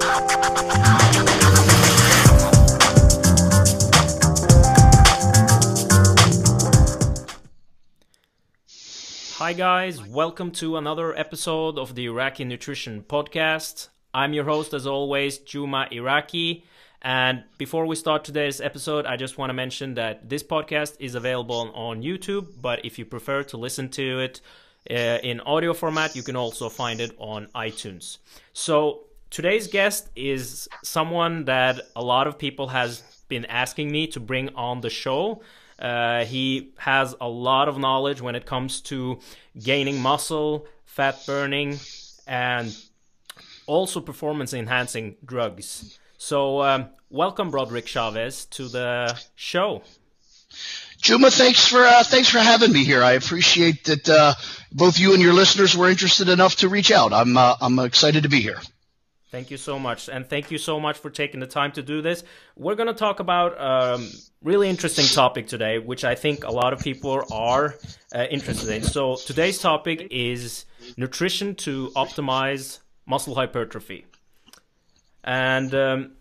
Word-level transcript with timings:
Hi, 0.00 0.22
guys, 9.56 10.00
welcome 10.02 10.50
to 10.52 10.76
another 10.76 11.16
episode 11.16 11.78
of 11.78 11.96
the 11.96 12.04
Iraqi 12.04 12.44
Nutrition 12.44 13.02
Podcast. 13.02 13.88
I'm 14.14 14.34
your 14.34 14.44
host, 14.44 14.72
as 14.72 14.86
always, 14.86 15.38
Juma 15.38 15.88
Iraqi. 15.90 16.64
And 17.02 17.42
before 17.56 17.86
we 17.86 17.96
start 17.96 18.22
today's 18.24 18.60
episode, 18.60 19.04
I 19.04 19.16
just 19.16 19.36
want 19.36 19.50
to 19.50 19.54
mention 19.54 19.94
that 19.94 20.28
this 20.28 20.44
podcast 20.44 20.94
is 21.00 21.16
available 21.16 21.72
on 21.74 22.02
YouTube, 22.02 22.46
but 22.60 22.84
if 22.84 23.00
you 23.00 23.04
prefer 23.04 23.42
to 23.44 23.56
listen 23.56 23.88
to 23.90 24.20
it 24.20 24.40
uh, 24.90 25.18
in 25.22 25.40
audio 25.40 25.74
format, 25.74 26.14
you 26.14 26.22
can 26.22 26.36
also 26.36 26.68
find 26.68 27.00
it 27.00 27.16
on 27.18 27.48
iTunes. 27.54 28.18
So 28.52 29.07
today's 29.30 29.66
guest 29.68 30.08
is 30.16 30.68
someone 30.82 31.44
that 31.44 31.80
a 31.96 32.02
lot 32.02 32.26
of 32.26 32.38
people 32.38 32.68
has 32.68 33.02
been 33.28 33.44
asking 33.46 33.90
me 33.90 34.06
to 34.08 34.20
bring 34.20 34.48
on 34.54 34.80
the 34.80 34.90
show. 34.90 35.42
Uh, 35.78 36.24
he 36.24 36.72
has 36.78 37.14
a 37.20 37.28
lot 37.28 37.68
of 37.68 37.78
knowledge 37.78 38.20
when 38.20 38.34
it 38.34 38.46
comes 38.46 38.80
to 38.80 39.20
gaining 39.62 40.00
muscle, 40.00 40.66
fat 40.84 41.20
burning, 41.26 41.78
and 42.26 42.76
also 43.66 44.00
performance 44.00 44.52
enhancing 44.52 45.16
drugs. 45.24 45.98
So, 46.16 46.62
um, 46.62 46.88
welcome, 47.10 47.50
Broderick 47.50 47.86
Chavez, 47.86 48.46
to 48.46 48.68
the 48.68 49.20
show. 49.36 49.82
Juma, 51.00 51.30
thanks 51.30 51.68
for 51.68 51.84
uh, 51.84 52.02
thanks 52.02 52.28
for 52.28 52.38
having 52.38 52.72
me 52.72 52.82
here. 52.82 53.04
I 53.04 53.12
appreciate 53.12 53.84
that 53.84 54.08
uh, 54.08 54.34
both 54.72 54.98
you 54.98 55.12
and 55.12 55.22
your 55.22 55.32
listeners 55.32 55.76
were 55.76 55.88
interested 55.88 56.28
enough 56.28 56.56
to 56.56 56.68
reach 56.68 56.90
out. 56.90 57.12
I'm 57.12 57.36
uh, 57.36 57.54
I'm 57.60 57.78
excited 57.78 58.24
to 58.24 58.28
be 58.28 58.40
here. 58.40 58.58
Thank 59.30 59.50
you 59.50 59.58
so 59.58 59.78
much, 59.78 60.08
and 60.08 60.26
thank 60.26 60.50
you 60.50 60.56
so 60.56 60.80
much 60.80 60.96
for 60.96 61.10
taking 61.10 61.40
the 61.40 61.46
time 61.46 61.72
to 61.72 61.82
do 61.82 62.00
this. 62.00 62.24
We're 62.56 62.76
going 62.76 62.86
to 62.86 62.94
talk 62.94 63.20
about 63.20 63.52
a 63.58 63.94
um, 63.94 64.10
really 64.42 64.70
interesting 64.70 65.04
topic 65.04 65.48
today, 65.48 65.78
which 65.78 66.02
I 66.02 66.14
think 66.14 66.44
a 66.44 66.50
lot 66.50 66.72
of 66.72 66.80
people 66.80 67.22
are 67.30 67.74
uh, 68.14 68.24
interested 68.30 68.70
in. 68.70 68.82
So 68.82 69.16
today's 69.16 69.58
topic 69.58 70.08
is 70.10 70.64
nutrition 70.96 71.54
to 71.56 71.90
optimize 71.94 72.78
muscle 73.04 73.34
hypertrophy. 73.34 74.06
And 75.24 75.74
um, 75.74 76.12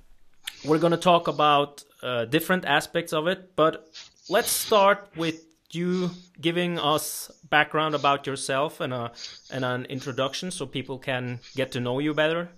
we're 0.66 0.80
going 0.80 0.92
to 0.92 0.98
talk 0.98 1.30
about 1.30 1.86
uh, 2.04 2.26
different 2.26 2.66
aspects 2.66 3.14
of 3.14 3.28
it, 3.28 3.56
but 3.56 3.88
let's 4.30 4.52
start 4.52 5.10
with 5.16 5.44
you 5.72 6.12
giving 6.40 6.80
us 6.80 7.32
background 7.50 7.96
about 7.96 8.26
yourself 8.26 8.80
and 8.80 8.94
a 8.94 9.12
and 9.52 9.66
an 9.66 9.86
introduction 9.86 10.52
so 10.52 10.66
people 10.66 10.98
can 10.98 11.40
get 11.56 11.72
to 11.74 11.80
know 11.80 12.00
you 12.00 12.14
better. 12.14 12.50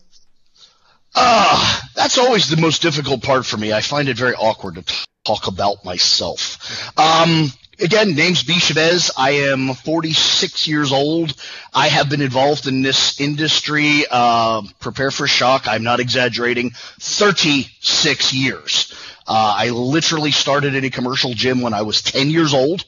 Ah, 1.16 1.82
uh, 1.84 1.88
that's 1.96 2.18
always 2.18 2.50
the 2.50 2.58
most 2.62 2.82
difficult 2.82 3.24
part 3.24 3.46
for 3.46 3.58
me. 3.58 3.74
I 3.74 3.82
find 3.82 4.10
it 4.10 4.18
very 4.18 4.36
awkward 4.36 4.76
to 4.76 4.84
talk 5.26 5.48
about 5.48 5.84
myself. 5.84 6.92
Um, 6.98 7.52
again, 7.80 8.16
name's 8.16 8.44
B. 8.44 8.54
Chavez. 8.60 9.12
I 9.18 9.32
am 9.32 9.74
46 9.74 10.68
years 10.68 10.92
old. 10.92 11.34
I 11.74 11.88
have 11.88 12.10
been 12.10 12.22
involved 12.22 12.68
in 12.68 12.82
this 12.82 13.20
industry, 13.20 14.06
uh, 14.10 14.62
prepare 14.80 15.12
for 15.12 15.28
shock. 15.28 15.68
I'm 15.68 15.84
not 15.84 16.00
exaggerating, 16.00 16.72
36 17.00 18.34
years. 18.34 18.94
Uh, 19.28 19.56
I 19.58 19.70
literally 19.70 20.32
started 20.32 20.76
in 20.76 20.86
a 20.86 20.90
commercial 20.90 21.34
gym 21.34 21.62
when 21.62 21.74
I 21.74 21.84
was 21.84 22.02
10 22.02 22.30
years 22.30 22.54
old. 22.54 22.86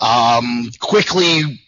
Um, 0.00 0.70
quickly 0.80 1.60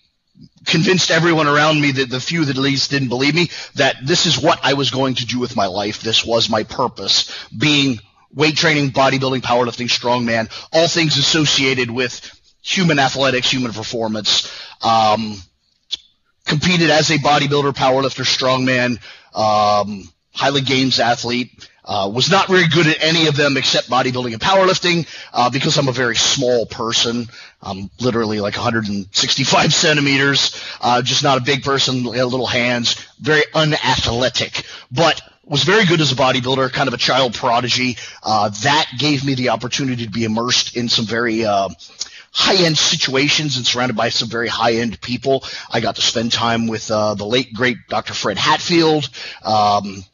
convinced 0.66 1.10
everyone 1.10 1.48
around 1.48 1.80
me 1.80 1.92
that 1.92 2.10
the 2.10 2.20
few 2.20 2.44
that 2.44 2.56
at 2.56 2.62
least 2.62 2.90
didn't 2.90 3.08
believe 3.08 3.34
me 3.34 3.50
that 3.74 3.96
this 4.04 4.26
is 4.26 4.40
what 4.40 4.60
I 4.62 4.74
was 4.74 4.90
going 4.90 5.14
to 5.16 5.26
do 5.26 5.38
with 5.38 5.56
my 5.56 5.66
life. 5.66 6.00
This 6.02 6.24
was 6.24 6.50
my 6.50 6.64
purpose, 6.64 7.48
being 7.56 7.98
weight 8.34 8.56
training, 8.56 8.90
bodybuilding, 8.90 9.40
powerlifting, 9.40 9.88
strongman, 9.88 10.50
all 10.72 10.88
things 10.88 11.16
associated 11.16 11.90
with 11.90 12.20
human 12.62 12.98
athletics, 12.98 13.50
human 13.50 13.72
performance. 13.72 14.52
Um, 14.82 15.36
competed 16.44 16.90
as 16.90 17.10
a 17.10 17.18
bodybuilder, 17.18 17.74
powerlifter, 17.74 18.24
strongman, 18.24 18.98
um, 19.34 20.02
Highland 20.38 20.66
games 20.66 21.00
athlete. 21.00 21.68
Uh, 21.84 22.06
was 22.06 22.30
not 22.30 22.48
very 22.48 22.68
good 22.68 22.86
at 22.86 23.02
any 23.02 23.28
of 23.28 23.36
them 23.36 23.56
except 23.56 23.88
bodybuilding 23.88 24.34
and 24.34 24.42
powerlifting 24.42 25.08
uh, 25.32 25.48
because 25.48 25.78
I'm 25.78 25.88
a 25.88 25.92
very 25.92 26.16
small 26.16 26.66
person. 26.66 27.28
I'm 27.62 27.90
literally 27.98 28.40
like 28.40 28.54
165 28.54 29.72
centimeters, 29.84 30.62
uh, 30.82 31.00
just 31.00 31.22
not 31.22 31.38
a 31.38 31.40
big 31.40 31.62
person, 31.64 32.04
little 32.04 32.46
hands, 32.46 33.06
very 33.18 33.42
unathletic. 33.54 34.66
But 34.92 35.22
was 35.46 35.64
very 35.64 35.86
good 35.86 36.02
as 36.02 36.12
a 36.12 36.14
bodybuilder, 36.14 36.70
kind 36.72 36.88
of 36.88 36.94
a 36.94 36.98
child 36.98 37.34
prodigy. 37.34 37.96
Uh, 38.22 38.50
that 38.62 38.86
gave 38.98 39.24
me 39.24 39.34
the 39.34 39.48
opportunity 39.48 40.04
to 40.04 40.10
be 40.10 40.24
immersed 40.24 40.76
in 40.76 40.90
some 40.90 41.06
very 41.06 41.46
uh, 41.46 41.70
high 42.32 42.64
end 42.64 42.78
situations 42.78 43.56
and 43.56 43.66
surrounded 43.66 43.96
by 43.96 44.08
some 44.08 44.28
very 44.28 44.48
high 44.48 44.74
end 44.74 45.00
people. 45.00 45.44
I 45.70 45.80
got 45.80 45.96
to 45.96 46.02
spend 46.02 46.32
time 46.32 46.66
with 46.66 46.90
uh, 46.90 47.14
the 47.14 47.24
late 47.24 47.52
great 47.52 47.78
Dr. 47.88 48.14
Fred 48.14 48.38
Hatfield, 48.38 49.08
um, 49.42 50.04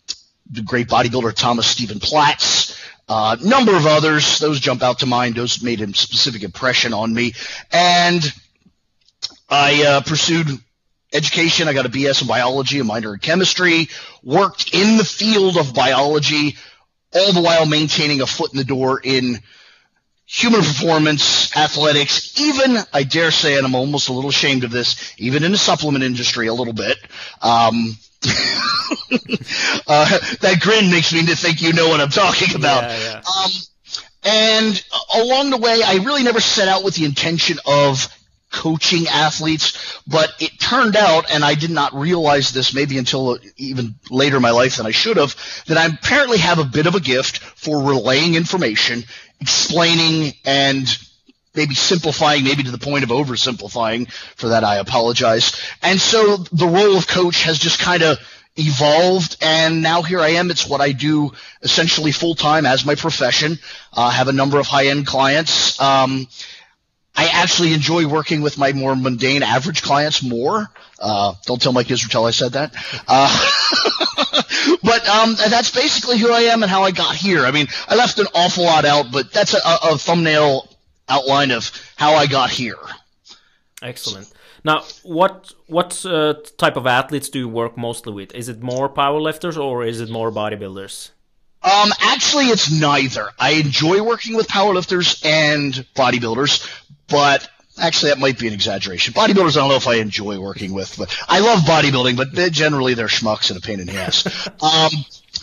the 0.51 0.63
great 0.63 0.89
bodybuilder 0.89 1.35
Thomas 1.35 1.67
Stephen 1.67 2.01
Platz. 2.01 2.81
A 3.07 3.13
uh, 3.13 3.37
number 3.45 3.77
of 3.77 3.87
others, 3.87 4.39
those 4.39 4.61
jump 4.61 4.83
out 4.83 5.01
to 5.01 5.07
mind. 5.07 5.35
Those 5.35 5.63
made 5.63 5.83
a 5.83 5.93
specific 5.93 6.43
impression 6.43 6.95
on 6.95 7.13
me, 7.13 7.35
and 7.71 8.33
I 9.51 9.85
uh, 9.85 10.01
pursued 10.01 10.49
education. 11.13 11.69
I 11.69 11.75
got 11.75 11.85
a 11.85 11.91
BS 11.91 12.23
in 12.23 12.29
biology, 12.29 12.79
a 12.79 12.85
minor 12.85 13.13
in 13.13 13.21
chemistry. 13.21 13.89
Worked 14.23 14.75
in 14.75 14.97
the 14.97 15.05
field 15.05 15.59
of 15.59 15.75
biology, 15.75 16.57
all 17.13 17.35
the 17.35 17.43
while 17.43 17.67
maintaining 17.67 18.23
a 18.23 18.27
foot 18.27 18.53
in 18.53 18.59
the 18.59 18.65
door 18.65 19.01
in 19.05 19.39
human 20.27 20.61
performance, 20.61 21.57
athletics, 21.57 22.41
even, 22.41 22.79
I 22.93 23.03
dare 23.03 23.31
say, 23.31 23.57
and 23.57 23.67
I'm 23.67 23.75
almost 23.75 24.09
a 24.09 24.13
little 24.13 24.31
ashamed 24.31 24.65
of 24.65 24.71
this, 24.71 25.15
even 25.19 25.45
in 25.45 25.53
the 25.53 25.59
supplement 25.59 26.05
industry 26.05 26.47
a 26.47 26.55
little 26.55 26.73
bit. 26.73 26.99
Um, 27.43 27.97
uh, 29.87 30.19
that 30.41 30.59
grin 30.61 30.91
makes 30.91 31.13
me 31.13 31.27
to 31.27 31.37
think 31.37 31.61
you 31.61 31.73
know 31.73 31.89
what 31.89 32.01
I'm 32.01 32.11
talking 32.11 32.55
about. 32.55 32.85
Yeah, 32.85 32.99
yeah. 32.99 33.23
Um, 33.45 33.51
and 34.25 34.85
along 35.15 35.51
the 35.51 35.59
way, 35.59 35.83
I 35.85 35.97
really 35.97 36.23
never 36.23 36.41
set 36.41 36.69
out 36.69 36.83
with 36.83 36.95
the 36.95 37.05
intention 37.05 37.59
of 37.67 38.09
coaching 38.55 39.09
athletes, 39.09 40.01
but 40.07 40.31
it 40.41 40.59
turned 40.61 40.97
out, 40.97 41.31
and 41.31 41.45
I 41.45 41.55
did 41.55 41.71
not 41.71 41.93
realize 41.93 42.53
this 42.53 42.73
maybe 42.73 42.97
until 42.99 43.39
even 43.57 43.97
later 44.11 44.37
in 44.37 44.43
my 44.43 44.53
life 44.53 44.77
than 44.77 44.87
I 44.87 44.93
should 44.93 45.17
have, 45.17 45.35
that 45.67 45.77
I 45.77 45.87
apparently 45.87 46.39
have 46.39 46.59
a 46.59 46.65
bit 46.65 46.87
of 46.87 46.95
a 46.95 47.01
gift 47.01 47.39
for 47.39 47.83
relaying 47.83 48.35
information 48.37 49.05
explaining 49.41 50.33
and 50.45 50.87
maybe 51.55 51.75
simplifying, 51.75 52.45
maybe 52.45 52.63
to 52.63 52.71
the 52.71 52.79
point 52.79 53.05
of 53.05 53.11
oversimplifying. 53.11 54.11
For 54.37 54.49
that, 54.49 54.65
I 54.65 54.77
apologize. 54.77 55.61
And 55.83 56.01
so 56.01 56.37
the 56.37 56.67
role 56.67 56.97
of 56.97 57.07
coach 57.07 57.43
has 57.43 57.59
just 57.59 57.79
kind 57.79 58.03
of 58.03 58.19
evolved, 58.57 59.37
and 59.43 59.83
now 59.83 60.03
here 60.03 60.21
I 60.21 60.31
am. 60.31 60.51
It's 60.51 60.69
what 60.69 60.81
I 60.81 60.93
do 60.93 61.33
essentially 61.63 62.13
full 62.13 62.35
time 62.35 62.67
as 62.67 62.85
my 62.85 62.95
profession. 62.95 63.59
I 63.93 64.09
uh, 64.09 64.11
have 64.11 64.29
a 64.29 64.33
number 64.33 64.59
of 64.59 64.67
high 64.67 64.87
end 64.87 65.07
clients. 65.07 65.81
Um, 65.81 66.29
I 67.17 67.27
actually 67.27 67.73
enjoy 67.73 68.07
working 68.07 68.43
with 68.43 68.59
my 68.59 68.73
more 68.73 68.97
mundane 68.97 69.43
average 69.43 69.83
clients 69.83 70.23
more. 70.23 70.69
Uh, 70.99 71.35
don't 71.47 71.61
tell 71.63 71.73
my 71.73 71.81
Mike 71.81 71.89
Israetel 71.89 72.27
I 72.27 72.33
said 72.33 72.53
that. 72.53 72.75
Uh, 73.07 74.79
but 74.83 75.09
um, 75.09 75.37
that's 75.49 75.71
basically 75.71 76.19
who 76.19 76.33
I 76.33 76.41
am 76.53 76.63
and 76.63 76.71
how 76.71 76.83
I 76.83 76.91
got 76.91 77.15
here. 77.15 77.45
I 77.45 77.53
mean, 77.53 77.69
I 77.89 77.95
left 77.95 78.19
an 78.19 78.27
awful 78.35 78.65
lot 78.65 78.85
out, 78.85 79.13
but 79.13 79.33
that's 79.33 79.55
a, 79.55 79.59
a 79.65 79.99
thumbnail 79.99 80.69
outline 81.09 81.51
of 81.51 81.71
how 81.97 82.15
I 82.15 82.27
got 82.27 82.51
here. 82.51 82.79
Excellent. 83.83 84.33
Now, 84.65 84.83
what 85.03 85.53
what 85.67 86.05
uh, 86.07 86.35
type 86.57 86.77
of 86.77 86.87
athletes 86.87 87.29
do 87.29 87.39
you 87.39 87.49
work 87.49 87.77
mostly 87.77 88.13
with? 88.13 88.35
Is 88.35 88.49
it 88.49 88.63
more 88.63 88.89
powerlifters 88.89 89.59
or 89.63 89.85
is 89.85 90.01
it 90.01 90.09
more 90.09 90.33
bodybuilders? 90.33 91.11
Um, 91.65 91.93
actually, 92.01 92.47
it's 92.47 92.71
neither. 92.71 93.31
I 93.39 93.53
enjoy 93.53 94.03
working 94.03 94.37
with 94.37 94.49
powerlifters 94.49 95.25
and 95.25 95.73
bodybuilders, 95.95 96.69
but 97.09 97.49
actually 97.79 98.11
that 98.11 98.19
might 98.19 98.39
be 98.39 98.47
an 98.47 98.55
exaggeration. 98.55 99.15
Bodybuilders, 99.15 99.57
I 99.57 99.61
don't 99.61 99.69
know 99.69 99.77
if 99.77 99.89
I 99.89 99.97
enjoy 99.97 100.39
working 100.39 100.73
with, 100.73 100.97
but 100.97 101.17
I 101.29 101.41
love 101.41 101.61
bodybuilding, 101.61 102.17
but 102.17 102.53
generally 102.53 102.95
they're 102.95 103.07
schmucks 103.07 103.51
and 103.51 103.59
a 103.59 103.61
pain 103.61 103.81
in 103.81 103.87
the 103.87 103.95
ass. 103.95 104.49
um, 104.63 104.91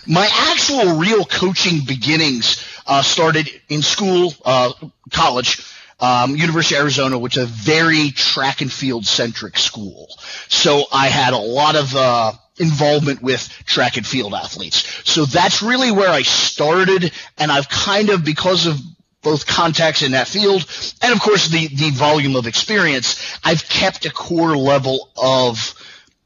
my 0.07 0.27
actual 0.31 0.97
real 0.97 1.25
coaching 1.25 1.85
beginnings 1.85 2.65
uh, 2.87 3.01
started 3.01 3.49
in 3.69 3.81
school, 3.81 4.33
uh, 4.45 4.73
college. 5.11 5.65
Um, 5.99 6.35
University 6.35 6.73
of 6.73 6.81
Arizona, 6.81 7.19
which 7.19 7.37
is 7.37 7.43
a 7.43 7.45
very 7.45 8.09
track 8.09 8.61
and 8.61 8.73
field 8.73 9.05
centric 9.05 9.55
school. 9.55 10.07
So 10.47 10.85
I 10.91 11.09
had 11.09 11.33
a 11.33 11.37
lot 11.37 11.75
of 11.75 11.95
uh, 11.95 12.31
involvement 12.57 13.21
with 13.21 13.47
track 13.67 13.97
and 13.97 14.07
field 14.07 14.33
athletes. 14.33 14.83
So 15.07 15.25
that's 15.25 15.61
really 15.61 15.91
where 15.91 16.09
I 16.09 16.23
started, 16.23 17.11
and 17.37 17.51
I've 17.51 17.69
kind 17.69 18.09
of, 18.09 18.25
because 18.25 18.65
of 18.65 18.79
both 19.21 19.45
contacts 19.45 20.01
in 20.01 20.11
that 20.13 20.27
field 20.27 20.65
and 21.01 21.13
of 21.13 21.19
course 21.19 21.47
the, 21.47 21.67
the 21.67 21.91
volume 21.91 22.35
of 22.35 22.47
experience, 22.47 23.37
I've 23.43 23.67
kept 23.67 24.05
a 24.05 24.11
core 24.11 24.57
level 24.57 25.09
of 25.15 25.73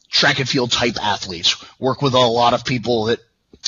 track 0.10 0.40
and 0.40 0.48
field 0.48 0.72
type 0.72 0.96
athletes. 1.02 1.64
Work 1.80 2.02
with 2.02 2.14
a 2.14 2.20
lot 2.20 2.54
of 2.54 2.64
people 2.64 3.06
that 3.06 3.20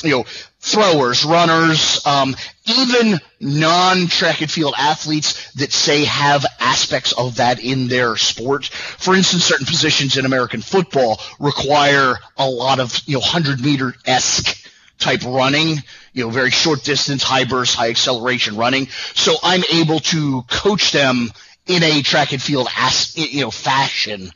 you 0.02 0.10
know, 0.10 0.24
throwers, 0.60 1.24
runners, 1.24 2.04
um, 2.06 2.36
even 2.66 3.18
non-track 3.40 4.40
and 4.40 4.50
field 4.50 4.74
athletes 4.78 5.52
that 5.52 5.72
say 5.72 6.04
have 6.04 6.44
aspects 6.60 7.12
of 7.12 7.36
that 7.36 7.60
in 7.62 7.88
their 7.88 8.16
sport. 8.16 8.66
For 8.66 9.14
instance, 9.14 9.44
certain 9.44 9.66
positions 9.66 10.16
in 10.16 10.26
American 10.26 10.60
football 10.60 11.20
require 11.40 12.16
a 12.36 12.48
lot 12.48 12.80
of, 12.80 13.00
you 13.06 13.14
know, 13.14 13.20
100 13.20 13.60
meter 13.60 13.94
esque 14.06 14.68
type 14.98 15.24
running, 15.24 15.82
you 16.18 16.24
know, 16.24 16.30
very 16.30 16.50
short 16.50 16.82
distance, 16.82 17.22
high 17.22 17.44
burst, 17.44 17.74
high 17.74 17.90
acceleration 17.90 18.56
running. 18.56 18.88
So 19.14 19.36
I'm 19.42 19.62
able 19.72 20.00
to 20.00 20.42
coach 20.42 20.92
them 20.92 21.30
in 21.66 21.82
a 21.82 22.02
track 22.02 22.32
and 22.32 22.42
field, 22.42 22.68
as, 22.76 23.16
you 23.16 23.42
know, 23.42 23.50
fashion 23.50 24.30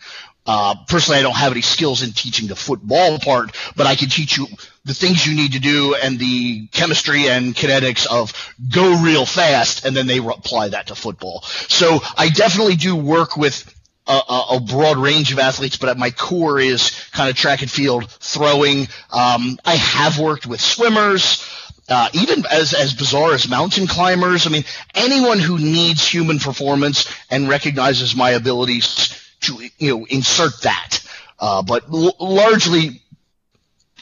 uh, 0.45 0.75
personally, 0.89 1.21
I 1.21 1.23
don't 1.23 1.37
have 1.37 1.53
any 1.53 1.61
skills 1.61 2.03
in 2.03 2.13
teaching 2.13 2.49
the 2.49 2.57
football 2.57 3.19
part, 3.19 3.57
but 3.77 3.87
I 3.87 3.95
can 3.95 4.09
teach 4.09 4.37
you 4.37 4.49
the 4.85 4.95
things 4.95 5.25
you 5.25 5.37
need 5.37 5.53
to 5.53 5.61
do 5.61 5.95
and 6.03 6.19
the 6.19 6.67
chemistry 6.69 7.29
and 7.29 7.55
kinetics 7.55 8.07
of 8.07 8.33
go 8.69 9.01
real 9.01 9.25
fast, 9.25 9.85
and 9.85 9.97
then 9.97 10.09
they 10.09 10.19
apply 10.19 10.71
that 10.71 10.89
to 10.89 10.97
football. 10.97 11.43
So 11.69 12.01
I 12.17 12.29
definitely 12.29 12.75
do 12.75 12.97
work 12.97 13.37
with 13.37 13.73
a, 14.09 14.21
a, 14.51 14.61
broad 14.61 14.99
range 14.99 15.33
of 15.33 15.39
athletes, 15.39 15.77
but 15.77 15.97
my 15.97 16.11
core 16.11 16.59
is 16.59 16.91
kind 17.13 17.31
of 17.31 17.37
track 17.37 17.63
and 17.63 17.71
field 17.71 18.11
throwing. 18.11 18.89
Um, 19.13 19.61
I 19.65 19.77
have 19.77 20.19
worked 20.19 20.45
with 20.45 20.61
swimmers. 20.61 21.47
Uh, 21.89 22.09
even 22.13 22.45
as 22.51 22.75
as 22.75 22.95
bizarre 22.95 23.35
as 23.35 23.49
mountain 23.49 23.87
climbers, 23.87 24.47
I 24.47 24.51
mean, 24.51 24.65
anyone 24.95 25.39
who 25.39 25.59
needs 25.59 26.07
human 26.07 26.39
performance 26.39 27.13
and 27.31 27.49
recognizes 27.49 28.15
my 28.15 28.31
abilities 28.31 29.21
to 29.41 29.69
you 29.79 29.97
know 29.99 30.07
insert 30.07 30.63
that. 30.63 31.01
Uh, 31.41 31.63
but 31.63 31.85
l- 31.93 32.15
largely, 32.21 33.03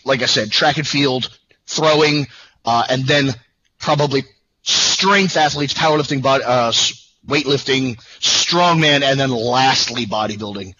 like 0.04 0.22
I 0.22 0.26
said, 0.26 0.50
track 0.50 0.76
and 0.76 0.86
field, 0.86 1.36
throwing, 1.66 2.26
uh, 2.66 2.84
and 2.90 3.06
then 3.06 3.30
probably 3.78 4.24
strength 4.62 5.36
athletes, 5.38 5.72
powerlifting, 5.72 6.22
body, 6.22 6.44
uh, 6.44 6.70
weightlifting, 7.26 7.96
strongman, 8.20 9.02
and 9.02 9.18
then 9.18 9.30
lastly 9.30 10.04
bodybuilding. 10.06 10.74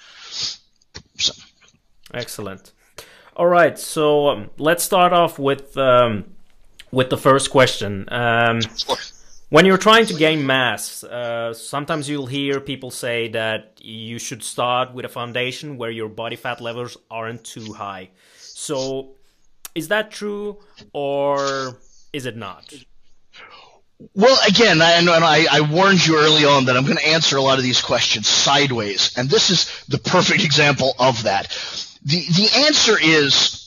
So. 1.19 1.33
Excellent. 2.13 2.73
All 3.37 3.47
right, 3.47 3.79
so 3.79 4.29
um, 4.29 4.51
let's 4.59 4.85
start 4.85 5.15
off 5.15 5.39
with 5.39 5.77
um, 5.79 6.25
with 6.93 7.11
the 7.11 7.17
first 7.17 7.51
question. 7.51 8.07
Um, 8.13 8.61
when 9.49 9.67
you're 9.67 9.79
trying 9.79 10.07
to 10.07 10.15
gain 10.15 10.47
mass, 10.47 11.03
uh, 11.03 11.53
sometimes 11.53 12.09
you'll 12.09 12.27
hear 12.27 12.61
people 12.61 12.91
say 12.91 13.29
that 13.29 13.79
you 13.83 14.19
should 14.19 14.43
start 14.43 14.95
with 14.95 15.05
a 15.05 15.09
foundation 15.09 15.77
where 15.77 15.91
your 15.91 16.09
body 16.09 16.37
fat 16.37 16.61
levels 16.61 16.97
aren't 17.11 17.45
too 17.45 17.73
high. 17.73 18.11
So, 18.39 19.17
is 19.75 19.89
that 19.89 20.11
true 20.11 20.59
or 20.93 21.79
is 22.13 22.27
it 22.27 22.37
not? 22.37 22.73
Well, 24.15 24.39
again, 24.49 24.81
I, 24.81 24.99
I, 25.05 25.47
I 25.51 25.61
warned 25.61 26.07
you 26.07 26.19
early 26.19 26.45
on 26.45 26.67
that 26.67 26.77
I'm 26.77 26.85
going 26.85 26.97
to 26.97 27.09
answer 27.09 27.37
a 27.37 27.43
lot 27.43 27.59
of 27.59 27.65
these 27.65 27.83
questions 27.83 28.27
sideways, 28.27 29.13
and 29.17 29.29
this 29.29 29.51
is 29.51 29.85
the 29.89 29.99
perfect 29.99 30.45
example 30.51 30.95
of 30.99 31.25
that. 31.25 31.49
The 32.05 32.21
the 32.21 32.65
answer 32.67 32.97
is 32.99 33.60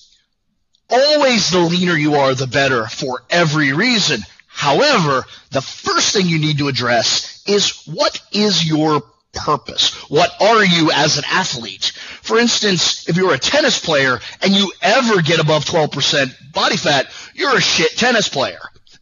always 0.93 1.49
the 1.49 1.59
leaner 1.59 1.97
you 1.97 2.15
are, 2.15 2.35
the 2.35 2.47
better 2.47 2.85
for 2.85 3.23
every 3.29 3.73
reason. 3.73 4.21
However, 4.47 5.25
the 5.51 5.61
first 5.61 6.13
thing 6.13 6.27
you 6.27 6.39
need 6.39 6.59
to 6.59 6.67
address 6.67 7.43
is 7.47 7.83
what 7.87 8.21
is 8.31 8.65
your 8.65 9.01
purpose? 9.33 9.93
What 10.09 10.29
are 10.39 10.63
you 10.63 10.91
as 10.91 11.17
an 11.17 11.23
athlete? 11.29 11.91
For 12.21 12.37
instance, 12.37 13.09
if 13.09 13.17
you're 13.17 13.33
a 13.33 13.39
tennis 13.39 13.79
player 13.79 14.19
and 14.41 14.53
you 14.53 14.71
ever 14.81 15.21
get 15.21 15.39
above 15.39 15.65
12% 15.65 16.53
body 16.53 16.77
fat, 16.77 17.07
you're 17.33 17.57
a 17.57 17.61
shit 17.61 17.97
tennis 17.97 18.29
player. 18.29 18.59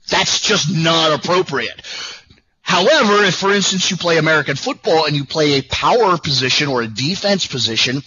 That's 0.09 0.39
just 0.39 0.73
not 0.73 1.11
appropriate. 1.11 1.81
However, 2.61 3.23
if 3.25 3.35
for 3.35 3.53
instance 3.53 3.91
you 3.91 3.97
play 3.97 4.17
American 4.17 4.55
football 4.55 5.05
and 5.05 5.15
you 5.15 5.25
play 5.25 5.53
a 5.53 5.63
power 5.63 6.17
position 6.17 6.69
or 6.69 6.81
a 6.81 6.87
defense 6.87 7.45
position, 7.45 8.01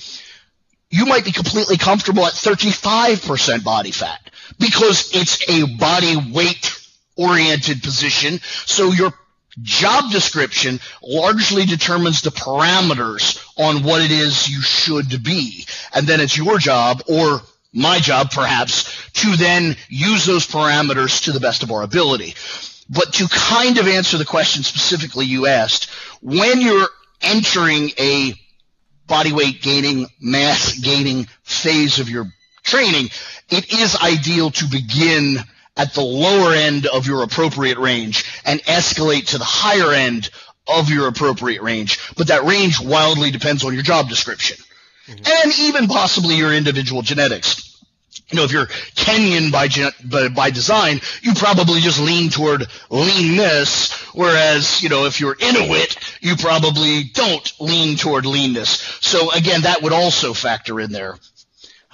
you 0.95 1.07
might 1.07 1.25
be 1.25 1.33
completely 1.33 1.77
comfortable 1.77 2.25
at 2.25 2.35
35% 2.35 3.65
body 3.65 3.91
fat 3.91 4.31
because 4.61 5.11
it's 5.13 5.49
a 5.49 5.77
body 5.77 6.15
weight 6.33 6.79
oriented 7.17 7.83
position. 7.83 8.39
So 8.65 8.93
your 8.93 9.13
job 9.61 10.13
description 10.13 10.79
largely 11.03 11.65
determines 11.65 12.23
the 12.23 12.31
parameters 12.31 13.45
on 13.59 13.83
what 13.83 14.03
it 14.03 14.13
is 14.13 14.49
you 14.49 14.63
should 14.63 15.25
be. 15.25 15.67
And 15.93 16.07
then 16.07 16.21
it's 16.21 16.37
your 16.37 16.59
job 16.59 17.03
or 17.09 17.43
my 17.73 17.99
job 17.99 18.31
perhaps 18.31 19.11
to 19.15 19.37
then 19.37 19.77
use 19.89 20.25
those 20.25 20.47
parameters 20.47 21.25
to 21.25 21.33
the 21.33 21.41
best 21.41 21.65
of 21.65 21.73
our 21.73 21.83
ability. 21.83 22.35
But 22.89 23.15
to 23.15 23.27
kind 23.27 23.79
of 23.79 23.89
answer 23.89 24.17
the 24.17 24.25
question 24.25 24.63
specifically 24.63 25.27
you 25.27 25.49
asked, 25.49 25.91
when 26.21 26.61
you're 26.61 26.89
entering 27.21 27.91
a 27.99 28.39
body 29.07 29.33
weight 29.33 29.63
gaining, 29.63 30.07
mass 30.21 30.79
gaining 30.79 31.27
phase 31.43 31.99
of 31.99 32.09
your 32.09 32.27
training, 32.63 33.11
it 33.51 33.73
is 33.73 33.97
ideal 33.97 34.51
to 34.51 34.67
begin 34.67 35.39
at 35.77 35.93
the 35.95 36.01
lower 36.01 36.55
end 36.55 36.87
of 36.87 37.07
your 37.07 37.23
appropriate 37.23 37.79
range 37.79 38.25
and 38.45 38.63
escalate 38.63 39.27
to 39.29 39.39
the 39.39 39.45
higher 39.45 39.93
end 39.93 40.31
of 40.67 40.89
your 40.89 41.09
appropriate 41.09 41.63
range. 41.63 41.99
But 42.17 42.29
that 42.29 42.45
range 42.45 42.81
wildly 42.81 43.31
depends 43.31 43.65
on 43.65 43.75
your 43.75 43.83
job 43.83 44.09
description 44.09 44.57
mm-hmm. 45.07 45.25
and 45.27 45.59
even 45.59 45.89
possibly 45.89 46.37
your 46.37 46.53
individual 46.53 47.03
genetics. 47.03 47.74
You 48.29 48.37
know, 48.37 48.45
if 48.45 48.53
you're 48.53 48.67
Kenyan 48.97 49.53
by, 49.53 49.69
by, 50.09 50.29
by 50.29 50.51
design, 50.51 51.01
you 51.23 51.35
probably 51.35 51.81
just 51.81 52.01
lean 52.01 52.31
toward 52.31 52.67
leanness, 52.91 53.93
whereas, 54.15 54.83
you 54.83 54.89
know, 54.89 55.05
if 55.05 55.21
you're 55.21 55.37
Inuit, 55.39 55.97
you 56.21 56.37
probably 56.37 57.05
don't 57.13 57.53
lean 57.61 57.97
toward 57.97 58.25
leanness. 58.25 58.71
So 59.01 59.31
again, 59.33 59.63
that 59.63 59.83
would 59.83 59.93
also 59.93 60.33
factor 60.33 60.81
in 60.81 60.91
there. 60.91 61.19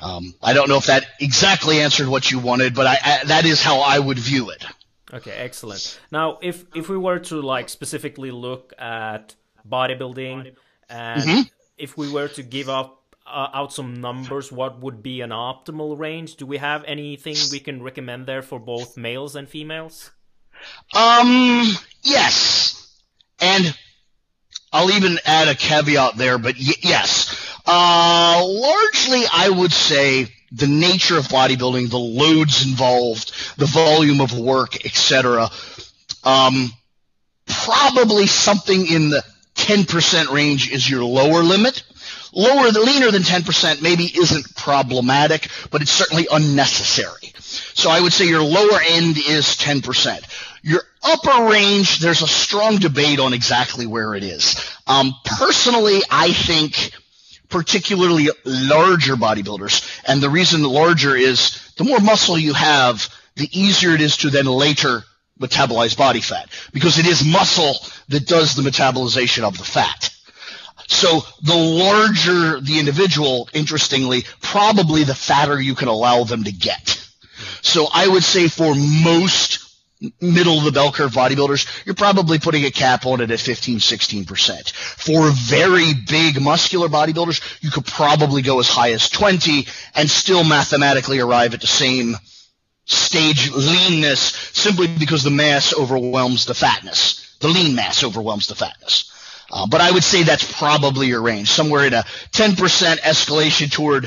Um, 0.02 0.34
I 0.42 0.52
don't 0.52 0.68
know 0.68 0.76
if 0.76 0.86
that 0.86 1.06
exactly 1.20 1.80
answered 1.80 2.08
what 2.08 2.30
you 2.30 2.38
wanted, 2.38 2.74
but 2.74 2.86
I, 2.86 2.98
I, 3.04 3.24
that 3.26 3.44
is 3.44 3.62
how 3.62 3.80
I 3.80 3.98
would 3.98 4.18
view 4.18 4.50
it. 4.50 4.64
Okay, 5.12 5.32
excellent. 5.32 6.00
Now, 6.10 6.38
if 6.40 6.64
if 6.74 6.88
we 6.88 6.96
were 6.96 7.18
to 7.18 7.42
like 7.42 7.68
specifically 7.68 8.30
look 8.30 8.72
at 8.78 9.34
bodybuilding, 9.68 10.54
and 10.88 11.22
mm-hmm. 11.22 11.40
if 11.76 11.96
we 11.96 12.10
were 12.10 12.28
to 12.28 12.42
give 12.42 12.68
up 12.68 12.99
uh, 13.30 13.50
out 13.52 13.72
some 13.72 13.94
numbers, 14.00 14.50
what 14.52 14.80
would 14.80 15.02
be 15.02 15.20
an 15.20 15.30
optimal 15.30 15.98
range? 15.98 16.36
Do 16.36 16.46
we 16.46 16.58
have 16.58 16.84
anything 16.84 17.36
we 17.50 17.60
can 17.60 17.82
recommend 17.82 18.26
there 18.26 18.42
for 18.42 18.58
both 18.58 18.96
males 18.96 19.36
and 19.36 19.48
females? 19.48 20.10
Um, 20.94 21.64
yes, 22.02 23.00
and 23.40 23.74
I'll 24.72 24.90
even 24.90 25.18
add 25.24 25.48
a 25.48 25.54
caveat 25.54 26.16
there, 26.16 26.38
but 26.38 26.54
y- 26.56 26.74
yes. 26.82 27.56
Uh, 27.66 28.42
largely, 28.44 29.22
I 29.32 29.48
would 29.48 29.72
say 29.72 30.26
the 30.52 30.66
nature 30.66 31.16
of 31.16 31.24
bodybuilding, 31.28 31.90
the 31.90 31.98
loads 31.98 32.66
involved, 32.66 33.32
the 33.56 33.66
volume 33.66 34.20
of 34.20 34.36
work, 34.38 34.84
etc. 34.84 35.48
Um, 36.24 36.70
probably 37.46 38.26
something 38.26 38.86
in 38.86 39.10
the 39.10 39.22
10% 39.54 40.32
range 40.32 40.70
is 40.70 40.88
your 40.88 41.04
lower 41.04 41.42
limit. 41.42 41.82
Lower, 42.32 42.70
the 42.70 42.80
leaner 42.80 43.10
than 43.10 43.22
10% 43.22 43.82
maybe 43.82 44.04
isn't 44.04 44.54
problematic, 44.54 45.48
but 45.70 45.82
it's 45.82 45.90
certainly 45.90 46.28
unnecessary. 46.30 47.32
So 47.74 47.90
I 47.90 48.00
would 48.00 48.12
say 48.12 48.26
your 48.26 48.42
lower 48.42 48.80
end 48.90 49.16
is 49.18 49.56
10%. 49.56 50.20
Your 50.62 50.82
upper 51.02 51.44
range, 51.50 51.98
there's 51.98 52.22
a 52.22 52.28
strong 52.28 52.76
debate 52.76 53.18
on 53.18 53.32
exactly 53.32 53.86
where 53.86 54.14
it 54.14 54.22
is. 54.22 54.56
Um, 54.86 55.14
personally, 55.24 56.00
I 56.10 56.32
think 56.32 56.92
particularly 57.48 58.28
larger 58.44 59.16
bodybuilders. 59.16 60.02
And 60.06 60.22
the 60.22 60.30
reason 60.30 60.62
larger 60.62 61.16
is 61.16 61.72
the 61.76 61.84
more 61.84 61.98
muscle 61.98 62.38
you 62.38 62.54
have, 62.54 63.08
the 63.36 63.48
easier 63.52 63.90
it 63.90 64.00
is 64.00 64.18
to 64.18 64.30
then 64.30 64.46
later 64.46 65.02
metabolize 65.40 65.96
body 65.96 66.20
fat 66.20 66.50
because 66.72 66.98
it 66.98 67.06
is 67.06 67.24
muscle 67.24 67.74
that 68.08 68.26
does 68.26 68.54
the 68.54 68.62
metabolization 68.62 69.42
of 69.42 69.56
the 69.56 69.64
fat. 69.64 70.10
So 70.90 71.22
the 71.42 71.54
larger 71.54 72.60
the 72.60 72.80
individual, 72.80 73.48
interestingly, 73.54 74.24
probably 74.42 75.04
the 75.04 75.14
fatter 75.14 75.58
you 75.58 75.74
can 75.76 75.88
allow 75.88 76.24
them 76.24 76.44
to 76.44 76.52
get. 76.52 77.08
So 77.62 77.86
I 77.92 78.08
would 78.08 78.24
say 78.24 78.48
for 78.48 78.74
most 78.74 79.60
middle 80.20 80.58
of 80.58 80.64
the 80.64 80.72
bell 80.72 80.90
curve 80.90 81.12
bodybuilders, 81.12 81.86
you're 81.86 81.94
probably 81.94 82.38
putting 82.38 82.64
a 82.64 82.70
cap 82.70 83.06
on 83.06 83.20
it 83.20 83.30
at 83.30 83.38
15, 83.38 83.78
16%. 83.78 84.72
For 84.72 85.30
very 85.30 85.94
big 85.94 86.42
muscular 86.42 86.88
bodybuilders, 86.88 87.62
you 87.62 87.70
could 87.70 87.86
probably 87.86 88.42
go 88.42 88.58
as 88.58 88.68
high 88.68 88.92
as 88.92 89.08
20 89.08 89.68
and 89.94 90.10
still 90.10 90.42
mathematically 90.42 91.20
arrive 91.20 91.54
at 91.54 91.60
the 91.60 91.66
same 91.66 92.16
stage 92.84 93.50
leanness 93.52 94.20
simply 94.52 94.88
because 94.88 95.22
the 95.22 95.30
mass 95.30 95.72
overwhelms 95.72 96.46
the 96.46 96.54
fatness. 96.54 97.36
The 97.40 97.48
lean 97.48 97.76
mass 97.76 98.02
overwhelms 98.02 98.48
the 98.48 98.56
fatness. 98.56 99.12
Uh, 99.52 99.66
but 99.66 99.80
I 99.80 99.90
would 99.90 100.04
say 100.04 100.22
that's 100.22 100.58
probably 100.58 101.08
your 101.08 101.22
range, 101.22 101.50
somewhere 101.50 101.86
in 101.86 101.94
a 101.94 102.02
10% 102.32 102.54
escalation 103.00 103.70
toward 103.70 104.04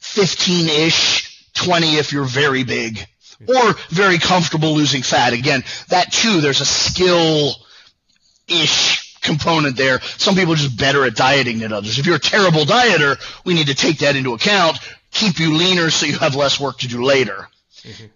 15-ish 0.00 1.52
20 1.54 1.96
if 1.96 2.12
you're 2.12 2.24
very 2.24 2.64
big 2.64 3.06
or 3.48 3.74
very 3.88 4.18
comfortable 4.18 4.74
losing 4.74 5.02
fat. 5.02 5.32
Again, 5.32 5.62
that 5.88 6.12
too, 6.12 6.40
there's 6.40 6.60
a 6.60 6.66
skill 6.66 7.54
ish 8.48 9.20
component 9.20 9.76
there. 9.76 10.00
Some 10.00 10.34
people 10.34 10.54
are 10.54 10.56
just 10.56 10.76
better 10.76 11.04
at 11.04 11.14
dieting 11.14 11.60
than 11.60 11.72
others. 11.72 11.98
If 11.98 12.06
you're 12.06 12.16
a 12.16 12.20
terrible 12.20 12.64
dieter, 12.64 13.16
we 13.44 13.54
need 13.54 13.68
to 13.68 13.74
take 13.74 13.98
that 13.98 14.16
into 14.16 14.34
account, 14.34 14.78
keep 15.10 15.38
you 15.38 15.54
leaner 15.54 15.90
so 15.90 16.06
you 16.06 16.18
have 16.18 16.34
less 16.34 16.58
work 16.58 16.78
to 16.78 16.88
do 16.88 17.02
later. 17.04 17.48
Mm-hmm. 17.82 18.06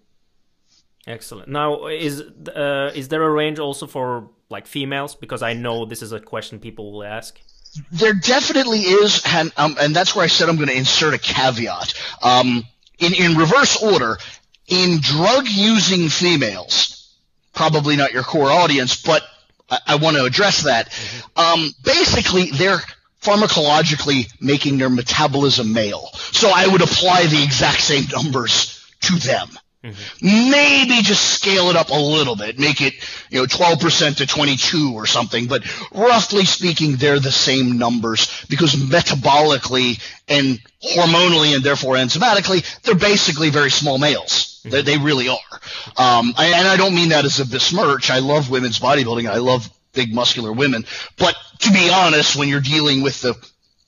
Excellent. 1.06 1.48
Now, 1.48 1.86
is 1.88 2.22
uh, 2.22 2.90
is 2.94 3.08
there 3.08 3.22
a 3.22 3.30
range 3.30 3.58
also 3.58 3.86
for 3.86 4.30
like 4.54 4.66
females? 4.66 5.14
Because 5.14 5.42
I 5.42 5.52
know 5.52 5.84
this 5.84 6.00
is 6.00 6.12
a 6.12 6.20
question 6.20 6.58
people 6.58 6.92
will 6.92 7.04
ask. 7.04 7.38
There 7.90 8.14
definitely 8.14 8.80
is, 8.80 9.22
and, 9.26 9.52
um, 9.56 9.76
and 9.80 9.94
that's 9.94 10.14
where 10.14 10.24
I 10.24 10.28
said 10.28 10.48
I'm 10.48 10.56
going 10.56 10.68
to 10.68 10.76
insert 10.76 11.12
a 11.12 11.18
caveat. 11.18 11.94
Um, 12.22 12.64
in 12.98 13.12
in 13.14 13.36
reverse 13.36 13.82
order, 13.82 14.16
in 14.68 15.00
drug 15.00 15.46
using 15.48 16.08
females, 16.08 17.16
probably 17.52 17.96
not 17.96 18.12
your 18.12 18.22
core 18.22 18.50
audience, 18.50 19.02
but 19.02 19.22
I, 19.68 19.78
I 19.88 19.96
want 19.96 20.16
to 20.16 20.24
address 20.24 20.62
that. 20.62 20.90
Mm-hmm. 20.90 21.40
Um, 21.40 21.70
basically, 21.82 22.50
they're 22.52 22.80
pharmacologically 23.20 24.30
making 24.40 24.78
their 24.78 24.90
metabolism 24.90 25.72
male. 25.72 26.10
So 26.14 26.50
I 26.54 26.68
would 26.68 26.82
apply 26.82 27.26
the 27.26 27.42
exact 27.42 27.80
same 27.80 28.04
numbers 28.12 28.86
to 29.00 29.18
them. 29.18 29.48
Mm-hmm. 29.84 30.50
Maybe 30.50 31.02
just 31.02 31.34
scale 31.34 31.68
it 31.68 31.76
up 31.76 31.90
a 31.90 31.94
little 31.94 32.36
bit, 32.36 32.58
make 32.58 32.80
it, 32.80 32.94
you 33.28 33.40
know, 33.40 33.46
12% 33.46 34.16
to 34.16 34.26
22 34.26 34.94
or 34.94 35.04
something, 35.04 35.46
but 35.46 35.62
roughly 35.92 36.46
speaking, 36.46 36.96
they're 36.96 37.20
the 37.20 37.30
same 37.30 37.76
numbers 37.76 38.46
because 38.48 38.74
metabolically 38.74 40.00
and 40.26 40.58
hormonally 40.82 41.54
and 41.54 41.62
therefore 41.62 41.96
enzymatically, 41.96 42.64
they're 42.82 42.94
basically 42.94 43.50
very 43.50 43.70
small 43.70 43.98
males. 43.98 44.62
Mm-hmm. 44.64 44.70
They, 44.70 44.82
they, 44.82 44.96
really 44.96 45.28
are. 45.28 45.36
Um, 45.98 46.32
I, 46.38 46.52
and 46.56 46.66
I 46.66 46.78
don't 46.78 46.94
mean 46.94 47.10
that 47.10 47.26
as 47.26 47.40
a 47.40 47.46
besmirch. 47.46 48.10
I 48.10 48.20
love 48.20 48.48
women's 48.48 48.78
bodybuilding. 48.78 49.28
I 49.28 49.36
love 49.36 49.68
big 49.92 50.14
muscular 50.14 50.52
women. 50.52 50.86
But 51.18 51.36
to 51.60 51.70
be 51.70 51.90
honest, 51.90 52.36
when 52.36 52.48
you're 52.48 52.62
dealing 52.62 53.02
with 53.02 53.20
the 53.20 53.34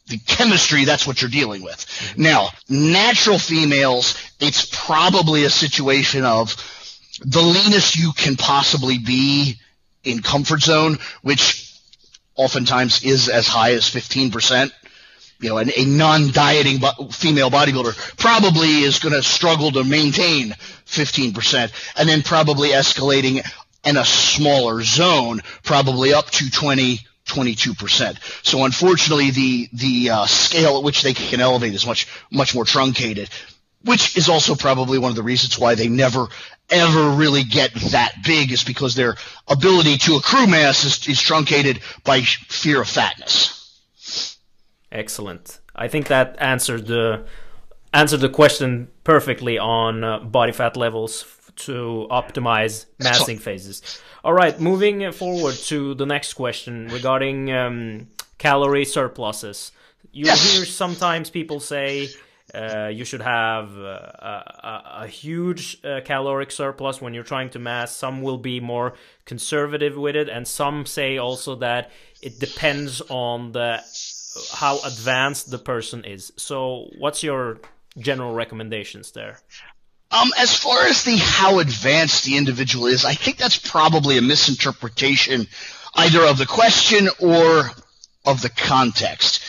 the 0.08 0.18
chemistry, 0.18 0.84
that's 0.84 1.06
what 1.06 1.20
you're 1.20 1.30
dealing 1.30 1.62
with. 1.62 2.14
Now, 2.16 2.48
natural 2.68 3.38
females, 3.38 4.16
it's 4.40 4.68
probably 4.72 5.44
a 5.44 5.50
situation 5.50 6.24
of 6.24 6.54
the 7.24 7.42
leanest 7.42 7.96
you 7.96 8.12
can 8.12 8.36
possibly 8.36 8.98
be 8.98 9.56
in 10.04 10.22
comfort 10.22 10.62
zone, 10.62 10.98
which 11.22 11.74
oftentimes 12.36 13.04
is 13.04 13.28
as 13.28 13.48
high 13.48 13.72
as 13.72 13.84
15%. 13.84 14.70
You 15.38 15.50
know, 15.50 15.58
a 15.58 15.84
non-dieting 15.84 16.80
female 17.10 17.50
bodybuilder 17.50 18.16
probably 18.16 18.82
is 18.82 19.00
going 19.00 19.14
to 19.14 19.22
struggle 19.22 19.70
to 19.72 19.84
maintain 19.84 20.52
15% 20.86 21.72
and 21.98 22.08
then 22.08 22.22
probably 22.22 22.70
escalating 22.70 23.46
in 23.84 23.96
a 23.96 24.04
smaller 24.04 24.82
zone, 24.82 25.42
probably 25.62 26.14
up 26.14 26.30
to 26.30 26.50
20, 26.50 27.00
22%. 27.26 28.16
So 28.44 28.64
unfortunately, 28.64 29.30
the 29.30 29.68
the 29.72 30.10
uh, 30.10 30.26
scale 30.26 30.78
at 30.78 30.84
which 30.84 31.02
they 31.02 31.14
can 31.14 31.40
elevate 31.40 31.74
is 31.74 31.86
much 31.86 32.06
much 32.30 32.54
more 32.54 32.64
truncated, 32.64 33.28
which 33.84 34.16
is 34.16 34.28
also 34.28 34.54
probably 34.54 34.98
one 34.98 35.10
of 35.10 35.16
the 35.16 35.22
reasons 35.22 35.58
why 35.58 35.74
they 35.74 35.88
never 35.88 36.28
ever 36.70 37.10
really 37.10 37.44
get 37.44 37.72
that 37.74 38.12
big 38.24 38.52
is 38.52 38.64
because 38.64 38.94
their 38.94 39.16
ability 39.48 39.96
to 39.98 40.16
accrue 40.16 40.46
mass 40.46 40.84
is, 40.84 41.06
is 41.08 41.20
truncated 41.20 41.80
by 42.04 42.20
fear 42.22 42.82
of 42.82 42.88
fatness. 42.88 43.80
Excellent. 44.90 45.60
I 45.74 45.88
think 45.88 46.08
that 46.08 46.36
answered 46.40 46.86
the 46.86 47.26
answered 47.92 48.20
the 48.20 48.28
question 48.28 48.88
perfectly 49.04 49.58
on 49.58 50.04
uh, 50.04 50.18
body 50.20 50.52
fat 50.52 50.76
levels 50.76 51.24
to 51.56 52.06
optimize 52.10 52.86
massing 52.98 53.38
phases. 53.38 54.00
All 54.24 54.32
right, 54.32 54.58
moving 54.60 55.12
forward 55.12 55.54
to 55.54 55.94
the 55.94 56.06
next 56.06 56.34
question 56.34 56.88
regarding 56.88 57.52
um, 57.52 58.08
calorie 58.38 58.84
surpluses. 58.84 59.72
You 60.12 60.26
yes. 60.26 60.52
hear 60.52 60.64
sometimes 60.64 61.30
people 61.30 61.60
say 61.60 62.08
uh, 62.54 62.88
you 62.92 63.04
should 63.04 63.20
have 63.20 63.76
uh, 63.76 63.82
a, 63.82 64.82
a, 65.00 65.06
huge 65.06 65.84
uh, 65.84 66.00
caloric 66.04 66.50
surplus 66.50 67.00
when 67.00 67.12
you're 67.12 67.24
trying 67.24 67.50
to 67.50 67.58
mass. 67.58 67.94
Some 67.94 68.22
will 68.22 68.38
be 68.38 68.60
more 68.60 68.94
conservative 69.24 69.96
with 69.96 70.14
it, 70.14 70.28
and 70.28 70.46
some 70.46 70.86
say 70.86 71.18
also 71.18 71.56
that 71.56 71.90
it 72.22 72.38
depends 72.38 73.02
on 73.08 73.52
the 73.52 73.82
how 74.54 74.78
advanced 74.84 75.50
the 75.50 75.58
person 75.58 76.04
is. 76.04 76.32
So, 76.36 76.88
what's 76.98 77.22
your 77.22 77.58
general 77.98 78.32
recommendations 78.32 79.10
there? 79.10 79.40
Um, 80.10 80.32
as 80.38 80.56
far 80.56 80.84
as 80.84 81.02
the 81.02 81.16
how 81.16 81.58
advanced 81.58 82.24
the 82.24 82.36
individual 82.36 82.86
is, 82.86 83.04
I 83.04 83.14
think 83.14 83.38
that's 83.38 83.58
probably 83.58 84.18
a 84.18 84.22
misinterpretation 84.22 85.46
either 85.96 86.22
of 86.22 86.38
the 86.38 86.46
question 86.46 87.08
or 87.18 87.70
of 88.24 88.42
the 88.42 88.50
context. 88.50 89.42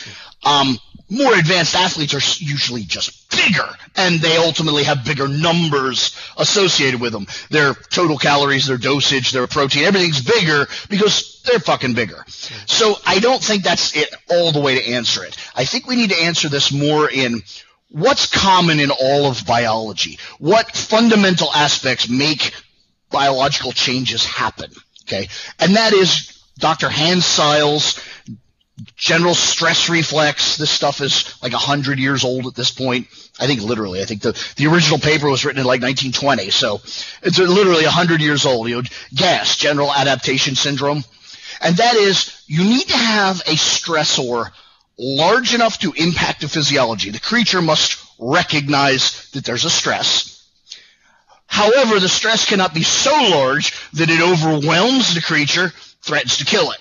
Um, 0.44 0.78
more 1.10 1.34
advanced 1.34 1.74
athletes 1.74 2.14
are 2.14 2.44
usually 2.44 2.82
just 2.82 3.30
bigger, 3.30 3.68
and 3.96 4.20
they 4.20 4.36
ultimately 4.36 4.84
have 4.84 5.04
bigger 5.04 5.26
numbers 5.26 6.14
associated 6.36 7.00
with 7.00 7.12
them. 7.12 7.26
Their 7.50 7.74
total 7.74 8.18
calories, 8.18 8.66
their 8.66 8.76
dosage, 8.76 9.32
their 9.32 9.46
protein, 9.46 9.84
everything's 9.84 10.20
bigger 10.20 10.66
because 10.90 11.42
they're 11.44 11.60
fucking 11.60 11.94
bigger. 11.94 12.24
So 12.66 12.96
I 13.06 13.20
don't 13.20 13.42
think 13.42 13.62
that's 13.62 13.96
it 13.96 14.14
all 14.30 14.52
the 14.52 14.60
way 14.60 14.78
to 14.78 14.90
answer 14.90 15.24
it. 15.24 15.36
I 15.54 15.64
think 15.64 15.86
we 15.86 15.96
need 15.96 16.10
to 16.10 16.22
answer 16.22 16.48
this 16.48 16.72
more 16.72 17.10
in 17.10 17.42
what's 17.90 18.26
common 18.26 18.80
in 18.80 18.90
all 18.90 19.26
of 19.26 19.46
biology? 19.46 20.18
What 20.38 20.76
fundamental 20.76 21.52
aspects 21.52 22.08
make 22.08 22.52
biological 23.10 23.72
changes 23.72 24.24
happen? 24.24 24.70
Okay. 25.04 25.28
And 25.58 25.76
that 25.76 25.92
is 25.92 26.42
Dr. 26.58 26.88
Hans 26.88 27.24
Selye's 27.24 28.00
general 28.96 29.34
stress 29.34 29.88
reflex. 29.88 30.56
This 30.56 30.70
stuff 30.70 31.00
is 31.00 31.34
like 31.42 31.52
a 31.52 31.58
hundred 31.58 31.98
years 31.98 32.24
old 32.24 32.46
at 32.46 32.54
this 32.54 32.70
point. 32.70 33.08
I 33.40 33.46
think 33.46 33.62
literally, 33.62 34.02
I 34.02 34.04
think 34.04 34.22
the, 34.22 34.32
the 34.56 34.66
original 34.66 34.98
paper 34.98 35.28
was 35.28 35.44
written 35.44 35.60
in 35.60 35.66
like 35.66 35.82
1920. 35.82 36.50
So 36.50 36.80
it's 37.22 37.38
literally 37.38 37.84
a 37.84 37.90
hundred 37.90 38.20
years 38.20 38.44
old. 38.46 38.68
You 38.68 38.76
know, 38.76 38.88
GAS, 39.14 39.56
general 39.56 39.92
adaptation 39.92 40.54
syndrome. 40.54 41.04
And 41.60 41.76
that 41.78 41.96
is 41.96 42.42
you 42.46 42.62
need 42.62 42.86
to 42.88 42.96
have 42.96 43.40
a 43.40 43.56
stressor 43.56 44.50
large 44.98 45.54
enough 45.54 45.78
to 45.78 45.92
impact 45.92 46.40
the 46.40 46.48
physiology. 46.48 47.10
The 47.10 47.20
creature 47.20 47.62
must 47.62 48.04
recognize 48.18 49.30
that 49.30 49.44
there's 49.44 49.64
a 49.64 49.70
stress. 49.70 50.34
However, 51.46 51.98
the 51.98 52.08
stress 52.08 52.44
cannot 52.44 52.74
be 52.74 52.82
so 52.82 53.12
large 53.12 53.72
that 53.92 54.10
it 54.10 54.20
overwhelms 54.20 55.14
the 55.14 55.22
creature, 55.22 55.72
threatens 56.02 56.38
to 56.38 56.44
kill 56.44 56.70
it. 56.72 56.78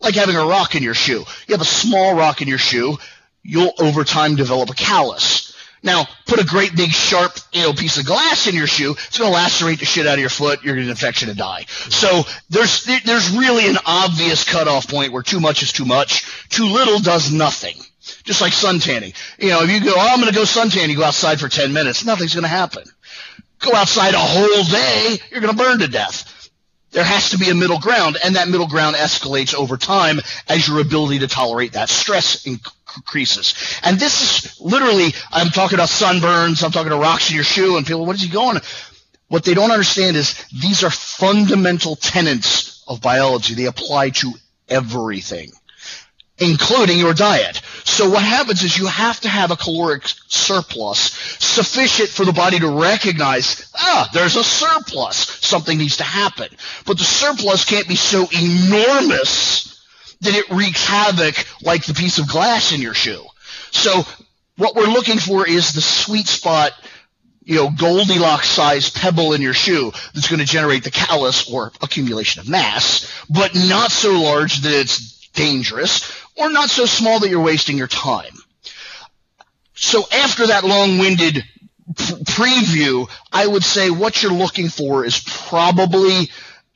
Like 0.00 0.14
having 0.14 0.36
a 0.36 0.46
rock 0.46 0.74
in 0.76 0.82
your 0.82 0.94
shoe. 0.94 1.24
You 1.46 1.54
have 1.54 1.60
a 1.60 1.64
small 1.64 2.14
rock 2.14 2.40
in 2.40 2.48
your 2.48 2.58
shoe, 2.58 2.98
you'll 3.42 3.74
over 3.78 4.04
time 4.04 4.36
develop 4.36 4.70
a 4.70 4.74
callus. 4.74 5.47
Now, 5.82 6.06
put 6.26 6.40
a 6.40 6.44
great 6.44 6.74
big 6.74 6.90
sharp, 6.90 7.32
you 7.52 7.62
know, 7.62 7.72
piece 7.72 7.98
of 7.98 8.06
glass 8.06 8.46
in 8.46 8.54
your 8.54 8.66
shoe. 8.66 8.92
It's 8.92 9.18
going 9.18 9.30
to 9.30 9.34
lacerate 9.34 9.78
the 9.78 9.84
shit 9.84 10.06
out 10.06 10.14
of 10.14 10.20
your 10.20 10.28
foot. 10.28 10.64
You're 10.64 10.74
going 10.74 10.86
to 10.86 10.90
infection 10.90 11.28
and 11.28 11.38
die. 11.38 11.66
So 11.68 12.22
there's 12.50 12.84
there's 13.04 13.30
really 13.30 13.68
an 13.68 13.78
obvious 13.86 14.44
cutoff 14.44 14.88
point 14.88 15.12
where 15.12 15.22
too 15.22 15.40
much 15.40 15.62
is 15.62 15.72
too 15.72 15.84
much. 15.84 16.48
Too 16.48 16.66
little 16.66 16.98
does 16.98 17.32
nothing. 17.32 17.76
Just 18.24 18.40
like 18.40 18.52
sun 18.52 18.78
tanning. 18.78 19.12
You 19.38 19.50
know, 19.50 19.62
if 19.62 19.70
you 19.70 19.80
go, 19.84 19.94
oh, 19.94 20.00
I'm 20.00 20.20
going 20.20 20.32
to 20.32 20.34
go 20.34 20.44
suntan, 20.44 20.88
you 20.88 20.96
go 20.96 21.04
outside 21.04 21.40
for 21.40 21.48
10 21.48 21.72
minutes, 21.72 22.04
nothing's 22.04 22.34
going 22.34 22.44
to 22.44 22.48
happen. 22.48 22.84
Go 23.58 23.74
outside 23.74 24.14
a 24.14 24.18
whole 24.18 24.64
day, 24.64 25.18
you're 25.30 25.40
going 25.40 25.56
to 25.56 25.62
burn 25.62 25.80
to 25.80 25.88
death. 25.88 26.50
There 26.90 27.04
has 27.04 27.30
to 27.30 27.38
be 27.38 27.50
a 27.50 27.54
middle 27.54 27.78
ground, 27.78 28.16
and 28.24 28.36
that 28.36 28.48
middle 28.48 28.66
ground 28.66 28.96
escalates 28.96 29.54
over 29.54 29.76
time 29.76 30.20
as 30.48 30.66
your 30.66 30.80
ability 30.80 31.18
to 31.18 31.28
tolerate 31.28 31.72
that 31.72 31.90
stress 31.90 32.46
increases. 32.96 33.54
And 33.82 33.98
this 33.98 34.22
is 34.22 34.60
literally, 34.60 35.12
I'm 35.30 35.48
talking 35.48 35.76
about 35.76 35.88
sunburns, 35.88 36.62
I'm 36.62 36.70
talking 36.70 36.92
about 36.92 37.02
rocks 37.02 37.30
in 37.30 37.36
your 37.36 37.44
shoe, 37.44 37.76
and 37.76 37.86
people, 37.86 38.06
what 38.06 38.16
is 38.16 38.22
he 38.22 38.28
going? 38.28 38.58
What 39.28 39.44
they 39.44 39.54
don't 39.54 39.70
understand 39.70 40.16
is 40.16 40.42
these 40.48 40.84
are 40.84 40.90
fundamental 40.90 41.96
tenets 41.96 42.82
of 42.88 43.02
biology. 43.02 43.54
They 43.54 43.66
apply 43.66 44.10
to 44.10 44.32
everything 44.68 45.52
including 46.38 46.98
your 46.98 47.14
diet. 47.14 47.60
So 47.84 48.08
what 48.08 48.22
happens 48.22 48.62
is 48.62 48.78
you 48.78 48.86
have 48.86 49.20
to 49.20 49.28
have 49.28 49.50
a 49.50 49.56
caloric 49.56 50.02
surplus 50.28 51.12
sufficient 51.40 52.10
for 52.10 52.24
the 52.24 52.32
body 52.32 52.58
to 52.60 52.68
recognize, 52.68 53.70
ah, 53.76 54.08
there's 54.12 54.36
a 54.36 54.44
surplus. 54.44 55.16
Something 55.16 55.78
needs 55.78 55.96
to 55.98 56.04
happen. 56.04 56.48
But 56.86 56.98
the 56.98 57.04
surplus 57.04 57.64
can't 57.64 57.88
be 57.88 57.96
so 57.96 58.28
enormous 58.30 59.77
that 60.20 60.34
it 60.34 60.50
wreaks 60.50 60.86
havoc 60.86 61.34
like 61.62 61.84
the 61.84 61.94
piece 61.94 62.18
of 62.18 62.28
glass 62.28 62.72
in 62.72 62.80
your 62.80 62.94
shoe. 62.94 63.24
So 63.70 64.02
what 64.56 64.74
we're 64.74 64.86
looking 64.86 65.18
for 65.18 65.46
is 65.46 65.72
the 65.72 65.80
sweet 65.80 66.26
spot 66.26 66.72
you 67.48 67.54
know, 67.54 67.70
Goldilocks 67.70 68.50
sized 68.50 68.94
pebble 68.94 69.32
in 69.32 69.40
your 69.40 69.54
shoe 69.54 69.90
that's 70.12 70.28
going 70.28 70.40
to 70.40 70.44
generate 70.44 70.84
the 70.84 70.90
callus 70.90 71.50
or 71.50 71.72
accumulation 71.80 72.40
of 72.40 72.48
mass, 72.48 73.10
but 73.30 73.54
not 73.54 73.90
so 73.90 74.20
large 74.20 74.60
that 74.60 74.72
it's 74.72 75.28
dangerous 75.28 76.14
or 76.36 76.50
not 76.50 76.68
so 76.68 76.84
small 76.84 77.20
that 77.20 77.30
you're 77.30 77.40
wasting 77.40 77.78
your 77.78 77.86
time. 77.86 78.34
So 79.74 80.04
after 80.12 80.48
that 80.48 80.64
long-winded 80.64 81.42
preview, 81.94 83.08
I 83.32 83.46
would 83.46 83.64
say 83.64 83.88
what 83.88 84.22
you're 84.22 84.30
looking 84.30 84.68
for 84.68 85.06
is 85.06 85.18
probably 85.18 86.28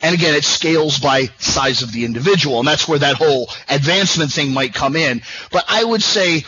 and 0.02 0.14
again, 0.14 0.34
it 0.34 0.44
scales 0.44 0.98
by 0.98 1.26
size 1.38 1.82
of 1.82 1.92
the 1.92 2.04
individual, 2.04 2.58
and 2.58 2.66
that's 2.66 2.88
where 2.88 2.98
that 2.98 3.16
whole 3.16 3.48
advancement 3.68 4.32
thing 4.32 4.52
might 4.52 4.74
come 4.74 4.96
in. 4.96 5.22
But 5.52 5.64
I 5.68 5.84
would 5.84 6.02
say, 6.02 6.44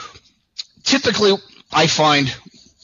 typically, 0.82 1.34
I 1.72 1.86
find, 1.86 2.34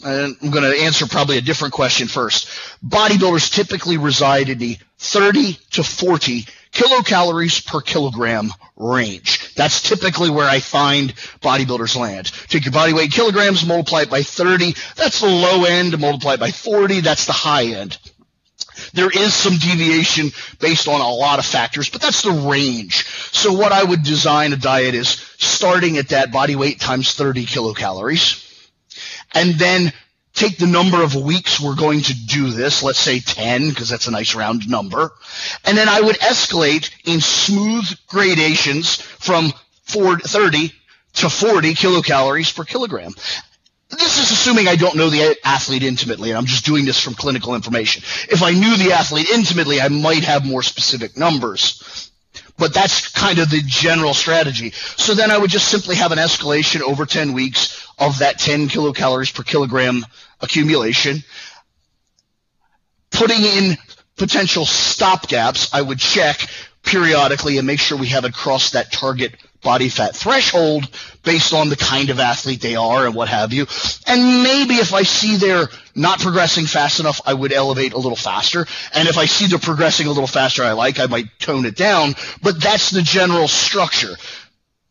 I'm 0.05 0.37
going 0.41 0.73
to 0.73 0.83
answer 0.83 1.07
probably 1.07 1.39
a 1.39 1.43
different 1.43 1.75
question 1.75 2.07
first. 2.07 2.49
Bodybuilders 2.87 3.53
typically 3.53 3.99
reside 3.99 4.49
in 4.49 4.59
the 4.59 4.79
30 4.99 5.59
to 5.73 5.83
40 5.83 6.47
kilocalories 6.73 7.67
per 7.67 7.81
kilogram 7.81 8.51
range. 8.77 9.55
That's 9.55 9.83
typically 9.83 10.31
where 10.31 10.49
I 10.49 10.61
find 10.61 11.15
bodybuilders 11.41 11.97
land. 11.97 12.31
Take 12.49 12.65
your 12.65 12.73
body 12.73 12.93
weight 12.93 13.11
kilograms, 13.11 13.67
multiply 13.67 14.03
it 14.03 14.11
by 14.11 14.23
30. 14.23 14.75
That's 14.97 15.21
the 15.21 15.27
low 15.27 15.65
end. 15.65 15.99
Multiply 15.99 16.35
it 16.35 16.41
by 16.41 16.53
40. 16.53 17.01
That's 17.01 17.27
the 17.27 17.33
high 17.33 17.67
end. 17.67 17.99
There 18.93 19.11
is 19.11 19.35
some 19.35 19.55
deviation 19.55 20.31
based 20.59 20.89
on 20.89 21.01
a 21.01 21.09
lot 21.09 21.39
of 21.39 21.47
factors, 21.47 21.89
but 21.89 22.01
that's 22.01 22.23
the 22.23 22.33
range. 22.33 23.05
So 23.33 23.53
what 23.53 23.73
I 23.73 23.85
would 23.85 24.03
design 24.03 24.53
a 24.53 24.57
diet 24.57 24.95
is 24.95 25.09
starting 25.39 25.99
at 25.99 26.09
that 26.09 26.33
body 26.33 26.57
weight 26.57 26.81
times 26.81 27.15
30 27.15 27.47
kilocalories 27.47 28.47
and 29.35 29.55
then 29.55 29.93
take 30.35 30.59
the 30.59 30.67
number 30.67 31.03
of 31.03 31.15
weeks 31.15 31.61
we're 31.61 31.77
going 31.77 32.01
to 32.01 32.15
do 32.27 32.51
this, 32.51 32.83
let's 32.83 32.99
say 32.99 33.21
10, 33.21 33.71
because 33.71 33.89
that's 33.89 34.07
a 34.07 34.11
nice 34.11 34.35
round 34.35 34.69
number. 34.69 35.13
And 35.65 35.77
then 35.77 35.89
I 35.89 36.01
would 36.01 36.17
escalate 36.17 36.91
in 37.05 37.21
smooth 37.21 37.85
gradations 38.09 38.97
from 38.97 39.53
30 39.87 40.73
to 41.15 41.29
40 41.29 41.75
kilocalories 41.75 42.55
per 42.55 42.65
kilogram. 42.65 43.13
This 43.91 44.19
is 44.19 44.31
assuming 44.31 44.69
I 44.69 44.77
don't 44.77 44.97
know 44.97 45.11
the 45.11 45.37
athlete 45.45 45.83
intimately, 45.83 46.31
and 46.31 46.39
I'm 46.39 46.47
just 46.47 46.65
doing 46.65 46.85
this 46.85 47.01
from 47.01 47.15
clinical 47.15 47.55
information. 47.55 48.05
If 48.29 48.43
I 48.43 48.53
knew 48.53 48.77
the 48.77 48.93
athlete 48.93 49.29
intimately, 49.31 49.81
I 49.81 49.89
might 49.89 50.25
have 50.25 50.47
more 50.47 50.63
specific 50.63 51.17
numbers. 51.17 52.11
But 52.57 52.73
that's 52.73 53.09
kind 53.09 53.39
of 53.39 53.51
the 53.51 53.63
general 53.67 54.15
strategy. 54.15 54.71
So 54.97 55.15
then 55.15 55.31
I 55.31 55.39
would 55.39 55.51
just 55.51 55.69
simply 55.69 55.97
have 55.97 56.13
an 56.13 56.19
escalation 56.19 56.83
over 56.83 57.05
10 57.05 57.33
weeks 57.33 57.89
of 57.99 58.19
that 58.19 58.39
10 58.39 58.69
kilocalories 58.69 59.35
per 59.35 59.43
kilogram 59.43 60.07
accumulation. 60.41 61.25
Putting 63.11 63.43
in 63.43 63.77
potential 64.17 64.67
stop 64.67 65.27
gaps, 65.27 65.73
I 65.75 65.83
would 65.83 65.99
check 65.99 66.47
periodically 66.85 67.59
and 67.59 67.67
make 67.67 67.81
sure 67.81 67.99
we 67.99 68.07
haven't 68.07 68.35
crossed 68.35 68.75
that 68.75 68.93
target 68.93 69.35
body 69.63 69.89
fat 69.89 70.17
threshold 70.17 70.89
based 71.23 71.53
on 71.53 71.69
the 71.69 71.77
kind 71.77 72.11
of 72.11 72.19
athlete 72.19 72.61
they 72.61 72.77
are 72.77 73.07
and 73.07 73.15
what 73.15 73.29
have 73.29 73.53
you. 73.53 73.67
And 74.07 74.43
maybe 74.43 74.75
if 74.75 74.95
I 74.95 75.03
see 75.03 75.37
they're 75.37 75.69
not 75.95 76.21
progressing 76.21 76.67
fast 76.67 77.01
enough, 77.01 77.21
I 77.27 77.35
would 77.35 77.53
elevate 77.53 77.93
a 77.93 77.99
little 77.99 78.17
faster. 78.17 78.67
And 78.95 79.09
if 79.09 79.19
I 79.19 79.27
see 79.27 79.47
they're 79.47 79.59
progressing 79.59 80.07
a 80.07 80.11
little 80.11 80.27
faster 80.27 80.63
I 80.63 80.73
like, 80.73 80.99
I 80.99 81.07
might 81.07 81.27
tone 81.39 81.67
it 81.67 81.77
down. 81.77 82.15
But 82.43 82.61
that's 82.61 82.91
the 82.91 83.03
general 83.03 83.49
structure. 83.49 84.17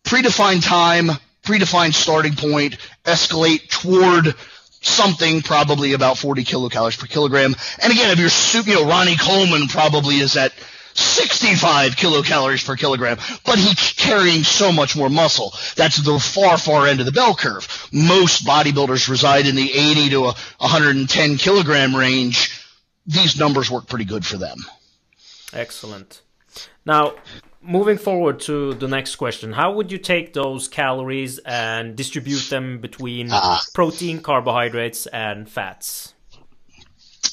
Predefined 0.03 0.65
time, 0.65 1.09
predefined 1.43 1.93
starting 1.93 2.35
point, 2.35 2.77
escalate 3.05 3.69
toward 3.69 4.35
something 4.81 5.41
probably 5.41 5.93
about 5.93 6.17
40 6.17 6.43
kilocalories 6.43 6.97
per 6.97 7.07
kilogram. 7.07 7.55
And 7.81 7.91
again, 7.91 8.11
if 8.11 8.19
you're, 8.19 8.63
you 8.63 8.75
know, 8.75 8.89
Ronnie 8.89 9.17
Coleman 9.17 9.67
probably 9.67 10.15
is 10.15 10.37
at 10.37 10.53
65 10.99 11.95
kilocalories 11.95 12.65
per 12.65 12.75
kilogram, 12.75 13.17
but 13.45 13.57
he's 13.57 13.93
carrying 13.93 14.43
so 14.43 14.71
much 14.71 14.95
more 14.95 15.09
muscle. 15.09 15.53
That's 15.75 15.97
the 15.97 16.19
far, 16.19 16.57
far 16.57 16.87
end 16.87 16.99
of 16.99 17.05
the 17.05 17.11
bell 17.11 17.35
curve. 17.35 17.67
Most 17.91 18.45
bodybuilders 18.45 19.09
reside 19.09 19.47
in 19.47 19.55
the 19.55 19.71
80 19.71 20.09
to 20.11 20.21
110 20.21 21.37
kilogram 21.37 21.95
range. 21.95 22.63
These 23.05 23.39
numbers 23.39 23.71
work 23.71 23.87
pretty 23.87 24.05
good 24.05 24.25
for 24.25 24.37
them. 24.37 24.57
Excellent. 25.53 26.21
Now, 26.85 27.15
moving 27.61 27.97
forward 27.97 28.39
to 28.41 28.73
the 28.73 28.87
next 28.87 29.15
question, 29.15 29.53
how 29.53 29.73
would 29.73 29.91
you 29.91 29.97
take 29.97 30.33
those 30.33 30.67
calories 30.67 31.39
and 31.39 31.95
distribute 31.95 32.49
them 32.49 32.79
between 32.79 33.29
uh, 33.31 33.59
protein, 33.73 34.21
carbohydrates, 34.21 35.07
and 35.07 35.49
fats? 35.49 36.13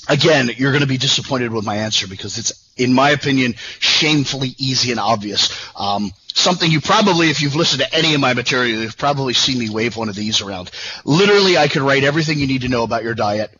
Again, 0.08 0.50
you're 0.56 0.72
going 0.72 0.82
to 0.82 0.88
be 0.88 0.98
disappointed 0.98 1.52
with 1.52 1.64
my 1.64 1.76
answer 1.76 2.06
because 2.06 2.38
it's 2.38 2.65
in 2.76 2.92
my 2.92 3.10
opinion, 3.10 3.54
shamefully 3.78 4.54
easy 4.58 4.90
and 4.90 5.00
obvious. 5.00 5.50
Um, 5.76 6.12
something 6.34 6.70
you 6.70 6.80
probably, 6.80 7.30
if 7.30 7.40
you've 7.40 7.56
listened 7.56 7.82
to 7.82 7.94
any 7.94 8.14
of 8.14 8.20
my 8.20 8.34
material, 8.34 8.82
you've 8.82 8.98
probably 8.98 9.34
seen 9.34 9.58
me 9.58 9.70
wave 9.70 9.96
one 9.96 10.08
of 10.08 10.14
these 10.14 10.40
around. 10.40 10.70
Literally, 11.04 11.56
I 11.56 11.68
could 11.68 11.82
write 11.82 12.04
everything 12.04 12.38
you 12.38 12.46
need 12.46 12.62
to 12.62 12.68
know 12.68 12.82
about 12.82 13.02
your 13.02 13.14
diet 13.14 13.50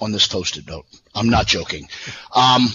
on 0.00 0.12
this 0.12 0.26
post-it 0.26 0.66
note. 0.66 0.86
I'm 1.14 1.30
not 1.30 1.46
joking. 1.46 1.88
Um, 2.34 2.66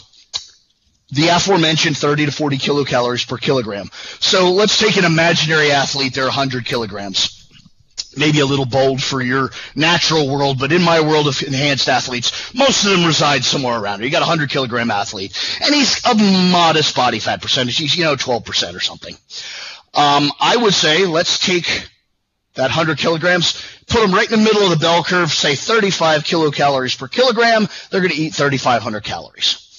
the 1.11 1.27
aforementioned 1.27 1.97
30 1.97 2.27
to 2.27 2.31
40 2.31 2.57
kilocalories 2.57 3.27
per 3.27 3.37
kilogram. 3.37 3.89
So 4.19 4.51
let's 4.51 4.79
take 4.79 4.95
an 4.95 5.03
imaginary 5.03 5.71
athlete. 5.71 6.13
They're 6.13 6.23
100 6.23 6.65
kilograms 6.65 7.40
maybe 8.15 8.39
a 8.39 8.45
little 8.45 8.65
bold 8.65 9.01
for 9.01 9.21
your 9.21 9.51
natural 9.75 10.29
world, 10.29 10.59
but 10.59 10.71
in 10.71 10.81
my 10.81 11.01
world 11.01 11.27
of 11.27 11.41
enhanced 11.43 11.89
athletes, 11.89 12.53
most 12.53 12.83
of 12.83 12.91
them 12.91 13.05
reside 13.05 13.43
somewhere 13.43 13.79
around 13.79 13.99
here. 13.99 14.05
You 14.05 14.11
got 14.11 14.19
a 14.19 14.27
100 14.27 14.49
kilogram 14.49 14.91
athlete, 14.91 15.37
and 15.63 15.73
he's 15.73 16.03
a 16.05 16.15
modest 16.51 16.95
body 16.95 17.19
fat 17.19 17.41
percentage. 17.41 17.77
He's, 17.77 17.95
you 17.95 18.03
know, 18.03 18.15
12% 18.15 18.75
or 18.75 18.79
something. 18.79 19.15
Um, 19.93 20.31
I 20.39 20.57
would 20.57 20.73
say 20.73 21.05
let's 21.05 21.39
take 21.39 21.89
that 22.55 22.63
100 22.63 22.97
kilograms, 22.97 23.61
put 23.87 24.01
them 24.01 24.13
right 24.13 24.29
in 24.29 24.39
the 24.39 24.43
middle 24.43 24.63
of 24.63 24.69
the 24.69 24.77
bell 24.77 25.03
curve, 25.03 25.31
say 25.31 25.55
35 25.55 26.23
kilocalories 26.23 26.97
per 26.97 27.07
kilogram. 27.07 27.67
They're 27.89 28.01
going 28.01 28.11
to 28.11 28.17
eat 28.17 28.33
3,500 28.33 29.03
calories. 29.03 29.70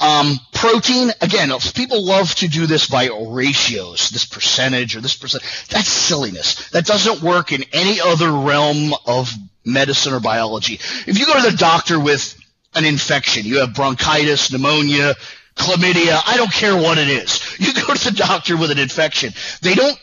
Um, 0.00 0.40
protein, 0.54 1.10
again, 1.20 1.52
people 1.74 2.04
love 2.04 2.34
to 2.36 2.48
do 2.48 2.66
this 2.66 2.88
by 2.88 3.10
ratios, 3.28 4.08
this 4.10 4.24
percentage 4.24 4.96
or 4.96 5.00
this 5.00 5.16
percent. 5.16 5.44
That's 5.68 5.88
silliness. 5.88 6.70
That 6.70 6.86
doesn't 6.86 7.22
work 7.22 7.52
in 7.52 7.64
any 7.72 8.00
other 8.00 8.32
realm 8.32 8.94
of 9.06 9.30
medicine 9.64 10.14
or 10.14 10.20
biology. 10.20 10.74
If 11.06 11.18
you 11.18 11.26
go 11.26 11.34
to 11.34 11.50
the 11.50 11.56
doctor 11.56 12.00
with 12.00 12.34
an 12.74 12.86
infection, 12.86 13.44
you 13.44 13.60
have 13.60 13.74
bronchitis, 13.74 14.50
pneumonia, 14.50 15.14
chlamydia, 15.56 16.20
I 16.26 16.36
don't 16.36 16.52
care 16.52 16.74
what 16.74 16.96
it 16.96 17.08
is. 17.08 17.58
You 17.58 17.74
go 17.74 17.92
to 17.92 18.10
the 18.10 18.16
doctor 18.16 18.56
with 18.56 18.70
an 18.70 18.78
infection. 18.78 19.32
They 19.60 19.74
don't 19.74 19.98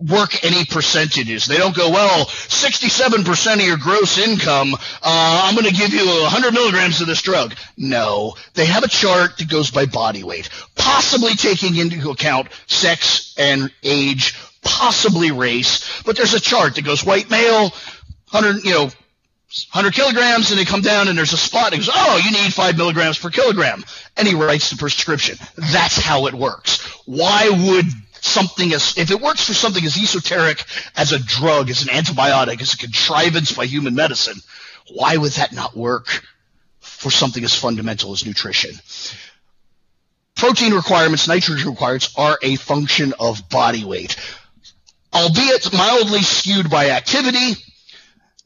work 0.00 0.44
any 0.44 0.64
percentages. 0.64 1.46
They 1.46 1.58
don't 1.58 1.76
go, 1.76 1.90
well, 1.90 2.26
67% 2.26 3.54
of 3.54 3.60
your 3.60 3.76
gross 3.76 4.18
income, 4.18 4.74
uh, 4.74 4.78
I'm 5.02 5.54
going 5.54 5.66
to 5.66 5.74
give 5.74 5.92
you 5.92 6.06
100 6.06 6.52
milligrams 6.52 7.00
of 7.00 7.06
this 7.06 7.22
drug. 7.22 7.54
No. 7.76 8.34
They 8.54 8.66
have 8.66 8.82
a 8.82 8.88
chart 8.88 9.38
that 9.38 9.48
goes 9.48 9.70
by 9.70 9.86
body 9.86 10.24
weight, 10.24 10.48
possibly 10.76 11.34
taking 11.34 11.76
into 11.76 12.10
account 12.10 12.48
sex 12.66 13.34
and 13.38 13.70
age, 13.82 14.38
possibly 14.62 15.30
race, 15.30 16.02
but 16.02 16.16
there's 16.16 16.34
a 16.34 16.40
chart 16.40 16.76
that 16.76 16.84
goes 16.84 17.04
white 17.04 17.30
male, 17.30 17.70
100, 18.30 18.64
you 18.64 18.72
know, 18.72 18.90
100 19.72 19.94
kilograms, 19.94 20.50
and 20.50 20.60
they 20.60 20.64
come 20.64 20.80
down 20.80 21.08
and 21.08 21.18
there's 21.18 21.32
a 21.32 21.36
spot. 21.36 21.72
And 21.72 21.82
goes, 21.82 21.90
oh, 21.92 22.20
you 22.24 22.30
need 22.30 22.54
five 22.54 22.76
milligrams 22.76 23.18
per 23.18 23.30
kilogram. 23.30 23.84
And 24.16 24.28
he 24.28 24.34
writes 24.34 24.70
the 24.70 24.76
prescription. 24.76 25.38
That's 25.56 25.96
how 25.96 26.26
it 26.26 26.34
works. 26.34 26.80
Why 27.04 27.48
would 27.50 27.86
something 28.20 28.72
as 28.72 28.96
if 28.96 29.10
it 29.10 29.20
works 29.20 29.46
for 29.46 29.54
something 29.54 29.84
as 29.84 29.96
esoteric 29.96 30.64
as 30.96 31.12
a 31.12 31.18
drug, 31.18 31.70
as 31.70 31.82
an 31.82 31.88
antibiotic, 31.88 32.60
as 32.60 32.74
a 32.74 32.78
contrivance 32.78 33.52
by 33.52 33.66
human 33.66 33.94
medicine, 33.94 34.36
why 34.92 35.16
would 35.16 35.32
that 35.32 35.52
not 35.52 35.76
work 35.76 36.24
for 36.80 37.10
something 37.10 37.44
as 37.44 37.54
fundamental 37.54 38.12
as 38.12 38.26
nutrition? 38.26 38.72
Protein 40.36 40.72
requirements, 40.72 41.28
nitrogen 41.28 41.68
requirements 41.68 42.14
are 42.16 42.38
a 42.42 42.56
function 42.56 43.12
of 43.20 43.48
body 43.50 43.84
weight. 43.84 44.16
Albeit 45.12 45.72
mildly 45.72 46.22
skewed 46.22 46.70
by 46.70 46.90
activity, 46.90 47.54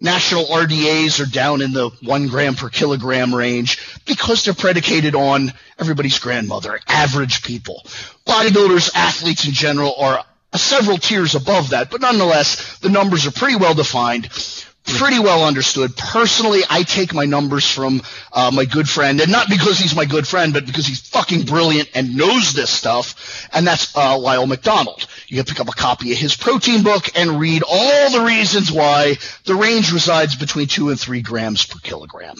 national 0.04 0.44
RDAs 0.44 1.20
are 1.20 1.30
down 1.30 1.62
in 1.62 1.72
the 1.72 1.90
one 2.02 2.28
gram 2.28 2.54
per 2.54 2.68
kilogram 2.68 3.34
range 3.34 3.80
because 4.04 4.44
they're 4.44 4.54
predicated 4.54 5.14
on 5.14 5.52
everybody's 5.78 6.18
grandmother, 6.18 6.78
average 6.86 7.42
people. 7.42 7.82
Bodybuilders, 8.26 8.90
athletes 8.94 9.46
in 9.46 9.52
general 9.52 9.94
are 9.98 10.24
several 10.54 10.98
tiers 10.98 11.34
above 11.34 11.70
that, 11.70 11.90
but 11.90 12.00
nonetheless, 12.00 12.78
the 12.78 12.90
numbers 12.90 13.26
are 13.26 13.32
pretty 13.32 13.56
well 13.56 13.74
defined 13.74 14.28
pretty 14.84 15.18
well 15.18 15.44
understood. 15.44 15.96
Personally, 15.96 16.60
I 16.68 16.82
take 16.82 17.14
my 17.14 17.24
numbers 17.24 17.68
from 17.68 18.02
uh, 18.32 18.50
my 18.52 18.64
good 18.64 18.88
friend, 18.88 19.20
and 19.20 19.30
not 19.30 19.48
because 19.48 19.78
he's 19.78 19.94
my 19.94 20.04
good 20.04 20.26
friend, 20.26 20.52
but 20.52 20.66
because 20.66 20.86
he's 20.86 21.00
fucking 21.00 21.46
brilliant 21.46 21.90
and 21.94 22.16
knows 22.16 22.52
this 22.52 22.70
stuff, 22.70 23.48
and 23.52 23.66
that's 23.66 23.96
uh, 23.96 24.18
Lyle 24.18 24.46
McDonald. 24.46 25.06
You 25.28 25.36
can 25.36 25.46
pick 25.46 25.60
up 25.60 25.68
a 25.68 25.72
copy 25.72 26.12
of 26.12 26.18
his 26.18 26.36
protein 26.36 26.82
book 26.82 27.08
and 27.16 27.40
read 27.40 27.62
all 27.68 28.10
the 28.10 28.24
reasons 28.24 28.70
why 28.70 29.16
the 29.44 29.54
range 29.54 29.92
resides 29.92 30.36
between 30.36 30.66
two 30.66 30.90
and 30.90 31.00
three 31.00 31.22
grams 31.22 31.64
per 31.64 31.78
kilogram. 31.80 32.36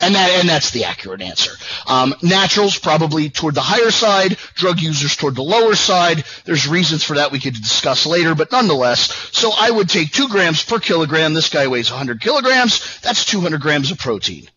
And 0.00 0.14
that 0.14 0.30
and 0.30 0.48
that's 0.48 0.70
the 0.70 0.84
accurate 0.84 1.22
answer. 1.22 1.52
Um, 1.86 2.14
naturals 2.22 2.78
probably 2.78 3.30
toward 3.30 3.56
the 3.56 3.60
higher 3.60 3.90
side, 3.90 4.36
drug 4.54 4.80
users 4.80 5.16
toward 5.16 5.34
the 5.34 5.42
lower 5.42 5.74
side. 5.74 6.24
There's 6.44 6.68
reasons 6.68 7.02
for 7.02 7.16
that 7.16 7.32
we 7.32 7.40
could 7.40 7.54
discuss 7.54 8.06
later, 8.06 8.36
but 8.36 8.52
nonetheless. 8.52 9.12
So 9.32 9.50
I 9.58 9.70
would 9.70 9.88
take 9.88 10.12
two 10.12 10.28
grams 10.28 10.62
per 10.62 10.78
kilogram. 10.78 11.34
This 11.34 11.48
guy 11.48 11.66
weighs 11.66 11.90
100 11.90 12.20
kilograms. 12.20 13.00
That's 13.00 13.24
200 13.24 13.60
grams 13.60 13.90
of 13.90 13.98
protein. 13.98 14.48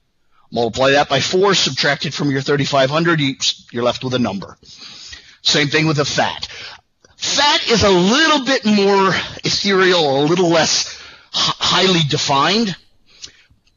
Multiply 0.52 0.92
that 0.92 1.10
by 1.10 1.22
four, 1.22 1.56
subtract 1.56 2.06
it 2.06 2.14
from 2.14 2.30
your 2.30 2.42
3,500. 2.42 3.20
You, 3.20 3.36
you're 3.72 3.84
left 3.84 4.04
with 4.04 4.14
a 4.14 4.20
number. 4.20 4.58
Same 5.42 5.70
thing 5.70 5.88
with 5.88 5.98
the 5.98 6.06
fat. 6.06 6.48
Fat 7.16 7.68
is 7.68 7.84
a 7.84 7.90
little 7.90 8.46
bit 8.46 8.66
more 8.66 9.10
ethereal, 9.44 10.24
a 10.24 10.26
little 10.26 10.50
less 10.50 11.02
highly 11.32 12.02
defined 12.08 12.76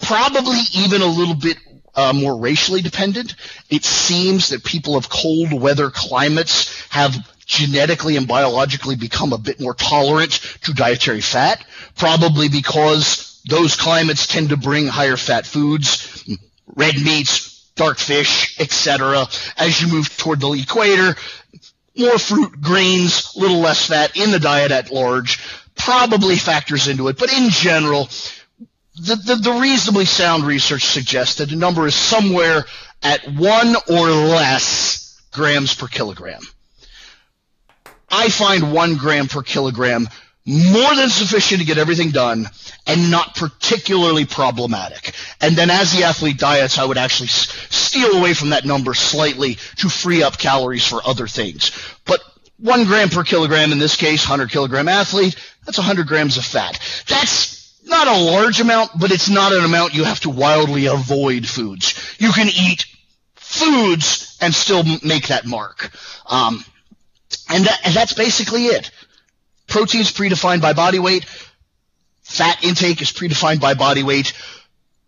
probably 0.04 0.58
even 0.74 1.02
a 1.02 1.06
little 1.06 1.34
bit 1.34 1.56
uh, 1.94 2.12
more 2.12 2.36
racially 2.36 2.82
dependent. 2.82 3.34
It 3.70 3.84
seems 3.84 4.48
that 4.48 4.64
people 4.64 4.96
of 4.96 5.08
cold 5.08 5.52
weather 5.52 5.90
climates 5.90 6.88
have 6.90 7.14
genetically 7.46 8.16
and 8.16 8.26
biologically 8.26 8.96
become 8.96 9.32
a 9.32 9.38
bit 9.38 9.60
more 9.60 9.74
tolerant 9.74 10.32
to 10.62 10.72
dietary 10.72 11.20
fat, 11.20 11.64
probably 11.96 12.48
because 12.48 13.42
those 13.48 13.76
climates 13.76 14.26
tend 14.26 14.48
to 14.48 14.56
bring 14.56 14.86
higher 14.86 15.16
fat 15.16 15.46
foods, 15.46 16.24
red 16.74 16.94
meats, 16.96 17.70
dark 17.76 17.98
fish, 17.98 18.58
etc. 18.60 19.26
As 19.56 19.80
you 19.80 19.88
move 19.88 20.16
toward 20.16 20.40
the 20.40 20.52
equator, 20.52 21.16
more 21.96 22.18
fruit, 22.18 22.60
grains, 22.60 23.34
a 23.36 23.40
little 23.40 23.60
less 23.60 23.86
fat 23.86 24.16
in 24.16 24.30
the 24.30 24.40
diet 24.40 24.72
at 24.72 24.90
large 24.90 25.38
probably 25.76 26.36
factors 26.36 26.88
into 26.88 27.08
it. 27.08 27.18
But 27.18 27.32
in 27.32 27.50
general, 27.50 28.08
the, 28.96 29.16
the, 29.16 29.34
the, 29.36 29.52
reasonably 29.60 30.04
sound 30.04 30.44
research 30.44 30.84
suggests 30.84 31.36
that 31.36 31.50
the 31.50 31.56
number 31.56 31.86
is 31.86 31.94
somewhere 31.94 32.64
at 33.02 33.26
one 33.28 33.74
or 33.90 34.10
less 34.10 35.20
grams 35.32 35.74
per 35.74 35.88
kilogram. 35.88 36.42
I 38.10 38.28
find 38.28 38.72
one 38.72 38.96
gram 38.96 39.26
per 39.26 39.42
kilogram 39.42 40.08
more 40.46 40.94
than 40.94 41.08
sufficient 41.08 41.60
to 41.60 41.66
get 41.66 41.78
everything 41.78 42.10
done 42.10 42.46
and 42.86 43.10
not 43.10 43.34
particularly 43.34 44.26
problematic. 44.26 45.14
And 45.40 45.56
then 45.56 45.70
as 45.70 45.92
the 45.92 46.04
athlete 46.04 46.38
diets, 46.38 46.78
I 46.78 46.84
would 46.84 46.98
actually 46.98 47.28
steal 47.28 48.12
away 48.12 48.34
from 48.34 48.50
that 48.50 48.64
number 48.64 48.94
slightly 48.94 49.54
to 49.76 49.88
free 49.88 50.22
up 50.22 50.38
calories 50.38 50.86
for 50.86 51.00
other 51.04 51.26
things. 51.26 51.72
But 52.04 52.20
one 52.58 52.84
gram 52.84 53.08
per 53.08 53.24
kilogram 53.24 53.72
in 53.72 53.78
this 53.78 53.96
case, 53.96 54.28
100 54.28 54.50
kilogram 54.50 54.88
athlete, 54.88 55.36
that's 55.64 55.78
100 55.78 56.06
grams 56.06 56.36
of 56.36 56.44
fat. 56.44 56.78
That's 57.08 57.53
not 57.84 58.08
a 58.08 58.18
large 58.18 58.60
amount, 58.60 58.98
but 58.98 59.10
it's 59.10 59.28
not 59.28 59.52
an 59.52 59.64
amount 59.64 59.94
you 59.94 60.04
have 60.04 60.20
to 60.20 60.30
wildly 60.30 60.86
avoid 60.86 61.46
foods. 61.46 62.16
You 62.18 62.32
can 62.32 62.48
eat 62.48 62.86
foods 63.34 64.36
and 64.40 64.54
still 64.54 64.82
make 65.02 65.28
that 65.28 65.46
mark. 65.46 65.90
Um, 66.26 66.64
and, 67.50 67.64
that, 67.64 67.80
and 67.84 67.94
that's 67.94 68.14
basically 68.14 68.66
it. 68.66 68.90
Protein 69.66 70.00
is 70.00 70.10
predefined 70.10 70.60
by 70.60 70.72
body 70.72 70.98
weight. 70.98 71.24
Fat 72.22 72.64
intake 72.64 73.02
is 73.02 73.12
predefined 73.12 73.60
by 73.60 73.74
body 73.74 74.02
weight. 74.02 74.32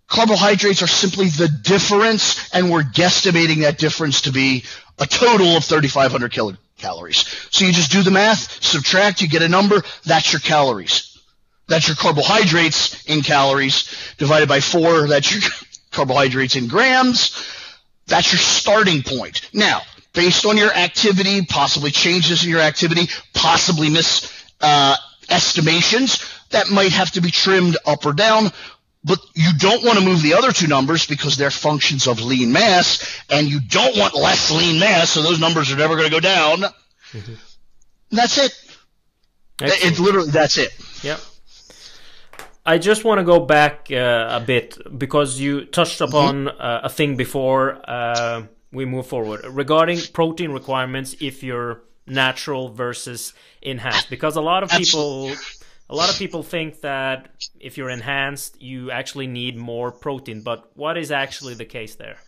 Carbohydrates 0.07 0.83
are 0.83 0.87
simply 0.87 1.29
the 1.29 1.49
difference, 1.49 2.51
and 2.55 2.71
we're 2.71 2.83
guesstimating 2.83 3.63
that 3.63 3.79
difference 3.79 4.23
to 4.23 4.33
be 4.33 4.65
a 4.99 5.07
total 5.07 5.57
of 5.57 5.65
3,500 5.65 6.31
kilocalories. 6.31 7.53
So 7.53 7.65
you 7.65 7.73
just 7.73 7.91
do 7.91 8.03
the 8.03 8.13
math, 8.13 8.63
subtract, 8.63 9.21
you 9.21 9.29
get 9.29 9.43
a 9.43 9.49
number, 9.49 9.83
that's 10.05 10.33
your 10.33 10.41
calories. 10.41 11.16
That's 11.69 11.89
your 11.89 11.97
carbohydrates 11.97 13.05
in 13.07 13.23
calories 13.23 14.15
divided 14.19 14.49
by 14.49 14.61
four. 14.61 15.09
That's 15.09 15.33
your 15.33 15.43
carbohydrates 15.91 16.57
in 16.57 16.69
grams. 16.69 17.45
That's 18.07 18.33
your 18.33 18.39
starting 18.39 19.03
point. 19.03 19.51
Now, 19.53 19.83
based 20.13 20.47
on 20.47 20.57
your 20.57 20.73
activity, 20.73 21.45
possibly 21.45 21.91
changes 21.91 22.45
in 22.45 22.51
your 22.51 22.61
activity, 22.61 23.09
possibly 23.35 23.91
mis 23.91 24.33
uh, 24.61 24.97
estimations, 25.29 26.25
that 26.51 26.71
might 26.71 26.93
have 26.93 27.11
to 27.13 27.21
be 27.21 27.31
trimmed 27.31 27.77
up 27.85 28.07
or 28.07 28.13
down. 28.13 28.51
But 29.05 29.21
you 29.35 29.51
don't 29.59 29.85
want 29.85 29.99
to 29.99 30.05
move 30.05 30.23
the 30.23 30.35
other 30.35 30.51
two 30.51 30.67
numbers 30.67 31.07
because 31.07 31.37
they're 31.37 31.53
functions 31.53 32.09
of 32.09 32.21
lean 32.21 32.53
mass, 32.53 33.21
and 33.31 33.47
you 33.49 33.61
don't 33.61 33.97
want 33.97 34.15
less 34.15 34.51
lean 34.51 34.81
mass, 34.81 35.11
so 35.11 35.23
those 35.23 35.39
numbers 35.39 35.71
are 35.73 35.77
never 35.77 35.95
going 35.95 36.07
to 36.07 36.11
go 36.11 36.21
down. 36.21 36.63
Mm-hmm. 37.13 37.35
That's 38.11 38.39
it. 38.39 38.53
Excellent. 39.61 39.85
It's 39.85 40.01
literally 40.01 40.31
that's 40.31 40.59
it. 40.59 40.71
Yep. 41.03 41.21
I 42.67 42.79
just 42.79 43.05
want 43.05 43.21
to 43.21 43.25
go 43.25 43.39
back 43.39 43.87
uh, 43.93 44.29
a 44.29 44.41
bit 44.45 44.77
because 44.99 45.39
you 45.39 45.65
touched 45.67 46.01
mm-hmm. 46.01 46.17
upon 46.17 46.49
uh, 46.49 46.81
a 46.83 46.89
thing 46.89 47.17
before 47.17 47.81
uh, 47.89 48.43
we 48.73 48.85
move 48.85 49.07
forward 49.07 49.45
regarding 49.47 50.01
protein 50.13 50.51
requirements 50.51 51.15
if 51.21 51.45
you're 51.45 51.83
natural 52.09 52.69
versus 52.71 53.35
enhanced 53.63 54.11
because 54.11 54.37
a 54.37 54.41
lot 54.41 54.63
of 54.63 54.71
people 54.71 55.33
a 55.89 55.95
lot 55.95 56.11
of 56.11 56.17
people 56.19 56.43
think 56.43 56.81
that 56.83 57.29
if 57.59 57.77
you're 57.77 57.91
enhanced 57.91 58.61
you 58.61 58.91
actually 58.91 59.27
need 59.27 59.57
more 59.57 59.91
protein 59.91 60.43
but 60.43 60.71
what 60.77 60.97
is 60.97 61.11
actually 61.11 61.55
the 61.55 61.65
case 61.65 61.95
there 61.97 62.19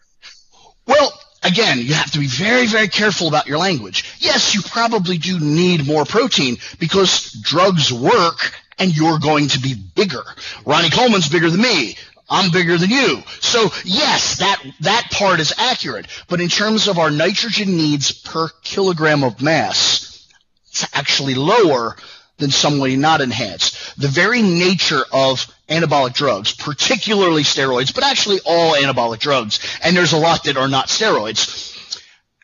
well 0.86 1.12
again, 1.44 1.78
you 1.78 1.94
have 1.94 2.10
to 2.10 2.18
be 2.18 2.26
very, 2.26 2.66
very 2.66 2.88
careful 2.88 3.28
about 3.28 3.46
your 3.46 3.58
language. 3.58 4.04
Yes, 4.18 4.54
you 4.54 4.62
probably 4.62 5.18
do 5.18 5.38
need 5.38 5.86
more 5.86 6.04
protein 6.04 6.56
because 6.78 7.32
drugs 7.42 7.92
work 7.92 8.54
and 8.78 8.96
you're 8.96 9.18
going 9.18 9.48
to 9.48 9.60
be 9.60 9.74
bigger. 9.74 10.22
Ronnie 10.64 10.90
Coleman's 10.90 11.28
bigger 11.28 11.50
than 11.50 11.60
me. 11.60 11.96
I'm 12.30 12.50
bigger 12.50 12.76
than 12.76 12.90
you. 12.90 13.22
So 13.40 13.70
yes, 13.84 14.38
that, 14.38 14.62
that 14.80 15.08
part 15.10 15.40
is 15.40 15.54
accurate. 15.56 16.06
But 16.28 16.40
in 16.40 16.48
terms 16.48 16.86
of 16.88 16.98
our 16.98 17.10
nitrogen 17.10 17.76
needs 17.76 18.12
per 18.12 18.48
kilogram 18.62 19.24
of 19.24 19.40
mass, 19.40 20.26
it's 20.70 20.86
actually 20.94 21.34
lower 21.34 21.96
than 22.36 22.50
somebody 22.50 22.96
not 22.96 23.20
enhanced. 23.20 23.98
The 23.98 24.08
very 24.08 24.42
nature 24.42 25.02
of 25.12 25.46
anabolic 25.68 26.14
drugs, 26.14 26.54
particularly 26.54 27.42
steroids, 27.42 27.94
but 27.94 28.04
actually 28.04 28.40
all 28.44 28.74
anabolic 28.74 29.18
drugs, 29.18 29.58
and 29.82 29.96
there's 29.96 30.12
a 30.12 30.18
lot 30.18 30.44
that 30.44 30.56
are 30.56 30.68
not 30.68 30.88
steroids, 30.88 31.74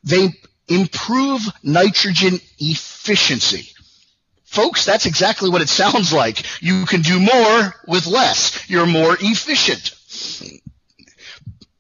they 0.03 0.29
improve 0.69 1.43
nitrogen 1.63 2.41
efficiency. 2.59 3.74
Folks, 4.55 4.85
that's 4.85 5.07
exactly 5.07 5.51
what 5.51 5.63
it 5.63 5.69
sounds 5.69 6.13
like. 6.13 6.45
You 6.63 6.87
can 6.87 7.03
do 7.03 7.19
more 7.19 7.75
with 7.89 8.07
less. 8.07 8.71
You're 8.71 8.87
more 8.87 9.17
efficient. 9.19 9.91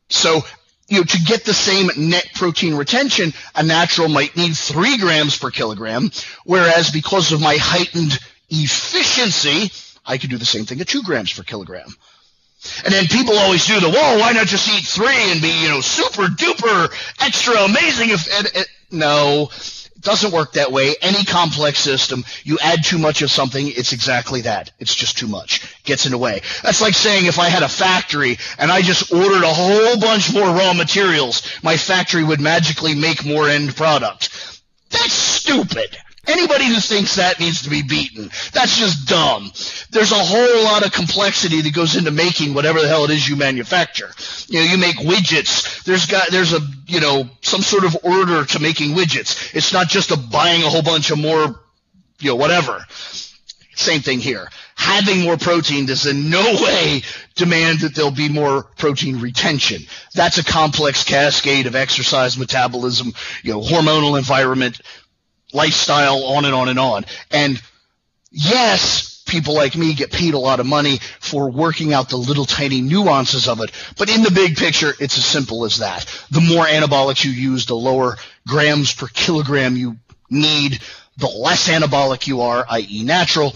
So, 0.08 0.40
you 0.88 0.98
know, 0.98 1.04
to 1.04 1.22
get 1.22 1.44
the 1.44 1.54
same 1.54 1.88
net 1.96 2.26
protein 2.34 2.74
retention, 2.74 3.32
a 3.54 3.62
natural 3.62 4.08
might 4.08 4.36
need 4.36 4.56
three 4.56 4.98
grams 4.98 5.38
per 5.38 5.52
kilogram, 5.52 6.10
whereas 6.44 6.90
because 6.90 7.30
of 7.30 7.40
my 7.40 7.56
heightened 7.60 8.18
efficiency, 8.50 9.70
I 10.04 10.18
could 10.18 10.30
do 10.30 10.38
the 10.38 10.44
same 10.44 10.64
thing 10.64 10.80
at 10.80 10.88
two 10.88 11.04
grams 11.04 11.32
per 11.32 11.44
kilogram. 11.44 11.94
And 12.84 12.92
then 12.92 13.06
people 13.06 13.38
always 13.38 13.66
do 13.66 13.78
the, 13.78 13.90
whoa, 13.90 14.18
why 14.18 14.32
not 14.32 14.48
just 14.48 14.68
eat 14.68 14.84
three 14.84 15.30
and 15.30 15.40
be, 15.40 15.62
you 15.62 15.68
know, 15.68 15.80
super 15.80 16.24
duper 16.24 16.92
extra 17.20 17.54
amazing 17.54 18.10
if, 18.10 18.26
and, 18.36 18.50
and, 18.56 18.66
no, 18.90 19.50
doesn't 20.04 20.32
work 20.32 20.52
that 20.52 20.72
way. 20.72 20.94
Any 21.02 21.24
complex 21.24 21.78
system, 21.78 22.24
you 22.44 22.58
add 22.62 22.84
too 22.84 22.98
much 22.98 23.22
of 23.22 23.30
something, 23.30 23.66
it's 23.68 23.92
exactly 23.92 24.42
that. 24.42 24.70
It's 24.78 24.94
just 24.94 25.18
too 25.18 25.26
much. 25.26 25.82
Gets 25.84 26.06
in 26.06 26.12
the 26.12 26.18
way. 26.18 26.40
That's 26.62 26.80
like 26.80 26.94
saying 26.94 27.26
if 27.26 27.38
I 27.38 27.48
had 27.48 27.62
a 27.62 27.68
factory 27.68 28.38
and 28.58 28.70
I 28.70 28.82
just 28.82 29.12
ordered 29.12 29.42
a 29.42 29.52
whole 29.52 29.98
bunch 29.98 30.32
more 30.32 30.46
raw 30.46 30.72
materials, 30.72 31.42
my 31.62 31.76
factory 31.76 32.24
would 32.24 32.40
magically 32.40 32.94
make 32.94 33.24
more 33.24 33.48
end 33.48 33.74
product. 33.76 34.60
That's 34.90 35.12
stupid. 35.12 35.96
Anybody 36.26 36.66
who 36.66 36.80
thinks 36.80 37.16
that 37.16 37.40
needs 37.40 37.62
to 37.62 37.70
be 37.70 37.82
beaten. 37.82 38.30
That's 38.52 38.76
just 38.78 39.08
dumb. 39.08 39.52
There's 39.90 40.12
a 40.12 40.16
whole 40.16 40.64
lot 40.64 40.84
of 40.84 40.92
complexity 40.92 41.60
that 41.62 41.74
goes 41.74 41.96
into 41.96 42.10
making 42.10 42.54
whatever 42.54 42.80
the 42.80 42.88
hell 42.88 43.04
it 43.04 43.10
is 43.10 43.28
you 43.28 43.36
manufacture. 43.36 44.10
You 44.48 44.60
know, 44.60 44.66
you 44.66 44.78
make 44.78 44.96
widgets. 44.96 45.84
There's 45.84 46.06
got 46.06 46.30
there's 46.30 46.52
a 46.52 46.60
you 46.86 47.00
know 47.00 47.28
some 47.42 47.62
sort 47.62 47.84
of 47.84 47.96
order 48.02 48.44
to 48.44 48.58
making 48.58 48.94
widgets. 48.94 49.54
It's 49.54 49.72
not 49.72 49.88
just 49.88 50.10
a 50.10 50.16
buying 50.16 50.62
a 50.62 50.70
whole 50.70 50.82
bunch 50.82 51.10
of 51.10 51.18
more 51.18 51.60
you 52.20 52.30
know 52.30 52.36
whatever. 52.36 52.84
Same 53.76 54.00
thing 54.00 54.20
here. 54.20 54.48
Having 54.76 55.22
more 55.22 55.36
protein 55.36 55.86
does 55.86 56.06
in 56.06 56.30
no 56.30 56.42
way 56.60 57.02
demand 57.34 57.80
that 57.80 57.94
there'll 57.94 58.10
be 58.10 58.28
more 58.28 58.62
protein 58.62 59.20
retention. 59.20 59.82
That's 60.14 60.38
a 60.38 60.44
complex 60.44 61.04
cascade 61.04 61.66
of 61.66 61.74
exercise, 61.74 62.36
metabolism, 62.38 63.12
you 63.42 63.52
know, 63.52 63.60
hormonal 63.60 64.18
environment, 64.18 64.80
lifestyle, 65.54 66.24
on 66.24 66.44
and 66.44 66.54
on 66.54 66.68
and 66.68 66.78
on. 66.78 67.04
And 67.30 67.60
yes, 68.30 69.22
people 69.26 69.54
like 69.54 69.76
me 69.76 69.94
get 69.94 70.12
paid 70.12 70.34
a 70.34 70.38
lot 70.38 70.60
of 70.60 70.66
money 70.66 70.98
for 71.20 71.50
working 71.50 71.92
out 71.92 72.08
the 72.08 72.16
little 72.16 72.44
tiny 72.44 72.80
nuances 72.80 73.48
of 73.48 73.60
it. 73.60 73.70
But 73.96 74.10
in 74.10 74.22
the 74.22 74.30
big 74.30 74.56
picture, 74.56 74.92
it's 75.00 75.16
as 75.16 75.24
simple 75.24 75.64
as 75.64 75.78
that. 75.78 76.06
The 76.30 76.40
more 76.40 76.64
anabolics 76.66 77.24
you 77.24 77.30
use, 77.30 77.66
the 77.66 77.74
lower 77.74 78.16
grams 78.46 78.92
per 78.92 79.06
kilogram 79.06 79.76
you 79.76 79.96
need, 80.30 80.80
the 81.16 81.28
less 81.28 81.68
anabolic 81.68 82.26
you 82.26 82.42
are, 82.42 82.66
i.e. 82.70 83.02
natural, 83.04 83.54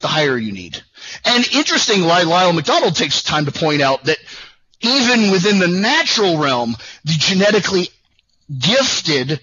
the 0.00 0.08
higher 0.08 0.36
you 0.36 0.52
need. 0.52 0.82
And 1.24 1.46
interestingly, 1.52 2.24
Lyle 2.24 2.52
McDonald 2.52 2.96
takes 2.96 3.22
time 3.22 3.46
to 3.46 3.52
point 3.52 3.82
out 3.82 4.04
that 4.04 4.18
even 4.80 5.30
within 5.30 5.58
the 5.58 5.68
natural 5.68 6.38
realm, 6.38 6.76
the 7.04 7.12
genetically 7.12 7.88
gifted 8.56 9.40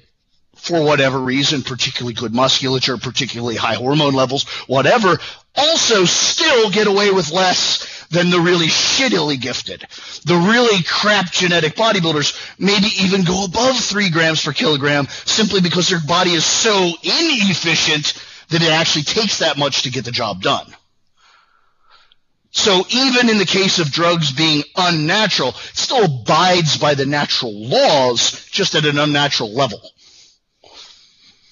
for 0.62 0.84
whatever 0.84 1.20
reason, 1.20 1.64
particularly 1.64 2.14
good 2.14 2.36
musculature, 2.36 2.96
particularly 2.98 3.56
high 3.56 3.74
hormone 3.74 4.14
levels, 4.14 4.44
whatever, 4.68 5.18
also 5.56 6.06
still 6.06 6.70
get 6.70 6.86
away 6.86 7.10
with 7.10 7.32
less 7.32 8.06
than 8.12 8.30
the 8.30 8.40
really 8.40 8.68
shittily 8.68 9.42
gifted. 9.42 9.82
The 10.26 10.36
really 10.36 10.84
crap 10.84 11.32
genetic 11.32 11.76
bodybuilders 11.76 12.38
maybe 12.60 12.88
even 13.02 13.24
go 13.24 13.46
above 13.46 13.78
three 13.78 14.12
grams 14.12 14.44
per 14.44 14.54
kilogram 14.54 15.08
simply 15.26 15.62
because 15.62 15.90
their 15.90 16.00
body 16.00 16.32
is 16.32 16.46
so 16.46 16.92
inefficient 17.02 18.14
that 18.50 18.62
it 18.62 18.70
actually 18.70 19.04
takes 19.04 19.40
that 19.40 19.58
much 19.58 19.84
to 19.84 19.90
get 19.90 20.06
the 20.06 20.12
job 20.12 20.44
done. 20.44 20.68
So 22.52 22.86
even 22.90 23.30
in 23.30 23.40
the 23.40 23.46
case 23.46 23.80
of 23.80 23.92
drugs 23.92 24.32
being 24.32 24.64
unnatural, 24.76 25.50
it 25.50 25.78
still 25.78 26.04
abides 26.04 26.78
by 26.78 26.94
the 26.94 27.06
natural 27.08 27.68
laws, 27.68 28.46
just 28.52 28.76
at 28.76 28.86
an 28.86 29.00
unnatural 29.00 29.54
level. 29.54 29.82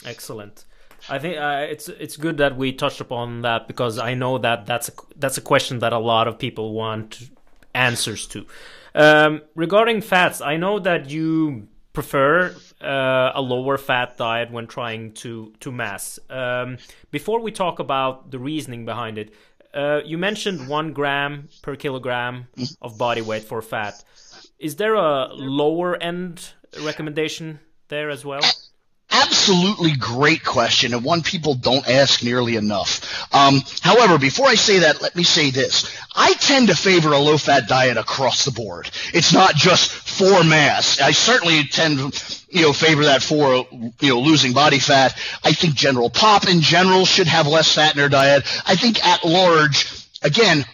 Excellent. 0.06 0.66
I 1.08 1.20
think 1.20 1.38
uh, 1.38 1.66
it's 1.70 1.88
it's 1.88 2.18
good 2.18 2.38
that 2.38 2.58
we 2.58 2.74
touched 2.74 3.00
upon 3.00 3.42
that 3.44 3.68
because 3.68 4.00
I 4.00 4.16
know 4.16 4.38
that 4.40 4.66
that's 4.66 4.90
a, 4.90 4.92
that's 5.16 5.38
a 5.38 5.42
question 5.42 5.80
that 5.80 5.94
a 5.94 6.00
lot 6.00 6.28
of 6.28 6.38
people 6.38 6.74
want 6.74 7.30
answers 7.74 8.28
to. 8.28 8.46
Um, 8.96 9.42
regarding 9.56 10.02
fats, 10.02 10.42
I 10.42 10.58
know 10.58 10.80
that 10.80 11.10
you 11.10 11.68
prefer 11.94 12.56
uh, 12.82 13.32
a 13.34 13.42
lower 13.42 13.78
fat 13.78 14.18
diet 14.18 14.52
when 14.52 14.68
trying 14.68 15.14
to 15.14 15.54
to 15.62 15.72
mass. 15.72 16.20
Um, 16.30 16.78
before 17.12 17.40
we 17.40 17.52
talk 17.52 17.80
about 17.80 18.32
the 18.32 18.40
reasoning 18.40 18.86
behind 18.86 19.18
it, 19.18 19.34
uh, 19.74 20.02
you 20.04 20.18
mentioned 20.18 20.68
one 20.68 20.94
gram 20.94 21.48
per 21.62 21.76
kilogram 21.76 22.48
of 22.82 22.98
body 22.98 23.22
weight 23.22 23.44
for 23.44 23.62
fat. 23.62 24.04
Is 24.60 24.76
there 24.76 24.96
a 24.96 25.34
lower 25.34 25.96
end 25.96 26.54
recommendation 26.84 27.60
there 27.88 28.10
as 28.10 28.26
well? 28.26 28.42
Absolutely 29.12 29.94
great 29.94 30.44
question, 30.44 30.94
and 30.94 31.04
one 31.04 31.24
people 31.24 31.56
don't 31.56 31.88
ask 31.90 32.24
nearly 32.24 32.58
enough. 32.58 33.34
Um, 33.34 33.62
however, 33.82 34.20
before 34.20 34.48
I 34.48 34.54
say 34.54 34.80
that, 34.80 35.02
let 35.02 35.16
me 35.16 35.24
say 35.24 35.50
this. 35.50 35.98
I 36.16 36.34
tend 36.36 36.68
to 36.68 36.76
favor 36.76 37.14
a 37.14 37.18
low 37.18 37.40
fat 37.40 37.68
diet 37.68 37.98
across 37.98 38.46
the 38.46 38.52
board. 38.52 38.90
It's 39.12 39.34
not 39.34 39.56
just 39.56 39.92
for 39.92 40.44
mass. 40.44 41.02
I 41.02 41.10
certainly 41.12 41.64
tend 41.64 42.14
to, 42.14 42.40
you 42.50 42.62
know, 42.62 42.74
favor 42.74 43.06
that 43.06 43.24
for, 43.24 43.66
you 44.00 44.10
know, 44.10 44.20
losing 44.20 44.54
body 44.54 44.78
fat. 44.78 45.18
I 45.44 45.54
think 45.54 45.74
general 45.74 46.12
pop 46.12 46.48
in 46.48 46.62
general 46.62 47.06
should 47.06 47.28
have 47.28 47.48
less 47.48 47.74
fat 47.74 47.94
in 47.94 47.98
their 47.98 48.10
diet. 48.10 48.44
I 48.68 48.76
think 48.76 49.04
at 49.04 49.26
large, 49.26 50.08
again, 50.22 50.66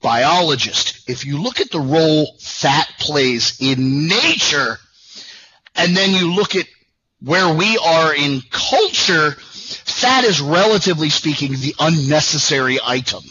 biologist, 0.00 1.08
if 1.08 1.26
you 1.26 1.42
look 1.42 1.60
at 1.60 1.72
the 1.72 1.80
role 1.80 2.36
fat 2.38 2.88
plays 3.00 3.60
in 3.60 4.06
nature, 4.06 4.78
and 5.74 5.96
then 5.96 6.12
you 6.12 6.32
look 6.34 6.54
at 6.54 6.66
where 7.22 7.54
we 7.54 7.78
are 7.78 8.14
in 8.14 8.42
culture, 8.50 9.32
fat 9.32 10.24
is 10.24 10.40
relatively 10.40 11.10
speaking 11.10 11.52
the 11.52 11.74
unnecessary 11.78 12.78
item. 12.84 13.22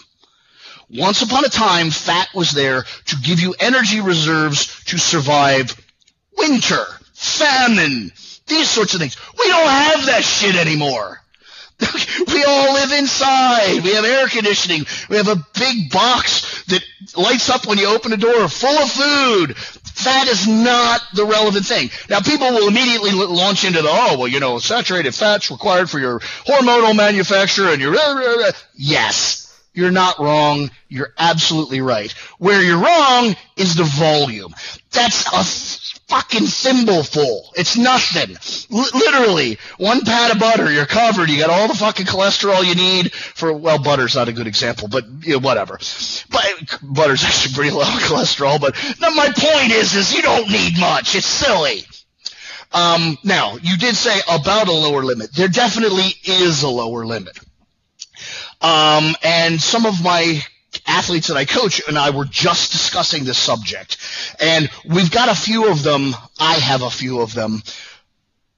Once 0.90 1.22
upon 1.22 1.46
a 1.46 1.50
time, 1.50 1.92
fat 1.92 2.28
was 2.34 2.52
there 2.52 2.84
to 3.06 3.16
give 3.18 3.40
you 3.40 3.54
energy 3.60 4.02
reserves 4.02 4.84
to 4.86 4.98
survive 4.98 5.76
winter, 6.38 6.84
famine, 7.14 8.12
these 8.48 8.70
sorts 8.70 8.94
of 8.96 9.00
things. 9.00 9.16
We 9.38 9.48
don't 9.48 9.68
have 9.68 10.06
that 10.08 10.24
shit 10.24 10.56
anymore. 10.56 11.22
we 12.28 12.44
all 12.44 12.74
live 12.74 12.92
inside. 12.92 13.84
We 13.84 13.94
have 13.94 14.04
air 14.04 14.28
conditioning. 14.28 14.86
We 15.10 15.18
have 15.18 15.30
a 15.30 15.46
big 15.58 15.92
box 15.92 16.64
that 16.66 16.84
lights 17.16 17.50
up 17.50 17.66
when 17.68 17.78
you 17.78 17.88
open 17.88 18.12
the 18.12 18.18
door 18.18 18.50
full 18.50 18.78
of 18.78 18.92
food. 18.92 19.56
Fat 20.00 20.28
is 20.28 20.48
not 20.48 21.02
the 21.14 21.26
relevant 21.26 21.66
thing. 21.66 21.90
Now, 22.10 22.22
people 22.22 22.50
will 22.52 22.70
immediately 22.70 23.12
launch 23.12 23.66
into 23.66 23.82
the, 23.82 23.90
oh, 23.92 24.18
well, 24.18 24.28
you 24.28 24.40
know, 24.40 24.58
saturated 24.60 25.14
fat's 25.14 25.52
required 25.52 25.90
for 25.90 26.00
your 26.00 26.20
hormonal 26.20 26.96
manufacture 26.96 27.68
and 27.68 27.82
your, 27.82 27.94
uh, 27.96 28.00
uh, 28.00 28.48
uh, 28.48 28.52
yes. 28.76 29.49
You're 29.80 29.92
not 29.92 30.20
wrong. 30.20 30.72
You're 30.90 31.14
absolutely 31.18 31.80
right. 31.80 32.12
Where 32.38 32.62
you're 32.62 32.84
wrong 32.84 33.34
is 33.56 33.76
the 33.76 33.86
volume. 33.86 34.54
That's 34.92 35.26
a 35.28 36.10
fucking 36.10 36.48
thimbleful. 36.48 37.52
It's 37.56 37.78
nothing. 37.78 38.36
L- 38.74 38.86
literally, 38.94 39.58
one 39.78 40.02
pat 40.02 40.34
of 40.34 40.40
butter, 40.40 40.70
you're 40.70 40.86
covered. 40.86 41.30
You 41.30 41.40
got 41.40 41.50
all 41.50 41.70
the 41.70 41.76
fucking 41.76 42.08
cholesterol 42.08 42.66
you 42.66 42.76
need 42.76 43.14
for, 43.14 43.54
well, 43.54 43.82
butter's 43.82 44.16
not 44.16 44.28
a 44.28 44.34
good 44.34 44.48
example, 44.48 44.90
but 44.90 45.06
you 45.22 45.36
know, 45.36 45.40
whatever. 45.40 45.80
But 46.30 46.78
butter's 46.82 47.24
actually 47.26 47.54
pretty 47.54 47.72
low 47.72 47.84
cholesterol, 47.84 48.60
but 48.60 48.76
no, 49.00 49.12
my 49.12 49.28
point 49.28 49.72
is, 49.72 49.96
is 49.96 50.14
you 50.14 50.22
don't 50.22 50.50
need 50.50 50.78
much. 50.78 51.16
It's 51.16 51.26
silly. 51.26 51.86
Um, 52.74 53.18
now, 53.24 53.56
you 53.62 53.78
did 53.78 53.96
say 53.96 54.20
about 54.30 54.68
a 54.68 54.74
lower 54.74 55.04
limit. 55.04 55.34
There 55.34 55.48
definitely 55.48 56.14
is 56.26 56.64
a 56.64 56.70
lower 56.70 57.06
limit. 57.06 57.40
Um, 58.62 59.16
and 59.24 59.62
some 59.62 59.86
of 59.86 60.04
my 60.04 60.42
athletes 60.86 61.28
that 61.28 61.38
I 61.38 61.46
coach 61.46 61.82
and 61.88 61.98
I 61.98 62.10
were 62.10 62.26
just 62.26 62.72
discussing 62.72 63.24
this 63.24 63.38
subject. 63.38 63.98
And 64.40 64.70
we've 64.86 65.12
got 65.12 65.30
a 65.30 65.36
few 65.36 65.72
of 65.72 65.84
them, 65.84 66.14
I 66.40 66.56
have 66.56 66.82
a 66.82 66.90
few 66.90 67.22
of 67.22 67.34
them, 67.34 67.64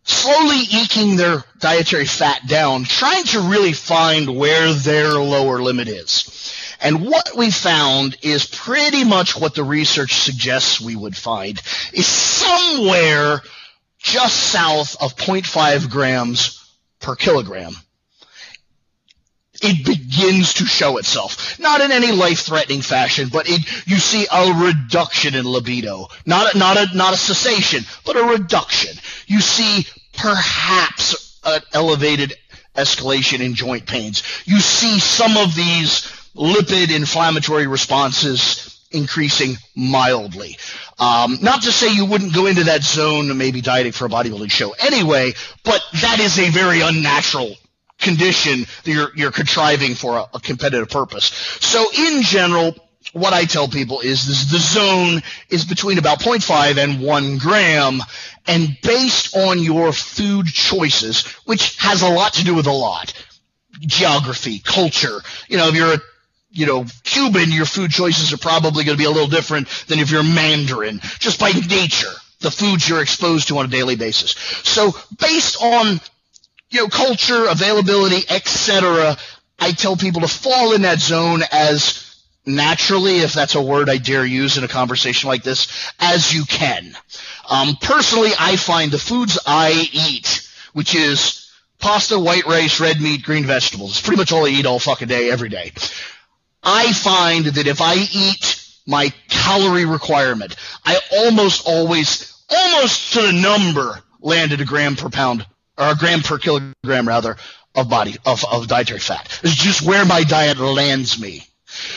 slowly 0.03 0.63
eking 0.71 1.15
their 1.15 1.43
dietary 1.59 2.05
fat 2.05 2.47
down, 2.47 2.83
trying 2.83 3.23
to 3.25 3.41
really 3.41 3.73
find 3.73 4.35
where 4.35 4.73
their 4.73 5.11
lower 5.13 5.61
limit 5.61 5.87
is. 5.87 6.53
And 6.81 7.05
what 7.05 7.37
we 7.37 7.51
found 7.51 8.17
is 8.23 8.47
pretty 8.47 9.03
much 9.03 9.39
what 9.39 9.53
the 9.53 9.63
research 9.63 10.15
suggests 10.15 10.81
we 10.81 10.95
would 10.95 11.15
find 11.15 11.61
is 11.93 12.07
somewhere 12.07 13.41
just 13.99 14.35
south 14.35 14.95
of 14.99 15.15
0.5 15.15 15.91
grams 15.91 16.57
per 16.99 17.15
kilogram 17.15 17.75
it 19.61 19.85
begins 19.85 20.55
to 20.55 20.65
show 20.65 20.97
itself. 20.97 21.59
Not 21.59 21.81
in 21.81 21.91
any 21.91 22.11
life-threatening 22.11 22.81
fashion, 22.81 23.29
but 23.31 23.49
it, 23.49 23.61
you 23.87 23.97
see 23.97 24.27
a 24.31 24.53
reduction 24.53 25.35
in 25.35 25.45
libido. 25.45 26.07
Not 26.25 26.53
a, 26.53 26.57
not 26.57 26.77
a, 26.77 26.95
not 26.95 27.13
a 27.13 27.17
cessation, 27.17 27.83
but 28.05 28.17
a 28.17 28.23
reduction. 28.23 28.97
You 29.27 29.41
see 29.41 29.85
perhaps 30.13 31.39
an 31.43 31.61
elevated 31.73 32.33
escalation 32.75 33.39
in 33.39 33.53
joint 33.53 33.85
pains. 33.85 34.23
You 34.45 34.59
see 34.59 34.99
some 34.99 35.37
of 35.37 35.55
these 35.55 36.01
lipid 36.35 36.95
inflammatory 36.95 37.67
responses 37.67 38.79
increasing 38.91 39.55
mildly. 39.75 40.57
Um, 40.99 41.39
not 41.41 41.63
to 41.63 41.71
say 41.71 41.93
you 41.93 42.05
wouldn't 42.05 42.33
go 42.33 42.45
into 42.45 42.65
that 42.65 42.83
zone 42.83 43.37
maybe 43.37 43.61
dieting 43.61 43.91
for 43.91 44.05
a 44.05 44.09
bodybuilding 44.09 44.51
show 44.51 44.71
anyway, 44.79 45.33
but 45.63 45.81
that 46.01 46.19
is 46.19 46.37
a 46.39 46.49
very 46.49 46.81
unnatural 46.81 47.55
condition 48.01 48.65
that 48.83 48.91
you're, 48.91 49.11
you're 49.15 49.31
contriving 49.31 49.95
for 49.95 50.17
a, 50.17 50.25
a 50.33 50.39
competitive 50.39 50.89
purpose. 50.89 51.25
So 51.61 51.85
in 51.97 52.21
general, 52.21 52.75
what 53.13 53.33
I 53.33 53.45
tell 53.45 53.67
people 53.67 53.99
is 53.99 54.27
this, 54.27 54.51
the 54.51 54.59
zone 54.59 55.21
is 55.49 55.65
between 55.65 55.97
about 55.97 56.19
0.5 56.19 56.77
and 56.77 57.01
1 57.01 57.37
gram. 57.37 57.99
And 58.47 58.77
based 58.81 59.35
on 59.35 59.59
your 59.59 59.91
food 59.93 60.47
choices, 60.47 61.27
which 61.45 61.77
has 61.77 62.01
a 62.01 62.09
lot 62.09 62.33
to 62.33 62.43
do 62.43 62.55
with 62.55 62.67
a 62.67 62.71
lot, 62.71 63.13
geography, 63.81 64.59
culture, 64.59 65.19
you 65.47 65.57
know, 65.57 65.67
if 65.67 65.75
you're 65.75 65.93
a 65.93 66.01
you 66.53 66.65
know, 66.65 66.85
Cuban, 67.03 67.49
your 67.49 67.65
food 67.65 67.91
choices 67.91 68.33
are 68.33 68.37
probably 68.37 68.83
going 68.83 68.97
to 68.97 69.01
be 69.01 69.05
a 69.05 69.09
little 69.09 69.29
different 69.29 69.69
than 69.87 69.99
if 69.99 70.11
you're 70.11 70.21
Mandarin, 70.21 70.99
just 71.19 71.39
by 71.39 71.51
nature, 71.51 72.11
the 72.41 72.51
foods 72.51 72.87
you're 72.87 73.01
exposed 73.01 73.47
to 73.47 73.57
on 73.57 73.65
a 73.65 73.69
daily 73.69 73.95
basis. 73.95 74.31
So 74.63 74.91
based 75.17 75.61
on 75.63 76.01
you 76.71 76.81
know, 76.81 76.87
culture, 76.87 77.45
availability, 77.47 78.23
etc. 78.29 79.17
I 79.59 79.71
tell 79.73 79.95
people 79.95 80.21
to 80.21 80.27
fall 80.27 80.73
in 80.73 80.81
that 80.81 80.99
zone 80.99 81.41
as 81.51 82.11
naturally, 82.45 83.17
if 83.19 83.33
that's 83.33 83.55
a 83.55 83.61
word 83.61 83.89
I 83.89 83.97
dare 83.97 84.25
use 84.25 84.57
in 84.57 84.63
a 84.63 84.67
conversation 84.67 85.27
like 85.27 85.43
this, 85.43 85.91
as 85.99 86.33
you 86.33 86.45
can. 86.45 86.97
Um, 87.49 87.77
personally, 87.79 88.31
I 88.39 88.55
find 88.55 88.91
the 88.91 88.97
foods 88.97 89.37
I 89.45 89.89
eat, 89.91 90.49
which 90.73 90.95
is 90.95 91.51
pasta, 91.79 92.17
white 92.17 92.45
rice, 92.45 92.79
red 92.79 93.01
meat, 93.01 93.23
green 93.23 93.45
vegetables. 93.45 93.91
It's 93.91 94.01
pretty 94.01 94.19
much 94.19 94.31
all 94.31 94.45
I 94.45 94.49
eat 94.49 94.65
all 94.65 94.79
fucking 94.79 95.09
day, 95.09 95.29
every 95.29 95.49
day. 95.49 95.73
I 96.63 96.93
find 96.93 97.45
that 97.45 97.67
if 97.67 97.81
I 97.81 97.95
eat 97.95 98.65
my 98.87 99.13
calorie 99.27 99.85
requirement, 99.85 100.55
I 100.85 100.99
almost 101.11 101.67
always, 101.67 102.33
almost 102.49 103.13
to 103.13 103.21
the 103.21 103.33
number, 103.33 103.99
landed 104.21 104.61
a 104.61 104.65
gram 104.65 104.95
per 104.95 105.09
pound 105.09 105.45
or 105.81 105.91
a 105.91 105.95
gram 105.95 106.21
per 106.21 106.37
kilogram 106.37 107.07
rather 107.07 107.37
of 107.75 107.89
body 107.89 108.15
of, 108.25 108.43
of 108.51 108.67
dietary 108.67 108.99
fat. 108.99 109.39
It's 109.43 109.55
just 109.55 109.81
where 109.81 110.05
my 110.05 110.23
diet 110.23 110.59
lands 110.59 111.19
me. 111.19 111.43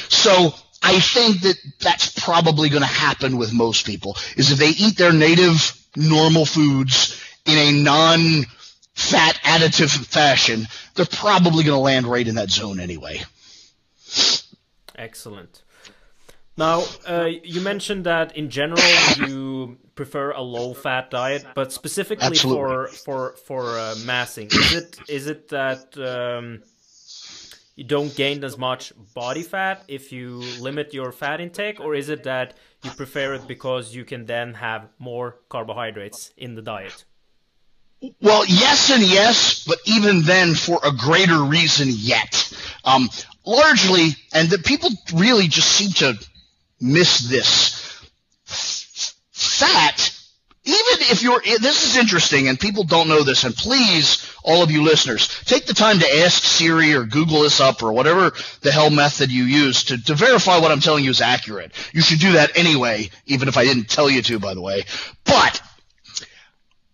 So 0.09 0.55
I 0.83 1.01
think 1.01 1.43
that 1.43 1.57
that's 1.81 2.19
probably 2.21 2.69
going 2.69 2.83
to 2.83 2.89
happen 2.89 3.37
with 3.37 3.53
most 3.53 3.85
people 3.85 4.17
is 4.37 4.51
if 4.51 4.59
they 4.59 4.71
eat 4.71 4.97
their 4.97 5.13
native 5.13 5.79
normal 5.97 6.47
foods 6.47 7.21
in 7.45 7.59
a 7.59 7.83
non 7.83 8.45
fat 8.95 9.39
additive 9.43 9.91
fashion, 10.07 10.67
they're 10.95 11.07
probably 11.07 11.65
going 11.65 11.77
to 11.77 11.83
land 11.83 12.07
right 12.07 12.27
in 12.27 12.37
that 12.37 12.51
zone 12.51 12.81
anyway. 12.81 13.23
Excellent. 14.97 15.64
Now, 16.57 16.85
uh, 17.07 17.29
you 17.43 17.61
mentioned 17.61 18.05
that 18.05 18.37
in 18.37 18.49
general 18.49 18.81
you 19.27 19.79
prefer 19.97 20.31
a 20.31 20.41
low-fat 20.41 21.11
diet, 21.11 21.45
but 21.55 21.73
specifically 21.73 22.27
Absolutely. 22.27 22.63
for 22.63 22.87
for 22.89 23.37
for 23.45 23.79
uh, 23.79 23.95
massing, 24.05 24.47
is 24.47 24.73
it 24.73 24.99
is 25.09 25.27
it 25.27 25.49
that 25.49 25.99
um, 25.99 26.63
you 27.75 27.85
don't 27.85 28.15
gain 28.15 28.45
as 28.45 28.57
much 28.57 28.93
body 29.15 29.43
fat 29.43 29.83
if 29.89 30.13
you 30.13 30.39
limit 30.61 30.95
your 30.95 31.11
fat 31.11 31.41
intake, 31.41 31.81
or 31.81 31.95
is 31.95 32.09
it 32.09 32.23
that 32.23 32.55
you 32.85 32.91
prefer 32.91 33.35
it 33.35 33.49
because 33.49 33.93
you 33.93 34.05
can 34.05 34.27
then 34.27 34.55
have 34.55 34.89
more 35.01 35.39
carbohydrates 35.49 36.33
in 36.37 36.55
the 36.55 36.63
diet? 36.63 37.05
Well, 38.21 38.45
yes 38.47 38.91
and 38.91 39.03
yes, 39.03 39.65
but 39.65 39.79
even 39.87 40.23
then, 40.23 40.55
for 40.55 40.79
a 40.85 40.93
greater 40.93 41.43
reason 41.43 41.89
yet. 41.91 42.53
Um, 42.85 43.09
largely, 43.47 44.11
and 44.33 44.51
that 44.51 44.65
people 44.65 44.91
really 45.15 45.49
just 45.49 45.73
seem 45.73 45.91
to 45.93 46.15
miss 46.85 47.21
this. 47.21 47.81
Fat, 49.33 50.11
even 50.65 51.09
if 51.11 51.23
you're, 51.23 51.41
this 51.41 51.85
is 51.85 51.97
interesting, 51.97 52.49
and 52.49 52.59
people 52.59 52.85
don't 52.85 53.09
know 53.09 53.23
this, 53.23 53.45
and 53.45 53.55
please, 53.55 54.31
all 54.45 54.63
of 54.63 54.71
you 54.71 54.83
listeners, 54.83 55.29
take 55.45 55.67
the 55.67 55.75
time 55.75 55.99
to 55.99 56.17
ask 56.21 56.43
Siri 56.43 56.95
or 56.95 57.05
Google 57.05 57.43
this 57.43 57.61
up 57.61 57.83
or 57.83 57.93
whatever 57.93 58.33
the 58.61 58.73
hell 58.73 58.91
method 58.91 59.31
you 59.31 59.45
use 59.45 59.85
to, 59.85 60.03
to 60.05 60.15
verify 60.15 60.59
what 60.59 60.71
I'm 60.71 60.81
telling 60.81 61.05
you 61.05 61.11
is 61.11 61.21
accurate. 61.21 61.73
You 61.93 62.03
should 62.03 62.21
do 62.21 62.33
that 62.33 62.57
anyway, 62.57 63.11
even 63.27 63.49
if 63.49 63.57
I 63.57 63.65
didn't 63.65 63.89
tell 63.89 64.09
you 64.09 64.23
to, 64.23 64.39
by 64.39 64.55
the 64.55 64.63
way. 64.63 64.85
But 65.25 65.61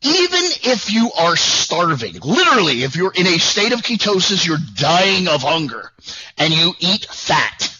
even 0.02 0.40
if 0.64 0.92
you 0.92 1.10
are 1.18 1.36
starving, 1.36 2.14
literally, 2.24 2.82
if 2.82 2.96
you're 2.96 3.12
in 3.14 3.26
a 3.26 3.38
state 3.38 3.72
of 3.72 3.82
ketosis, 3.82 4.46
you're 4.46 4.56
dying 4.74 5.28
of 5.28 5.42
hunger, 5.42 5.92
and 6.38 6.52
you 6.52 6.72
eat 6.80 7.04
fat, 7.04 7.76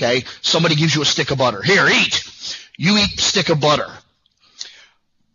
okay? 0.00 0.24
Somebody 0.42 0.74
gives 0.74 0.94
you 0.94 1.02
a 1.02 1.06
stick 1.06 1.30
of 1.30 1.38
butter. 1.38 1.62
Here, 1.62 1.86
eat. 1.86 2.24
You 2.76 2.96
eat 2.96 3.20
stick 3.20 3.48
of 3.48 3.60
butter. 3.60 3.88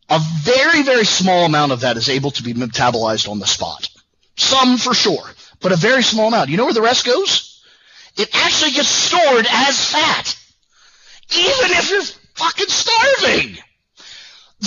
A 0.09 0.19
very, 0.43 0.83
very 0.83 1.05
small 1.05 1.45
amount 1.45 1.71
of 1.71 1.81
that 1.81 1.97
is 1.97 2.09
able 2.09 2.31
to 2.31 2.43
be 2.43 2.53
metabolized 2.53 3.29
on 3.29 3.39
the 3.39 3.47
spot. 3.47 3.89
Some 4.37 4.77
for 4.77 4.93
sure, 4.93 5.23
but 5.61 5.71
a 5.71 5.77
very 5.77 6.03
small 6.03 6.27
amount. 6.27 6.49
You 6.49 6.57
know 6.57 6.65
where 6.65 6.73
the 6.73 6.81
rest 6.81 7.05
goes? 7.05 7.63
It 8.17 8.29
actually 8.33 8.71
gets 8.71 8.87
stored 8.87 9.47
as 9.49 9.91
fat. 9.91 10.37
Even 11.31 11.77
if 11.77 11.89
you're 11.89 12.03
fucking 12.35 12.67
starving. 12.67 13.57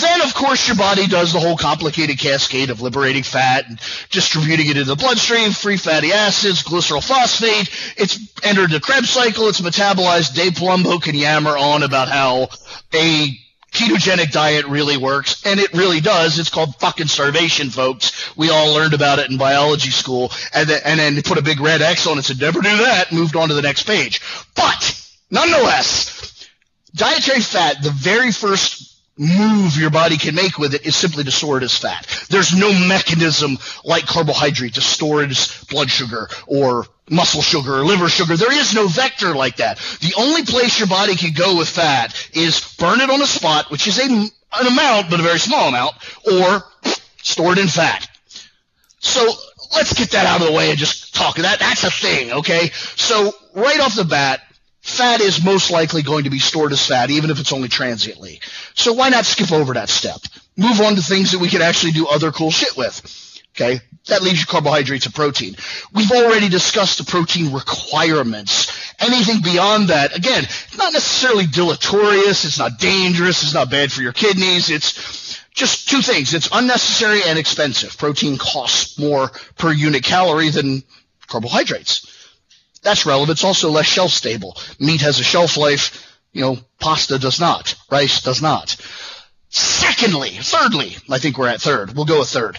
Then, 0.01 0.23
of 0.23 0.35
course, 0.35 0.69
your 0.69 0.77
body 0.77 1.07
does 1.07 1.33
the 1.33 1.41
whole 1.41 1.57
complicated 1.57 2.19
cascade 2.19 2.71
of 2.71 2.81
liberating 2.81 3.23
fat 3.23 3.69
and 3.69 3.81
distributing 4.11 4.67
it 4.67 4.77
into 4.77 4.85
the 4.85 4.97
bloodstream, 4.97 5.53
free 5.53 5.77
fatty 5.77 6.13
acids, 6.13 6.63
glycerol 6.63 7.07
phosphate. 7.07 7.71
It's 7.97 8.19
entered 8.45 8.71
the 8.71 8.81
Krebs 8.81 9.11
cycle. 9.11 9.49
It's 9.49 9.61
metabolized. 9.61 10.35
Dave 10.35 10.53
Palumbo 10.53 11.03
can 11.03 11.15
yammer 11.15 11.57
on 11.57 11.83
about 11.83 12.09
how 12.09 12.49
a 12.95 13.39
ketogenic 13.73 14.31
diet 14.31 14.67
really 14.67 14.97
works, 14.97 15.45
and 15.45 15.61
it 15.61 15.73
really 15.73 16.01
does. 16.01 16.39
It's 16.39 16.51
called 16.51 16.77
fucking 16.77 17.07
starvation, 17.07 17.71
folks. 17.71 18.37
We 18.37 18.51
all 18.51 18.75
learned 18.75 18.95
about 18.95 19.19
it 19.19 19.31
in 19.31 19.37
biology 19.37 19.91
school, 19.91 20.33
and 20.55 20.69
then, 20.69 20.81
and 20.85 20.99
then 20.99 21.23
put 21.23 21.39
a 21.39 21.43
big 21.43 21.61
red 21.61 21.83
X 21.83 22.07
on 22.07 22.13
it, 22.13 22.17
and 22.17 22.25
said 22.25 22.41
never 22.41 22.61
do 22.61 22.77
that, 22.79 23.13
moved 23.13 23.37
on 23.37 23.49
to 23.49 23.55
the 23.55 23.63
next 23.63 23.85
page. 23.85 24.21
But, 24.55 25.09
nonetheless, 25.31 26.49
dietary 26.95 27.41
fat, 27.41 27.83
the 27.83 27.91
very 27.91 28.33
first 28.33 28.88
move 29.19 29.77
your 29.77 29.91
body 29.91 30.17
can 30.17 30.35
make 30.35 30.59
with 30.59 30.75
it 30.75 30.87
is 30.87 30.97
simply 30.97 31.25
to 31.25 31.31
store 31.31 31.59
it 31.59 31.65
as 31.65 31.77
fat. 31.77 32.07
There's 32.31 32.57
no 32.57 32.73
mechanism 32.73 33.59
like 33.85 34.07
carbohydrate 34.07 34.75
to 34.75 34.81
store 34.81 35.23
it 35.23 35.31
as 35.31 35.65
blood 35.69 35.91
sugar 35.91 36.29
or 36.47 36.87
muscle 37.11 37.43
sugar 37.43 37.79
or 37.81 37.85
liver 37.85 38.09
sugar. 38.09 38.37
There 38.37 38.53
is 38.53 38.75
no 38.75 38.87
vector 38.87 39.35
like 39.35 39.57
that. 39.57 39.79
The 40.01 40.15
only 40.17 40.45
place 40.45 40.79
your 40.79 40.89
body 40.89 41.17
can 41.17 41.33
go 41.33 41.57
with 41.59 41.69
fat 41.69 42.15
is 42.33 42.77
burn 42.79 43.01
it 43.01 43.11
on 43.11 43.21
a 43.21 43.27
spot, 43.27 43.71
which 43.71 43.87
is 43.87 43.99
a, 43.99 44.05
an 44.05 44.67
amount, 44.67 45.11
but 45.11 45.21
a 45.21 45.23
very 45.23 45.39
small 45.39 45.69
amount, 45.69 45.95
or 46.33 46.65
store 47.23 47.53
it 47.53 47.59
in 47.59 47.69
fat. 47.69 48.09
So 49.01 49.27
let's 49.75 49.93
get 49.95 50.11
that 50.13 50.27
out 50.27 50.41
of 50.41 50.47
the 50.47 50.53
way 50.53 50.71
and 50.71 50.79
just 50.79 51.15
talk. 51.15 51.37
That 51.37 51.59
that's 51.59 51.85
a 51.85 51.91
thing, 51.91 52.33
okay? 52.33 52.71
So 52.97 53.33
right 53.55 53.81
off 53.81 53.95
the 53.95 54.05
bat, 54.05 54.41
fat 54.89 55.21
is 55.21 55.45
most 55.45 55.71
likely 55.71 56.03
going 56.03 56.25
to 56.25 56.31
be 56.31 56.39
stored 56.39 56.73
as 56.73 56.87
fat, 56.87 57.11
even 57.11 57.31
if 57.31 57.41
it's 57.41 57.53
only 57.53 57.69
transiently. 57.69 58.41
So 58.75 58.93
why 58.93 59.09
not 59.09 59.27
skip 59.27 59.53
over 59.53 59.75
that 59.75 59.89
step? 59.89 60.21
Move 60.57 60.81
on 60.81 60.97
to 60.97 61.03
things 61.03 61.33
that 61.33 61.39
we 61.39 61.49
can 61.49 61.63
actually 61.63 61.93
do 61.93 62.07
other 62.07 62.33
cool 62.33 62.51
shit 62.51 62.77
with. 62.77 63.03
Okay, 63.55 63.81
that 64.07 64.23
leaves 64.23 64.41
you 64.41 64.47
carbohydrates 64.47 65.07
and 65.07 65.15
protein. 65.15 65.57
We've 65.93 66.13
already 66.13 66.49
discussed 66.49 66.99
the 66.99 67.05
protein 67.05 67.53
requirements. 67.53 68.93
Anything 69.01 69.43
beyond 69.43 69.89
that, 69.89 70.17
again, 70.17 70.45
not 70.77 70.93
necessarily 70.93 71.47
deleterious, 71.47 72.45
it's 72.45 72.59
not 72.59 72.79
dangerous, 72.79 73.43
it's 73.43 73.55
not 73.55 73.71
bad 73.71 73.91
for 73.91 74.03
your 74.03 74.13
kidneys, 74.13 74.71
it's 74.71 75.43
just 75.55 75.89
two 75.89 76.03
things. 76.03 76.35
It's 76.35 76.49
unnecessary 76.53 77.21
and 77.27 77.39
expensive. 77.39 77.99
Protein 77.99 78.39
costs 78.39 78.99
more 78.99 79.31
per 79.57 79.73
unit 79.73 80.05
calorie 80.05 80.51
than 80.51 80.85
carbohydrates. 81.27 82.07
That's 82.83 83.07
relevant. 83.07 83.37
It's 83.37 83.45
also 83.45 83.71
less 83.71 83.87
shelf 83.87 84.11
stable. 84.11 84.57
Meat 84.79 85.01
has 85.01 85.21
a 85.21 85.25
shelf 85.25 85.57
life. 85.57 86.07
You 86.33 86.43
know, 86.43 86.59
pasta 86.79 87.19
does 87.19 87.41
not. 87.41 87.75
Rice 87.91 88.23
does 88.23 88.43
not. 88.43 88.77
Secondly, 89.51 90.31
thirdly, 90.31 90.97
I 91.11 91.19
think 91.19 91.39
we're 91.39 91.49
at 91.49 91.61
third. 91.61 91.95
We'll 91.95 92.05
go 92.05 92.21
a 92.21 92.25
third. 92.25 92.59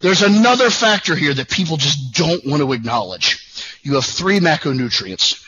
There's 0.00 0.22
another 0.22 0.70
factor 0.70 1.14
here 1.14 1.32
that 1.32 1.48
people 1.48 1.76
just 1.76 2.12
don't 2.14 2.44
want 2.44 2.62
to 2.62 2.72
acknowledge. 2.72 3.78
You 3.82 3.94
have 3.94 4.04
three 4.04 4.40
macronutrients. 4.40 5.42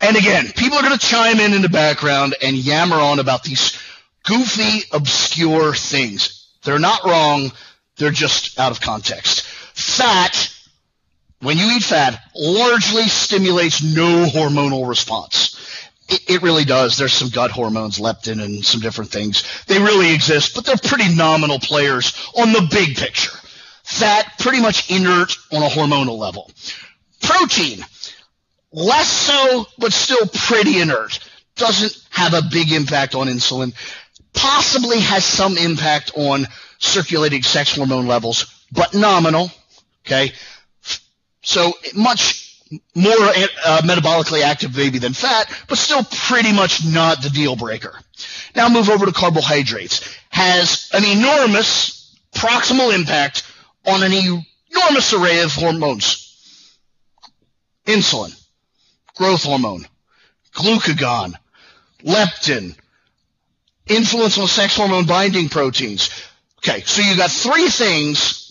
And 0.00 0.16
again, 0.16 0.50
people 0.56 0.78
are 0.78 0.82
going 0.82 0.98
to 0.98 1.06
chime 1.06 1.38
in 1.38 1.52
in 1.52 1.62
the 1.62 1.68
background 1.68 2.34
and 2.42 2.56
yammer 2.56 2.96
on 2.96 3.20
about 3.20 3.44
these 3.44 3.78
goofy, 4.24 4.82
obscure 4.92 5.74
things. 5.74 6.48
They're 6.64 6.80
not 6.80 7.04
wrong. 7.04 7.52
They're 7.96 8.10
just 8.10 8.58
out 8.58 8.72
of 8.72 8.80
context. 8.80 9.42
Fat 9.74 10.51
when 11.42 11.58
you 11.58 11.70
eat 11.72 11.82
fat, 11.82 12.22
largely 12.36 13.02
stimulates 13.08 13.82
no 13.82 14.26
hormonal 14.26 14.88
response. 14.88 15.58
It, 16.08 16.30
it, 16.30 16.42
really 16.42 16.64
does. 16.64 16.96
There's 16.96 17.12
some 17.12 17.30
gut 17.30 17.50
hormones, 17.50 17.98
leptin, 17.98 18.42
and 18.42 18.64
some 18.64 18.80
different 18.80 19.10
things. 19.10 19.42
They 19.66 19.78
really 19.78 20.14
exist, 20.14 20.54
but 20.54 20.64
they're 20.64 20.76
pretty 20.76 21.14
nominal 21.14 21.58
players 21.58 22.14
on 22.36 22.52
the 22.52 22.68
big 22.70 22.96
picture. 22.96 23.36
Fat, 23.82 24.38
pretty 24.38 24.60
much 24.60 24.90
inert 24.90 25.36
on 25.52 25.62
a 25.62 25.68
hormonal 25.68 26.16
level. 26.16 26.50
Protein, 27.22 27.84
less 28.72 29.08
so, 29.08 29.66
but 29.78 29.92
still 29.92 30.26
pretty 30.32 30.80
inert. 30.80 31.18
Doesn't 31.56 32.06
have 32.10 32.34
a 32.34 32.42
big 32.50 32.72
impact 32.72 33.14
on 33.14 33.26
insulin. 33.26 33.74
Possibly 34.32 35.00
has 35.00 35.24
some 35.24 35.58
impact 35.58 36.12
on 36.16 36.46
circulating 36.78 37.42
sex 37.42 37.76
hormone 37.76 38.06
levels, 38.06 38.64
but 38.70 38.94
nominal. 38.94 39.50
Okay. 40.06 40.32
So 41.42 41.72
much 41.94 42.60
more 42.94 43.12
uh, 43.12 43.82
metabolically 43.82 44.42
active 44.42 44.76
maybe 44.76 44.98
than 44.98 45.12
fat, 45.12 45.50
but 45.68 45.78
still 45.78 46.04
pretty 46.04 46.52
much 46.52 46.84
not 46.84 47.22
the 47.22 47.30
deal 47.30 47.56
breaker. 47.56 47.98
Now 48.54 48.68
move 48.68 48.88
over 48.88 49.06
to 49.06 49.12
carbohydrates. 49.12 50.16
Has 50.30 50.88
an 50.92 51.04
enormous 51.04 52.16
proximal 52.34 52.94
impact 52.94 53.42
on 53.86 54.02
an 54.02 54.12
enormous 54.12 55.12
array 55.12 55.42
of 55.42 55.52
hormones. 55.52 56.18
Insulin, 57.86 58.32
growth 59.16 59.42
hormone, 59.42 59.86
glucagon, 60.54 61.34
leptin, 62.04 62.76
influence 63.88 64.38
on 64.38 64.46
sex 64.46 64.76
hormone 64.76 65.06
binding 65.06 65.48
proteins. 65.48 66.10
Okay, 66.58 66.82
so 66.82 67.02
you 67.02 67.16
got 67.16 67.30
three 67.30 67.68
things 67.68 68.41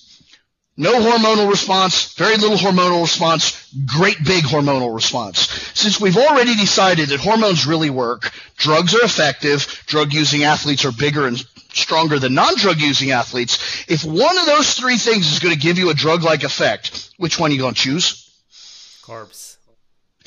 no 0.78 0.94
hormonal 1.00 1.50
response, 1.50 2.14
very 2.14 2.38
little 2.38 2.58
hormonal 2.58 3.02
response, 3.02 3.72
great 3.86 4.18
big 4.24 4.44
hormonal 4.44 4.94
response. 4.94 5.50
Since 5.74 6.00
we've 6.00 6.18
already 6.18 6.56
decided 6.56 7.10
that 7.10 7.20
hormones 7.20 7.68
really 7.68 7.90
work, 7.90 8.32
drugs 8.58 8.96
are 8.96 9.04
effective, 9.04 9.84
drug 9.86 10.14
using 10.14 10.44
athletes 10.44 10.86
are 10.86 10.92
bigger 10.92 11.28
and 11.28 11.44
stronger 11.74 12.20
than 12.20 12.34
non-drug 12.34 12.80
using 12.80 13.12
athletes, 13.12 13.86
if 13.88 14.04
one 14.04 14.38
of 14.38 14.46
those 14.46 14.74
three 14.74 14.98
things 14.98 15.32
is 15.32 15.40
going 15.40 15.54
to 15.54 15.60
give 15.60 15.78
you 15.78 15.90
a 15.90 15.94
drug-like 15.94 16.44
effect, 16.44 17.12
which 17.18 17.40
one 17.40 17.52
are 17.52 17.54
you 17.54 17.60
going 17.60 17.74
to 17.74 17.80
choose? 17.80 18.30
Carbs. 19.04 19.58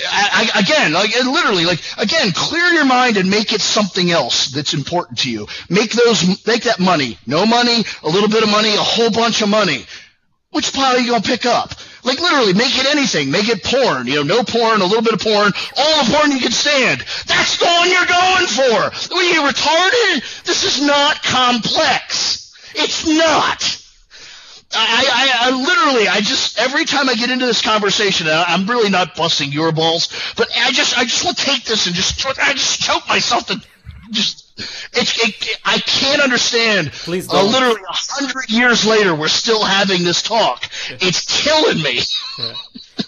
I, 0.00 0.50
I, 0.54 0.60
again, 0.60 0.92
like 0.92 1.14
literally, 1.24 1.64
like 1.64 1.80
again, 1.98 2.32
clear 2.32 2.66
your 2.72 2.84
mind 2.84 3.16
and 3.16 3.30
make 3.30 3.52
it 3.52 3.60
something 3.60 4.10
else 4.10 4.48
that's 4.48 4.74
important 4.74 5.20
to 5.20 5.30
you. 5.30 5.46
Make 5.70 5.92
those, 5.92 6.44
make 6.46 6.64
that 6.64 6.80
money. 6.80 7.16
No 7.26 7.46
money, 7.46 7.84
a 8.02 8.08
little 8.08 8.28
bit 8.28 8.42
of 8.42 8.50
money, 8.50 8.74
a 8.74 8.78
whole 8.78 9.12
bunch 9.12 9.40
of 9.40 9.48
money. 9.48 9.86
Which 10.54 10.72
pile 10.72 10.94
are 10.94 11.00
you 11.00 11.10
gonna 11.10 11.20
pick 11.20 11.46
up? 11.46 11.74
Like 12.04 12.20
literally, 12.20 12.52
make 12.52 12.78
it 12.78 12.86
anything. 12.86 13.32
Make 13.32 13.48
it 13.48 13.64
porn. 13.64 14.06
You 14.06 14.22
know, 14.22 14.36
no 14.36 14.44
porn, 14.44 14.80
a 14.80 14.84
little 14.84 15.02
bit 15.02 15.14
of 15.14 15.18
porn, 15.18 15.52
all 15.76 16.04
the 16.04 16.12
porn 16.12 16.30
you 16.30 16.38
can 16.38 16.52
stand. 16.52 17.00
That's 17.26 17.58
the 17.58 17.66
one 17.66 17.90
you're 17.90 18.06
going 18.06 18.46
for. 18.46 19.16
Are 19.16 19.22
you 19.24 19.42
retarded? 19.42 20.44
This 20.44 20.62
is 20.62 20.86
not 20.86 21.24
complex. 21.24 22.54
It's 22.76 23.04
not. 23.04 23.80
I, 24.72 25.06
I, 25.12 25.48
I 25.48 25.50
literally, 25.50 26.06
I 26.06 26.20
just 26.20 26.56
every 26.60 26.84
time 26.84 27.08
I 27.08 27.16
get 27.16 27.30
into 27.30 27.46
this 27.46 27.60
conversation, 27.60 28.28
I'm 28.30 28.68
really 28.68 28.90
not 28.90 29.16
busting 29.16 29.50
your 29.50 29.72
balls, 29.72 30.08
but 30.36 30.48
I 30.56 30.70
just, 30.70 30.96
I 30.96 31.02
just 31.02 31.24
will 31.24 31.34
take 31.34 31.64
this 31.64 31.86
and 31.86 31.96
just, 31.96 32.24
I 32.24 32.52
just 32.52 32.80
choke 32.80 33.08
myself 33.08 33.46
to 33.46 33.60
just. 34.12 34.43
It's, 34.56 35.18
it, 35.24 35.58
I 35.64 35.78
can't 35.78 36.22
understand. 36.22 36.92
Please 36.92 37.28
uh, 37.28 37.42
literally 37.42 37.80
a 37.88 37.92
hundred 37.92 38.48
years 38.50 38.86
later, 38.86 39.14
we're 39.14 39.28
still 39.28 39.64
having 39.64 40.04
this 40.04 40.22
talk. 40.22 40.68
It's 40.90 41.42
killing 41.42 41.82
me. 41.82 42.00
Yeah. 42.38 42.52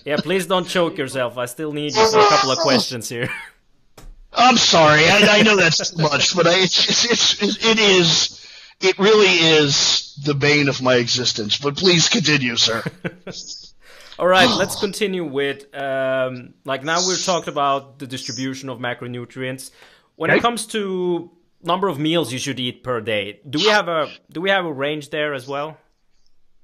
yeah, 0.05 0.16
please 0.16 0.47
don't 0.47 0.66
choke 0.66 0.99
yourself. 0.99 1.38
I 1.38 1.47
still 1.47 1.72
need 1.72 1.94
just 1.94 2.14
a 2.14 2.26
couple 2.28 2.51
of 2.51 2.59
questions 2.59 3.09
here. 3.09 3.30
I'm 4.32 4.57
sorry. 4.57 5.03
I, 5.07 5.38
I 5.38 5.42
know 5.42 5.57
that's 5.57 5.90
too 5.90 6.03
much, 6.03 6.36
but 6.36 6.47
I, 6.47 6.55
it's, 6.57 7.05
it's, 7.11 7.42
it's, 7.42 7.64
it 7.64 7.78
is, 7.78 8.47
it 8.80 8.99
really 8.99 9.26
is 9.26 10.18
the 10.24 10.34
bane 10.34 10.68
of 10.68 10.82
my 10.82 10.97
existence. 10.97 11.59
But 11.59 11.76
please 11.76 12.09
continue, 12.09 12.57
sir. 12.57 12.82
All 14.18 14.26
right, 14.26 14.49
let's 14.49 14.80
continue 14.80 15.24
with 15.24 15.74
um, 15.76 16.55
like 16.64 16.82
now 16.82 17.07
we've 17.07 17.22
talked 17.22 17.49
about 17.49 17.99
the 17.99 18.07
distribution 18.07 18.68
of 18.68 18.78
macronutrients. 18.78 19.70
When 20.16 20.30
it 20.30 20.40
comes 20.40 20.66
to 20.68 21.30
number 21.67 21.89
of 21.89 21.99
meals 21.99 22.33
you 22.33 22.39
should 22.39 22.61
eat 22.61 22.83
per 22.83 23.01
day, 23.01 23.41
do 23.49 23.59
we 23.59 23.67
have 23.67 23.89
a 23.89 24.09
do 24.31 24.41
we 24.41 24.51
have 24.51 24.64
a 24.64 24.73
range 24.73 25.11
there 25.11 25.35
as 25.35 25.47
well? 25.47 25.77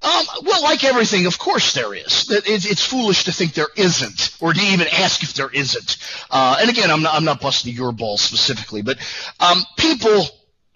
Um, 0.03 0.25
well, 0.43 0.61
like 0.63 0.83
everything, 0.83 1.27
of 1.27 1.39
course 1.39 1.73
there 1.73 1.93
is. 1.93 2.29
It's, 2.29 2.85
foolish 2.85 3.23
to 3.23 3.31
think 3.31 3.53
there 3.53 3.69
isn't, 3.77 4.35
or 4.41 4.53
to 4.53 4.59
even 4.59 4.87
ask 4.87 5.23
if 5.23 5.33
there 5.33 5.49
isn't. 5.49 5.97
Uh, 6.29 6.57
and 6.59 6.69
again, 6.69 6.91
I'm 6.91 7.01
not, 7.03 7.15
I'm 7.15 7.23
not 7.23 7.39
busting 7.39 7.73
your 7.73 7.93
balls 7.93 8.19
specifically, 8.19 8.81
but 8.81 8.97
um, 9.39 9.63
people, 9.77 10.25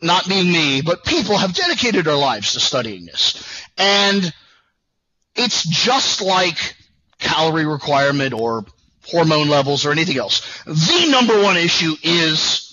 not 0.01 0.29
me, 0.29 0.49
me, 0.49 0.81
but 0.81 1.03
people 1.03 1.37
have 1.37 1.53
dedicated 1.53 2.05
their 2.05 2.15
lives 2.15 2.53
to 2.53 2.61
studying 2.61 3.05
this, 3.05 3.65
and 3.77 4.33
it's 5.35 5.67
just 5.67 6.21
like 6.21 6.75
calorie 7.19 7.65
requirement 7.65 8.33
or 8.33 8.63
hormone 9.07 9.49
levels 9.49 9.85
or 9.85 9.91
anything 9.91 10.17
else. 10.17 10.63
The 10.63 11.07
number 11.09 11.41
one 11.43 11.57
issue 11.57 11.95
is 12.01 12.66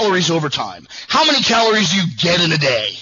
calories 0.00 0.30
over 0.30 0.48
time. 0.48 0.86
How 1.08 1.24
many 1.24 1.42
calories 1.42 1.90
do 1.90 1.96
you 1.96 2.06
get 2.16 2.40
in 2.40 2.52
a 2.52 2.58
day? 2.58 2.96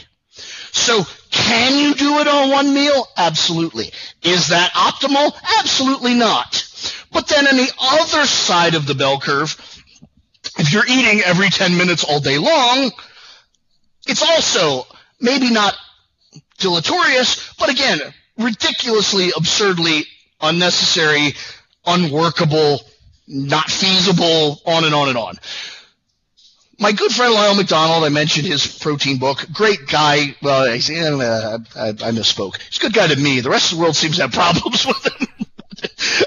So 0.72 1.04
can 1.30 1.78
you 1.78 1.94
do 1.94 2.18
it 2.18 2.28
on 2.28 2.50
one 2.50 2.74
meal? 2.74 3.06
Absolutely. 3.16 3.90
Is 4.22 4.48
that 4.48 4.72
optimal? 4.72 5.32
Absolutely 5.60 6.14
not. 6.14 6.64
But 7.12 7.28
then 7.28 7.46
on 7.46 7.56
the 7.56 7.70
other 7.80 8.26
side 8.26 8.74
of 8.74 8.86
the 8.86 8.94
bell 8.94 9.20
curve, 9.20 9.56
if 10.58 10.72
you're 10.72 10.86
eating 10.86 11.22
every 11.24 11.48
10 11.48 11.76
minutes 11.76 12.04
all 12.04 12.20
day 12.20 12.38
long, 12.38 12.90
it's 14.06 14.22
also 14.22 14.86
maybe 15.20 15.50
not 15.50 15.74
deleterious, 16.58 17.52
but 17.58 17.70
again, 17.70 17.98
ridiculously, 18.38 19.30
absurdly 19.36 20.04
unnecessary, 20.40 21.34
unworkable, 21.86 22.80
not 23.26 23.70
feasible, 23.70 24.60
on 24.66 24.84
and 24.84 24.94
on 24.94 25.08
and 25.08 25.18
on 25.18 25.34
my 26.78 26.92
good 26.92 27.12
friend 27.12 27.34
Lyle 27.34 27.56
McDonald, 27.56 28.04
I 28.04 28.08
mentioned 28.08 28.46
his 28.46 28.66
protein 28.66 29.18
book. 29.18 29.46
Great 29.52 29.86
guy. 29.86 30.36
Well, 30.40 30.62
I, 30.62 30.74
I, 30.76 31.88
I 31.88 32.12
misspoke. 32.12 32.60
He's 32.62 32.78
a 32.78 32.82
good 32.82 32.92
guy 32.94 33.08
to 33.08 33.16
me. 33.16 33.40
The 33.40 33.50
rest 33.50 33.72
of 33.72 33.78
the 33.78 33.82
world 33.82 33.96
seems 33.96 34.16
to 34.16 34.22
have 34.22 34.32
problems 34.32 34.86
with 34.86 35.06
him. 35.06 35.28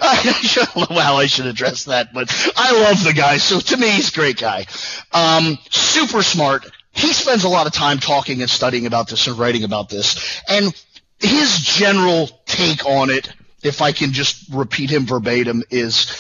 I 0.02 0.66
don't 0.76 0.90
know 0.92 1.00
how 1.00 1.16
I 1.16 1.26
should 1.26 1.46
address 1.46 1.86
that, 1.86 2.14
but 2.14 2.30
I 2.56 2.72
love 2.82 3.04
the 3.04 3.14
guy. 3.14 3.38
So 3.38 3.60
to 3.60 3.78
me, 3.78 3.90
he's 3.90 4.10
a 4.10 4.14
great 4.14 4.38
guy. 4.38 4.66
Um, 5.14 5.58
super 5.70 6.22
smart. 6.22 6.70
He 6.94 7.14
spends 7.14 7.44
a 7.44 7.50
lot 7.50 7.68
of 7.68 7.74
time 7.74 8.00
talking 8.00 8.42
and 8.42 8.50
studying 8.50 8.86
about 8.86 9.08
this 9.08 9.28
and 9.28 9.38
writing 9.38 9.64
about 9.64 9.90
this. 9.90 10.42
And 10.50 10.74
his 11.20 11.60
general 11.60 12.30
take 12.46 12.86
on 12.86 13.10
it, 13.10 13.30
if 13.64 13.82
I 13.82 13.92
can 13.92 14.12
just 14.12 14.50
repeat 14.54 14.90
him 14.90 15.06
verbatim, 15.06 15.64
is 15.70 16.12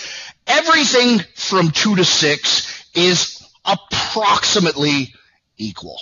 everything 0.47 1.19
from 1.35 1.71
two 1.71 1.95
to 1.95 2.05
six 2.05 2.85
is 2.93 3.40
approximately 3.65 5.13
equal 5.57 5.99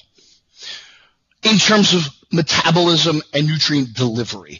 in 1.43 1.57
terms 1.57 1.93
of 1.93 2.07
metabolism 2.31 3.21
and 3.33 3.47
nutrient 3.47 3.93
delivery. 3.93 4.59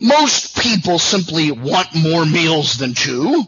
Most 0.00 0.56
people 0.56 0.98
simply 0.98 1.50
want 1.50 1.88
more 1.94 2.24
meals 2.24 2.76
than 2.76 2.94
two, 2.94 3.44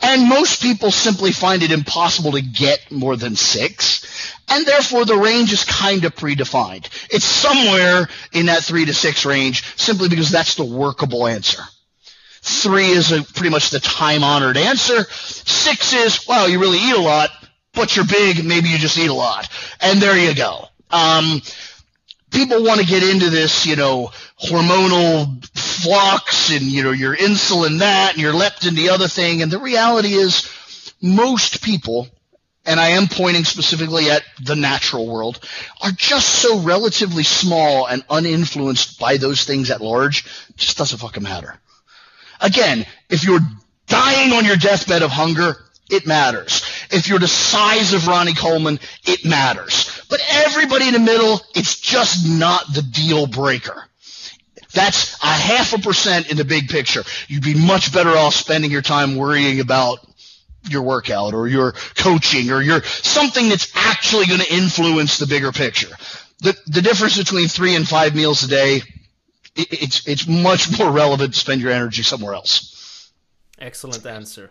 and 0.00 0.28
most 0.28 0.60
people 0.60 0.90
simply 0.90 1.30
find 1.30 1.62
it 1.62 1.70
impossible 1.70 2.32
to 2.32 2.42
get 2.42 2.90
more 2.90 3.16
than 3.16 3.36
six, 3.36 4.34
and 4.48 4.66
therefore 4.66 5.04
the 5.04 5.16
range 5.16 5.52
is 5.52 5.64
kind 5.64 6.04
of 6.04 6.16
predefined. 6.16 6.88
It's 7.10 7.24
somewhere 7.24 8.08
in 8.32 8.46
that 8.46 8.64
three 8.64 8.86
to 8.86 8.94
six 8.94 9.24
range 9.24 9.62
simply 9.76 10.08
because 10.08 10.30
that's 10.30 10.56
the 10.56 10.64
workable 10.64 11.28
answer. 11.28 11.62
Three 12.42 12.88
is 12.88 13.12
a, 13.12 13.22
pretty 13.22 13.50
much 13.50 13.70
the 13.70 13.80
time 13.80 14.24
honored 14.24 14.56
answer. 14.56 15.04
Six 15.10 15.92
is, 15.92 16.26
well, 16.26 16.48
you 16.48 16.60
really 16.60 16.78
eat 16.78 16.96
a 16.96 17.00
lot 17.00 17.30
but 17.74 17.96
you're 17.96 18.06
big, 18.06 18.44
maybe 18.44 18.68
you 18.68 18.78
just 18.78 18.98
eat 18.98 19.10
a 19.10 19.14
lot. 19.14 19.48
And 19.80 20.00
there 20.00 20.16
you 20.16 20.34
go. 20.34 20.66
Um, 20.90 21.42
people 22.30 22.64
want 22.64 22.80
to 22.80 22.86
get 22.86 23.02
into 23.02 23.30
this, 23.30 23.66
you 23.66 23.76
know, 23.76 24.10
hormonal 24.40 25.44
flux 25.56 26.50
and, 26.52 26.62
you 26.62 26.82
know, 26.82 26.90
your 26.90 27.16
insulin 27.16 27.78
that 27.78 28.12
and 28.12 28.20
your 28.20 28.32
leptin 28.32 28.74
the 28.74 28.90
other 28.90 29.08
thing. 29.08 29.42
And 29.42 29.50
the 29.50 29.58
reality 29.58 30.14
is 30.14 30.50
most 31.00 31.62
people, 31.62 32.08
and 32.66 32.80
I 32.80 32.90
am 32.90 33.08
pointing 33.08 33.44
specifically 33.44 34.10
at 34.10 34.22
the 34.42 34.56
natural 34.56 35.06
world, 35.06 35.38
are 35.82 35.92
just 35.92 36.28
so 36.28 36.60
relatively 36.60 37.22
small 37.22 37.86
and 37.86 38.06
uninfluenced 38.08 38.98
by 38.98 39.16
those 39.16 39.44
things 39.44 39.70
at 39.70 39.80
large. 39.80 40.24
It 40.50 40.56
just 40.56 40.78
doesn't 40.78 40.98
fucking 40.98 41.22
matter. 41.22 41.58
Again, 42.40 42.86
if 43.08 43.24
you're 43.24 43.40
dying 43.86 44.32
on 44.32 44.44
your 44.44 44.56
deathbed 44.56 45.02
of 45.02 45.10
hunger, 45.10 45.63
it 45.90 46.06
matters. 46.06 46.62
If 46.90 47.08
you're 47.08 47.18
the 47.18 47.28
size 47.28 47.92
of 47.92 48.06
Ronnie 48.06 48.34
Coleman, 48.34 48.78
it 49.06 49.24
matters. 49.24 50.02
But 50.08 50.20
everybody 50.30 50.86
in 50.88 50.94
the 50.94 51.00
middle, 51.00 51.40
it's 51.54 51.78
just 51.78 52.26
not 52.28 52.72
the 52.72 52.82
deal 52.82 53.26
breaker. 53.26 53.84
That's 54.72 55.14
a 55.22 55.26
half 55.26 55.72
a 55.72 55.78
percent 55.78 56.30
in 56.30 56.36
the 56.36 56.44
big 56.44 56.68
picture. 56.68 57.02
You'd 57.28 57.44
be 57.44 57.54
much 57.54 57.92
better 57.92 58.10
off 58.10 58.34
spending 58.34 58.70
your 58.70 58.82
time 58.82 59.16
worrying 59.16 59.60
about 59.60 59.98
your 60.68 60.82
workout 60.82 61.34
or 61.34 61.46
your 61.46 61.72
coaching 61.94 62.50
or 62.50 62.60
your 62.60 62.82
something 62.82 63.48
that's 63.48 63.70
actually 63.76 64.26
going 64.26 64.40
to 64.40 64.52
influence 64.52 65.18
the 65.18 65.26
bigger 65.26 65.52
picture. 65.52 65.94
The 66.40 66.56
the 66.66 66.82
difference 66.82 67.16
between 67.16 67.48
three 67.48 67.76
and 67.76 67.86
five 67.86 68.14
meals 68.14 68.42
a 68.42 68.48
day, 68.48 68.76
it, 69.54 69.68
it's 69.70 70.08
it's 70.08 70.26
much 70.26 70.76
more 70.78 70.90
relevant 70.90 71.34
to 71.34 71.38
spend 71.38 71.60
your 71.60 71.70
energy 71.70 72.02
somewhere 72.02 72.34
else. 72.34 73.12
Excellent 73.58 74.04
answer. 74.04 74.50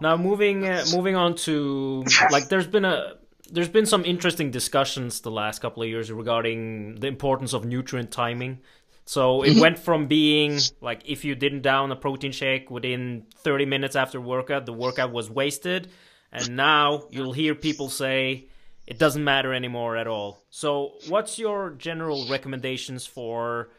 Now 0.00 0.16
moving 0.16 0.66
uh, 0.66 0.84
moving 0.92 1.16
on 1.16 1.34
to 1.46 2.04
like 2.30 2.48
there's 2.48 2.66
been 2.66 2.84
a 2.84 3.14
there's 3.50 3.68
been 3.68 3.86
some 3.86 4.04
interesting 4.04 4.50
discussions 4.50 5.20
the 5.20 5.30
last 5.30 5.60
couple 5.60 5.82
of 5.82 5.88
years 5.88 6.10
regarding 6.10 6.96
the 6.96 7.06
importance 7.06 7.52
of 7.52 7.64
nutrient 7.64 8.10
timing. 8.10 8.60
So 9.04 9.42
it 9.42 9.50
mm-hmm. 9.50 9.60
went 9.60 9.78
from 9.78 10.06
being 10.06 10.58
like 10.80 11.02
if 11.04 11.24
you 11.24 11.34
didn't 11.34 11.62
down 11.62 11.92
a 11.92 11.96
protein 11.96 12.32
shake 12.32 12.70
within 12.70 13.26
30 13.38 13.66
minutes 13.66 13.96
after 13.96 14.20
workout, 14.20 14.64
the 14.64 14.72
workout 14.72 15.12
was 15.12 15.28
wasted, 15.28 15.90
and 16.30 16.56
now 16.56 17.04
you'll 17.10 17.32
hear 17.32 17.54
people 17.54 17.88
say 17.88 18.48
it 18.86 18.98
doesn't 18.98 19.24
matter 19.24 19.52
anymore 19.52 19.96
at 19.96 20.06
all. 20.06 20.42
So 20.50 20.94
what's 21.08 21.38
your 21.38 21.70
general 21.70 22.26
recommendations 22.28 23.06
for 23.06 23.70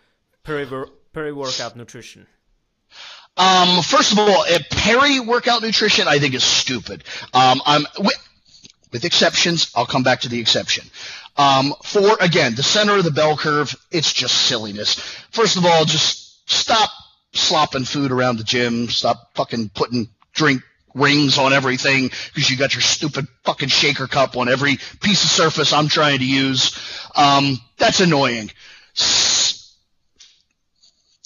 peri 0.43 0.65
workout 1.33 1.75
nutrition? 1.75 2.27
Um, 3.37 3.81
first 3.81 4.11
of 4.11 4.19
all, 4.19 4.45
peri-workout 4.69 5.61
nutrition 5.63 6.07
I 6.07 6.19
think 6.19 6.35
is 6.35 6.43
stupid. 6.43 7.03
Um, 7.33 7.61
I'm 7.65 7.85
with, 7.99 8.29
with, 8.91 9.05
exceptions. 9.05 9.71
I'll 9.75 9.85
come 9.87 10.03
back 10.03 10.21
to 10.21 10.29
the 10.29 10.39
exception. 10.39 10.85
Um, 11.35 11.73
for 11.83 12.15
again, 12.21 12.53
the 12.55 12.61
center 12.63 12.95
of 12.95 13.03
the 13.03 13.11
bell 13.11 13.35
curve, 13.35 13.75
it's 13.91 14.13
just 14.13 14.35
silliness. 14.35 14.99
First 15.31 15.57
of 15.57 15.65
all, 15.65 15.83
just 15.85 16.47
stop 16.49 16.91
slopping 17.33 17.85
food 17.85 18.11
around 18.11 18.37
the 18.37 18.43
gym. 18.43 18.87
Stop 18.89 19.33
fucking 19.35 19.69
putting 19.69 20.09
drink 20.33 20.61
rings 20.93 21.39
on 21.39 21.53
everything 21.53 22.11
because 22.33 22.51
you 22.51 22.57
got 22.57 22.75
your 22.75 22.81
stupid 22.81 23.27
fucking 23.43 23.69
shaker 23.69 24.05
cup 24.05 24.37
on 24.37 24.47
every 24.47 24.77
piece 25.01 25.23
of 25.23 25.31
surface 25.31 25.73
I'm 25.73 25.87
trying 25.87 26.19
to 26.19 26.25
use. 26.25 26.77
Um, 27.15 27.57
that's 27.77 27.99
annoying. 27.99 28.51
S- 28.95 29.75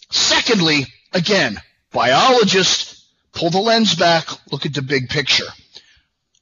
Secondly, 0.09 0.85
again, 1.13 1.59
biologists 1.97 3.09
pull 3.33 3.49
the 3.49 3.59
lens 3.59 3.95
back, 3.95 4.27
look 4.51 4.67
at 4.67 4.73
the 4.75 4.83
big 4.83 5.09
picture. 5.09 5.47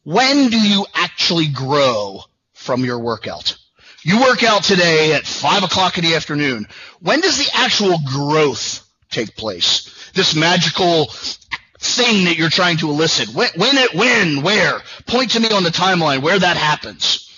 When 0.04 0.50
do 0.50 0.60
you 0.60 0.86
actually 0.94 1.48
grow 1.48 2.20
from 2.54 2.84
your 2.84 3.00
workout? 3.00 3.58
You 4.04 4.20
work 4.22 4.44
out 4.44 4.64
today 4.64 5.14
at 5.14 5.26
five 5.26 5.64
o'clock 5.64 5.98
in 5.98 6.04
the 6.04 6.16
afternoon. 6.16 6.68
When 7.00 7.22
does 7.22 7.38
the 7.38 7.50
actual 7.54 7.98
growth 8.06 8.86
take 9.10 9.38
place? 9.38 10.12
This 10.14 10.36
magical 10.36 11.06
thing 11.80 12.26
that 12.26 12.36
you're 12.38 12.50
trying 12.50 12.78
to 12.78 12.90
elicit. 12.90 13.34
When, 13.34 13.50
when 13.56 13.78
it, 13.78 13.96
when, 13.96 14.44
where? 14.44 14.82
Point 15.08 15.32
to 15.32 15.40
me 15.40 15.50
on 15.52 15.64
the 15.64 15.70
timeline 15.70 16.22
where 16.22 16.38
that 16.38 16.58
happens. 16.58 17.32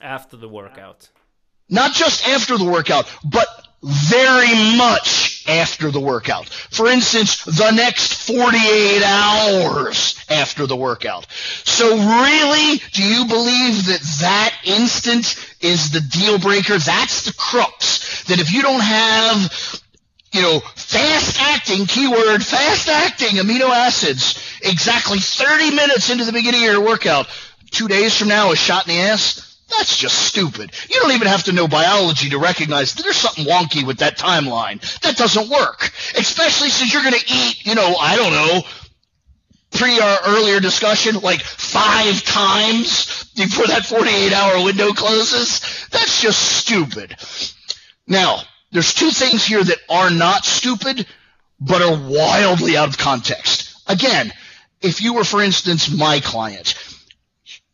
After 0.00 0.36
the 0.36 0.48
workout. 0.48 1.08
Not 1.70 1.94
just 1.94 2.28
after 2.28 2.58
the 2.58 2.66
workout, 2.66 3.10
but 3.24 3.48
very 3.82 4.76
much 4.76 5.44
after 5.48 5.90
the 5.90 6.00
workout. 6.00 6.48
For 6.48 6.86
instance, 6.86 7.44
the 7.44 7.72
next 7.72 8.26
48 8.28 9.02
hours 9.02 10.24
after 10.30 10.66
the 10.66 10.76
workout. 10.76 11.26
So 11.64 11.96
really, 11.96 12.80
do 12.92 13.02
you 13.02 13.26
believe 13.26 13.86
that 13.86 14.00
that 14.20 14.54
instant 14.64 15.36
is 15.60 15.90
the 15.90 16.00
deal 16.00 16.38
breaker? 16.38 16.78
That's 16.78 17.24
the 17.24 17.32
crux. 17.32 18.24
That 18.24 18.40
if 18.40 18.52
you 18.52 18.62
don't 18.62 18.82
have 18.82 19.82
you 20.32 20.40
know, 20.40 20.60
fast 20.60 21.38
acting, 21.40 21.84
keyword, 21.86 22.42
fast 22.42 22.88
acting 22.88 23.36
amino 23.36 23.68
acids, 23.68 24.58
exactly 24.62 25.18
30 25.18 25.74
minutes 25.74 26.10
into 26.10 26.24
the 26.24 26.32
beginning 26.32 26.64
of 26.64 26.72
your 26.72 26.80
workout, 26.80 27.28
two 27.70 27.86
days 27.86 28.16
from 28.16 28.28
now, 28.28 28.50
a 28.50 28.56
shot 28.56 28.88
in 28.88 28.94
the 28.94 29.00
ass, 29.02 29.51
that's 29.76 29.96
just 29.96 30.18
stupid. 30.26 30.72
You 30.90 31.00
don't 31.00 31.12
even 31.12 31.28
have 31.28 31.44
to 31.44 31.52
know 31.52 31.68
biology 31.68 32.30
to 32.30 32.38
recognize 32.38 32.94
that 32.94 33.02
there's 33.02 33.16
something 33.16 33.44
wonky 33.44 33.86
with 33.86 33.98
that 33.98 34.18
timeline. 34.18 34.80
That 35.00 35.16
doesn't 35.16 35.48
work. 35.48 35.92
Especially 36.16 36.68
since 36.68 36.92
you're 36.92 37.02
going 37.02 37.18
to 37.18 37.34
eat, 37.34 37.66
you 37.66 37.74
know, 37.74 37.96
I 38.00 38.16
don't 38.16 38.32
know, 38.32 38.62
pre 39.72 39.98
our 39.98 40.18
earlier 40.26 40.60
discussion, 40.60 41.16
like 41.20 41.42
five 41.42 42.22
times 42.22 43.24
before 43.36 43.66
that 43.66 43.86
48 43.86 44.32
hour 44.32 44.64
window 44.64 44.92
closes. 44.92 45.88
That's 45.90 46.20
just 46.20 46.40
stupid. 46.40 47.16
Now, 48.06 48.42
there's 48.72 48.94
two 48.94 49.10
things 49.10 49.44
here 49.44 49.62
that 49.62 49.78
are 49.88 50.10
not 50.10 50.44
stupid, 50.44 51.06
but 51.60 51.82
are 51.82 52.08
wildly 52.08 52.76
out 52.76 52.88
of 52.88 52.98
context. 52.98 53.82
Again, 53.86 54.32
if 54.80 55.02
you 55.02 55.14
were, 55.14 55.24
for 55.24 55.42
instance, 55.42 55.90
my 55.90 56.20
client, 56.20 56.74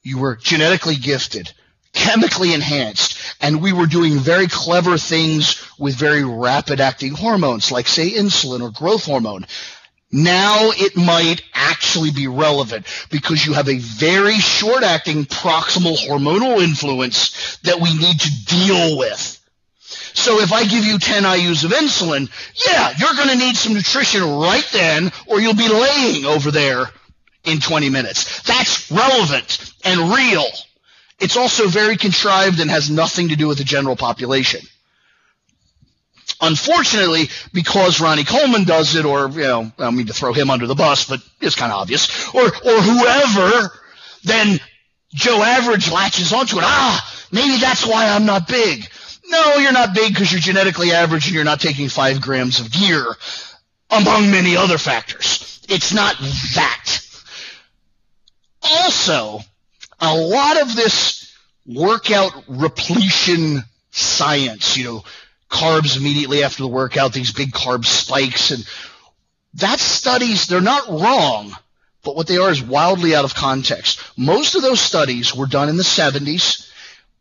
you 0.02 0.18
were 0.18 0.36
genetically 0.36 0.96
gifted, 0.96 1.52
chemically 1.98 2.54
enhanced, 2.54 3.18
and 3.40 3.60
we 3.60 3.72
were 3.72 3.86
doing 3.86 4.18
very 4.18 4.46
clever 4.46 4.96
things 4.96 5.66
with 5.78 5.96
very 5.96 6.24
rapid 6.24 6.80
acting 6.80 7.12
hormones, 7.12 7.72
like 7.72 7.88
say 7.88 8.10
insulin 8.12 8.62
or 8.62 8.70
growth 8.70 9.04
hormone. 9.04 9.44
Now 10.10 10.70
it 10.70 10.96
might 10.96 11.42
actually 11.52 12.12
be 12.12 12.28
relevant 12.28 12.86
because 13.10 13.44
you 13.44 13.52
have 13.52 13.68
a 13.68 13.78
very 13.78 14.38
short 14.38 14.82
acting 14.82 15.24
proximal 15.26 15.96
hormonal 15.98 16.62
influence 16.62 17.58
that 17.64 17.80
we 17.80 17.92
need 17.92 18.20
to 18.20 18.44
deal 18.46 18.96
with. 18.96 19.34
So 20.14 20.40
if 20.40 20.52
I 20.52 20.64
give 20.64 20.84
you 20.84 20.98
10 20.98 21.24
IUs 21.24 21.64
of 21.64 21.72
insulin, 21.72 22.30
yeah, 22.66 22.94
you're 22.98 23.14
going 23.14 23.28
to 23.28 23.44
need 23.44 23.56
some 23.56 23.74
nutrition 23.74 24.22
right 24.22 24.66
then 24.72 25.10
or 25.26 25.40
you'll 25.40 25.54
be 25.54 25.68
laying 25.68 26.24
over 26.24 26.50
there 26.50 26.86
in 27.44 27.60
20 27.60 27.90
minutes. 27.90 28.42
That's 28.42 28.90
relevant 28.90 29.74
and 29.84 30.12
real. 30.12 30.44
It's 31.18 31.36
also 31.36 31.68
very 31.68 31.96
contrived 31.96 32.60
and 32.60 32.70
has 32.70 32.90
nothing 32.90 33.30
to 33.30 33.36
do 33.36 33.48
with 33.48 33.58
the 33.58 33.64
general 33.64 33.96
population. 33.96 34.60
Unfortunately, 36.40 37.28
because 37.52 38.00
Ronnie 38.00 38.24
Coleman 38.24 38.64
does 38.64 38.94
it, 38.94 39.04
or, 39.04 39.28
you 39.30 39.40
know, 39.40 39.72
I 39.78 39.82
don't 39.82 39.96
mean 39.96 40.06
to 40.06 40.12
throw 40.12 40.32
him 40.32 40.50
under 40.50 40.66
the 40.66 40.76
bus, 40.76 41.04
but 41.04 41.20
it's 41.40 41.56
kind 41.56 41.72
of 41.72 41.80
obvious, 41.80 42.32
or, 42.32 42.44
or 42.44 42.80
whoever, 42.80 43.72
then 44.22 44.60
Joe 45.12 45.42
Average 45.42 45.90
latches 45.90 46.32
onto 46.32 46.58
it. 46.58 46.64
Ah, 46.64 47.26
maybe 47.32 47.58
that's 47.58 47.84
why 47.84 48.08
I'm 48.08 48.26
not 48.26 48.46
big. 48.46 48.88
No, 49.26 49.56
you're 49.56 49.72
not 49.72 49.94
big 49.94 50.12
because 50.12 50.30
you're 50.30 50.40
genetically 50.40 50.92
average 50.92 51.26
and 51.26 51.34
you're 51.34 51.44
not 51.44 51.60
taking 51.60 51.88
five 51.88 52.20
grams 52.20 52.60
of 52.60 52.70
gear, 52.70 53.04
among 53.90 54.30
many 54.30 54.56
other 54.56 54.78
factors. 54.78 55.60
It's 55.68 55.92
not 55.92 56.16
that. 56.54 57.00
Also, 58.62 59.40
a 60.00 60.14
lot 60.14 60.60
of 60.62 60.74
this 60.76 61.34
workout 61.66 62.32
repletion 62.48 63.62
science, 63.90 64.76
you 64.76 64.84
know, 64.84 65.04
carbs 65.50 65.96
immediately 65.96 66.42
after 66.44 66.62
the 66.62 66.68
workout, 66.68 67.12
these 67.12 67.32
big 67.32 67.52
carb 67.52 67.84
spikes, 67.84 68.50
and 68.50 68.66
that 69.54 69.80
studies, 69.80 70.46
they're 70.46 70.60
not 70.60 70.88
wrong, 70.88 71.52
but 72.02 72.16
what 72.16 72.26
they 72.26 72.36
are 72.36 72.50
is 72.50 72.62
wildly 72.62 73.14
out 73.14 73.24
of 73.24 73.34
context. 73.34 74.00
Most 74.16 74.54
of 74.54 74.62
those 74.62 74.80
studies 74.80 75.34
were 75.34 75.46
done 75.46 75.68
in 75.68 75.76
the 75.76 75.82
70s 75.82 76.70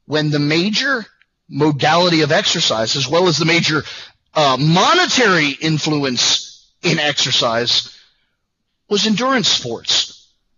when 0.05 0.29
the 0.29 0.39
major 0.39 1.05
modality 1.49 2.21
of 2.21 2.31
exercise, 2.31 2.95
as 2.95 3.07
well 3.07 3.27
as 3.27 3.37
the 3.37 3.45
major 3.45 3.83
uh, 4.33 4.57
monetary 4.59 5.51
influence 5.51 6.71
in 6.83 6.99
exercise, 6.99 7.97
was 8.89 9.07
endurance 9.07 9.47
sports, 9.47 10.16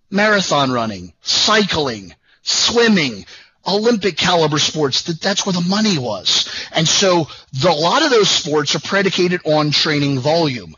marathon 0.09 0.71
running, 0.71 1.13
cycling, 1.21 2.13
swimming, 2.41 3.25
Olympic 3.67 4.17
caliber 4.17 4.57
sports, 4.59 5.03
that 5.03 5.21
that's 5.21 5.45
where 5.45 5.53
the 5.53 5.61
money 5.61 5.97
was. 5.97 6.49
And 6.73 6.87
so 6.87 7.27
the, 7.53 7.69
a 7.69 7.71
lot 7.71 8.03
of 8.03 8.09
those 8.09 8.29
sports 8.29 8.75
are 8.75 8.79
predicated 8.79 9.41
on 9.45 9.71
training 9.71 10.19
volume. 10.19 10.75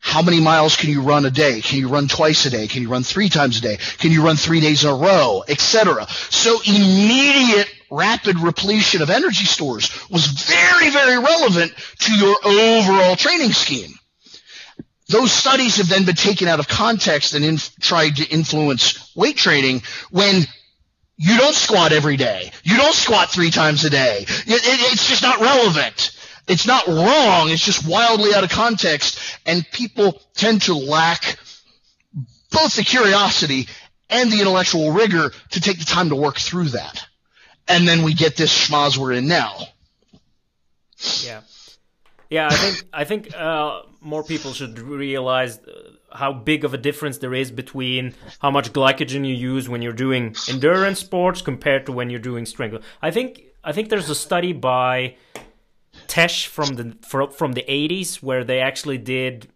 How 0.00 0.22
many 0.22 0.40
miles 0.40 0.76
can 0.76 0.90
you 0.90 1.02
run 1.02 1.26
a 1.26 1.30
day? 1.30 1.60
Can 1.60 1.78
you 1.80 1.88
run 1.88 2.06
twice 2.06 2.46
a 2.46 2.50
day? 2.50 2.68
Can 2.68 2.82
you 2.82 2.88
run 2.88 3.02
three 3.02 3.28
times 3.28 3.58
a 3.58 3.60
day? 3.60 3.76
Can 3.98 4.12
you 4.12 4.24
run 4.24 4.36
three 4.36 4.60
days 4.60 4.84
in 4.84 4.90
a 4.90 4.94
row, 4.94 5.42
etc.? 5.48 6.06
So 6.30 6.60
immediate 6.64 7.68
rapid 7.90 8.38
repletion 8.40 9.02
of 9.02 9.10
energy 9.10 9.44
stores 9.44 9.90
was 10.08 10.26
very, 10.26 10.90
very 10.90 11.18
relevant 11.18 11.72
to 12.00 12.14
your 12.14 12.36
overall 12.44 13.16
training 13.16 13.52
scheme. 13.52 13.90
Those 15.08 15.32
studies 15.32 15.76
have 15.76 15.88
then 15.88 16.04
been 16.04 16.14
taken 16.14 16.48
out 16.48 16.60
of 16.60 16.68
context 16.68 17.34
and 17.34 17.44
inf- 17.44 17.74
tried 17.80 18.16
to 18.16 18.28
influence 18.28 19.10
weight 19.16 19.36
training 19.36 19.82
when 20.10 20.42
you 21.16 21.38
don't 21.38 21.54
squat 21.54 21.92
every 21.92 22.16
day. 22.16 22.52
You 22.62 22.76
don't 22.76 22.94
squat 22.94 23.30
three 23.30 23.50
times 23.50 23.84
a 23.84 23.90
day. 23.90 24.24
It, 24.28 24.48
it, 24.48 24.92
it's 24.92 25.08
just 25.08 25.22
not 25.22 25.40
relevant. 25.40 26.14
It's 26.46 26.66
not 26.66 26.86
wrong. 26.86 27.50
It's 27.50 27.64
just 27.64 27.88
wildly 27.88 28.34
out 28.34 28.44
of 28.44 28.50
context. 28.50 29.18
And 29.46 29.66
people 29.72 30.20
tend 30.34 30.62
to 30.62 30.74
lack 30.74 31.38
both 32.50 32.76
the 32.76 32.84
curiosity 32.84 33.68
and 34.10 34.30
the 34.30 34.40
intellectual 34.40 34.92
rigor 34.92 35.30
to 35.50 35.60
take 35.60 35.78
the 35.78 35.84
time 35.84 36.10
to 36.10 36.16
work 36.16 36.38
through 36.38 36.70
that. 36.70 37.06
And 37.66 37.86
then 37.86 38.02
we 38.02 38.14
get 38.14 38.36
this 38.36 38.52
schmoz 38.52 38.96
we're 38.96 39.12
in 39.12 39.26
now. 39.28 39.58
Yeah. 41.22 41.40
Yeah, 42.30 42.48
I 42.48 42.56
think 42.56 42.88
I 42.92 43.04
think 43.04 43.34
uh, 43.34 43.82
more 44.00 44.22
people 44.22 44.52
should 44.52 44.78
realize 44.78 45.60
how 46.12 46.32
big 46.32 46.64
of 46.64 46.74
a 46.74 46.78
difference 46.78 47.18
there 47.18 47.34
is 47.34 47.50
between 47.50 48.14
how 48.40 48.50
much 48.50 48.72
glycogen 48.72 49.26
you 49.26 49.34
use 49.34 49.68
when 49.68 49.82
you're 49.82 49.92
doing 49.92 50.34
endurance 50.48 50.98
sports 51.00 51.42
compared 51.42 51.86
to 51.86 51.92
when 51.92 52.10
you're 52.10 52.20
doing 52.20 52.44
strength. 52.46 52.84
I 53.02 53.10
think 53.10 53.42
I 53.64 53.72
think 53.72 53.88
there's 53.88 54.10
a 54.10 54.14
study 54.14 54.52
by 54.52 55.16
Tesch 56.06 56.46
from 56.46 56.76
the 56.76 57.28
from 57.32 57.52
the 57.52 57.64
80s 57.68 58.22
where 58.22 58.44
they 58.44 58.60
actually 58.60 58.98
did 58.98 59.48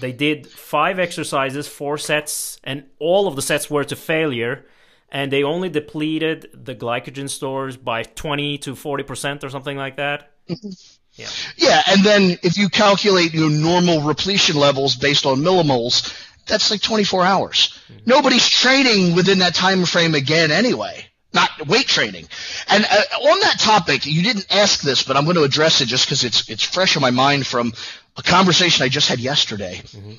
they 0.00 0.12
did 0.12 0.46
five 0.46 0.98
exercises, 0.98 1.68
four 1.68 1.98
sets, 1.98 2.58
and 2.64 2.84
all 2.98 3.26
of 3.26 3.36
the 3.36 3.42
sets 3.42 3.70
were 3.70 3.84
to 3.84 3.96
failure, 3.96 4.66
and 5.10 5.32
they 5.32 5.42
only 5.42 5.68
depleted 5.68 6.48
the 6.54 6.74
glycogen 6.74 7.28
stores 7.28 7.76
by 7.76 8.02
20 8.02 8.58
to 8.58 8.74
40 8.74 9.02
percent 9.02 9.44
or 9.44 9.50
something 9.50 9.76
like 9.76 9.96
that. 9.96 10.30
Yeah. 11.14 11.28
Yeah, 11.56 11.82
and 11.88 12.04
then 12.04 12.38
if 12.42 12.56
you 12.56 12.68
calculate 12.68 13.34
your 13.34 13.50
normal 13.50 14.02
repletion 14.02 14.56
levels 14.56 14.96
based 14.96 15.26
on 15.26 15.40
millimoles, 15.40 16.12
that's 16.46 16.70
like 16.70 16.80
24 16.80 17.24
hours. 17.24 17.78
Mm-hmm. 17.92 18.00
Nobody's 18.06 18.48
training 18.48 19.14
within 19.14 19.40
that 19.40 19.54
time 19.54 19.84
frame 19.84 20.14
again 20.14 20.50
anyway. 20.50 21.06
Not 21.34 21.66
weight 21.66 21.86
training. 21.86 22.28
And 22.68 22.84
uh, 22.84 23.18
on 23.18 23.40
that 23.40 23.58
topic, 23.58 24.04
you 24.04 24.22
didn't 24.22 24.46
ask 24.50 24.82
this, 24.82 25.02
but 25.02 25.16
I'm 25.16 25.24
going 25.24 25.36
to 25.36 25.44
address 25.44 25.80
it 25.80 25.86
just 25.86 26.06
because 26.06 26.24
it's 26.24 26.48
it's 26.50 26.62
fresh 26.62 26.94
in 26.96 27.02
my 27.02 27.10
mind 27.10 27.46
from 27.46 27.72
a 28.16 28.22
conversation 28.22 28.84
I 28.84 28.88
just 28.88 29.08
had 29.08 29.18
yesterday. 29.18 29.80
Mm-hmm. 29.82 30.12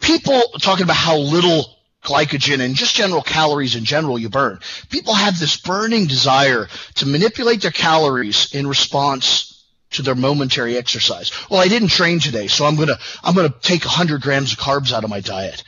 People 0.00 0.40
talking 0.60 0.84
about 0.84 0.96
how 0.96 1.16
little 1.16 1.76
glycogen 2.04 2.60
and 2.60 2.74
just 2.74 2.94
general 2.94 3.22
calories 3.22 3.76
in 3.76 3.84
general 3.84 4.18
you 4.18 4.28
burn. 4.28 4.58
People 4.90 5.14
have 5.14 5.38
this 5.38 5.56
burning 5.56 6.06
desire 6.06 6.68
to 6.96 7.06
manipulate 7.06 7.62
their 7.62 7.70
calories 7.70 8.52
in 8.54 8.66
response 8.66 9.51
to 9.92 10.02
their 10.02 10.14
momentary 10.14 10.76
exercise. 10.76 11.30
Well, 11.50 11.60
I 11.60 11.68
didn't 11.68 11.88
train 11.88 12.20
today, 12.20 12.46
so 12.48 12.64
I'm 12.64 12.76
gonna 12.76 12.98
I'm 13.22 13.34
gonna 13.34 13.54
take 13.60 13.84
100 13.84 14.22
grams 14.22 14.52
of 14.52 14.58
carbs 14.58 14.92
out 14.92 15.04
of 15.04 15.10
my 15.10 15.20
diet. 15.20 15.62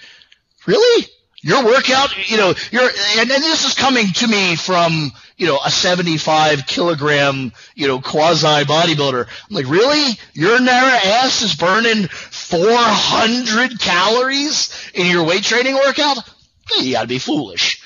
Really? 0.66 1.07
Your 1.43 1.62
workout, 1.62 2.31
you 2.31 2.39
know, 2.39 2.55
you're, 2.70 2.89
and, 3.18 3.31
and 3.31 3.43
this 3.43 3.66
is 3.66 3.75
coming 3.75 4.07
to 4.14 4.27
me 4.27 4.57
from, 4.57 5.12
you 5.37 5.47
know, 5.47 5.59
a 5.62 5.70
75 5.70 6.66
kilogram, 6.66 7.53
you 7.75 7.87
know, 7.87 8.01
quasi 8.01 8.64
bodybuilder. 8.64 9.27
I'm 9.27 9.55
like, 9.55 9.68
really? 9.68 10.18
Your 10.33 10.59
narrow 10.59 10.99
ass 11.05 11.43
is 11.43 11.55
burning 11.55 12.09
400 12.09 13.79
calories 13.79 14.91
in 14.95 15.07
your 15.07 15.25
weight 15.25 15.43
training 15.43 15.75
workout? 15.75 16.16
Hmm, 16.66 16.87
you 16.87 16.93
gotta 16.95 17.09
be 17.09 17.18
foolish. 17.18 17.83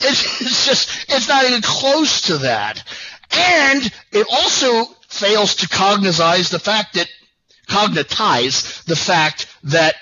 It's, 0.00 0.40
it's 0.40 0.66
just, 0.66 1.06
it's 1.08 1.28
not 1.28 1.44
even 1.44 1.62
close 1.62 2.22
to 2.22 2.38
that. 2.38 2.82
And 3.30 3.88
it 4.10 4.26
also 4.32 4.95
fails 5.08 5.56
to 5.56 5.68
cognize 5.68 6.50
the 6.50 6.58
fact 6.58 6.94
that 6.94 7.08
cognitize 7.68 8.84
the 8.84 8.96
fact 8.96 9.46
that 9.64 9.94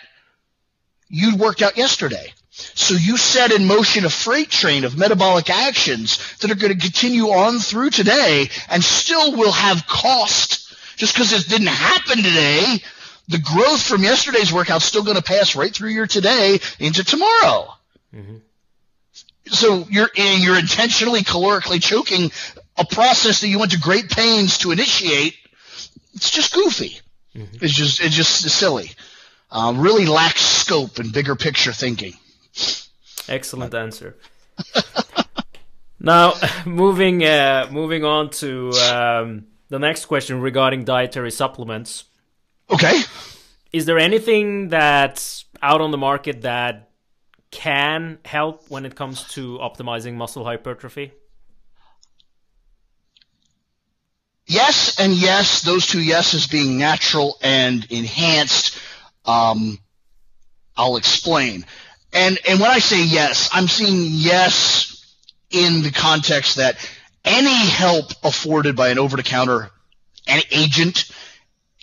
you 1.08 1.36
worked 1.36 1.62
out 1.62 1.76
yesterday. 1.76 2.32
So 2.50 2.94
you 2.94 3.16
set 3.16 3.50
in 3.52 3.66
motion 3.66 4.04
a 4.04 4.10
freight 4.10 4.50
train 4.50 4.84
of 4.84 4.96
metabolic 4.96 5.50
actions 5.50 6.36
that 6.38 6.50
are 6.50 6.54
going 6.54 6.72
to 6.72 6.78
continue 6.78 7.30
on 7.30 7.58
through 7.58 7.90
today 7.90 8.48
and 8.68 8.82
still 8.84 9.36
will 9.36 9.52
have 9.52 9.86
cost 9.86 10.64
Just 10.96 11.14
because 11.14 11.32
it 11.32 11.48
didn't 11.48 11.66
happen 11.68 12.18
today, 12.18 12.78
the 13.28 13.38
growth 13.38 13.82
from 13.82 14.02
yesterday's 14.02 14.52
workout's 14.52 14.84
still 14.84 15.02
going 15.02 15.16
to 15.16 15.22
pass 15.22 15.56
right 15.56 15.74
through 15.74 15.90
your 15.90 16.06
today 16.06 16.60
into 16.78 17.02
tomorrow. 17.02 17.74
Mm-hmm. 18.14 18.36
So 19.46 19.86
you're 19.90 20.10
you're 20.14 20.58
intentionally 20.58 21.20
calorically 21.20 21.82
choking 21.82 22.30
a 22.76 22.84
process 22.84 23.40
that 23.40 23.48
you 23.48 23.58
went 23.58 23.72
to 23.72 23.78
great 23.78 24.10
pains 24.10 24.58
to 24.58 24.70
initiate. 24.72 25.36
It's 26.14 26.30
just 26.30 26.52
goofy. 26.52 27.00
Mm-hmm. 27.34 27.64
It's 27.64 27.74
just 27.74 28.00
it's 28.00 28.14
just 28.14 28.48
silly. 28.48 28.90
Um, 29.50 29.80
really 29.80 30.06
lacks 30.06 30.42
scope 30.42 30.98
and 30.98 31.12
bigger 31.12 31.36
picture 31.36 31.72
thinking. 31.72 32.14
Excellent 33.28 33.74
answer. 33.74 34.16
now, 36.00 36.34
moving 36.66 37.24
uh, 37.24 37.68
moving 37.70 38.04
on 38.04 38.30
to 38.30 38.70
um, 38.72 39.46
the 39.68 39.78
next 39.78 40.06
question 40.06 40.40
regarding 40.40 40.84
dietary 40.84 41.30
supplements. 41.30 42.04
Okay. 42.70 43.02
Is 43.72 43.86
there 43.86 43.98
anything 43.98 44.68
that's 44.68 45.44
out 45.60 45.80
on 45.80 45.90
the 45.90 45.98
market 45.98 46.42
that 46.42 46.90
can 47.50 48.18
help 48.24 48.68
when 48.70 48.84
it 48.84 48.94
comes 48.94 49.24
to 49.34 49.58
optimizing 49.58 50.14
muscle 50.14 50.44
hypertrophy? 50.44 51.12
Yes, 54.46 55.00
and 55.00 55.14
yes. 55.14 55.62
Those 55.62 55.86
two 55.86 56.02
yeses 56.02 56.46
being 56.46 56.78
natural 56.78 57.38
and 57.42 57.84
enhanced. 57.90 58.78
Um, 59.24 59.78
I'll 60.76 60.96
explain. 60.96 61.64
And 62.12 62.38
and 62.48 62.60
when 62.60 62.70
I 62.70 62.78
say 62.78 63.04
yes, 63.04 63.48
I'm 63.52 63.68
saying 63.68 64.08
yes 64.10 65.16
in 65.50 65.82
the 65.82 65.90
context 65.90 66.56
that 66.56 66.76
any 67.24 67.54
help 67.54 68.12
afforded 68.22 68.76
by 68.76 68.88
an 68.88 68.98
over-the-counter 68.98 69.70
agent 70.50 71.10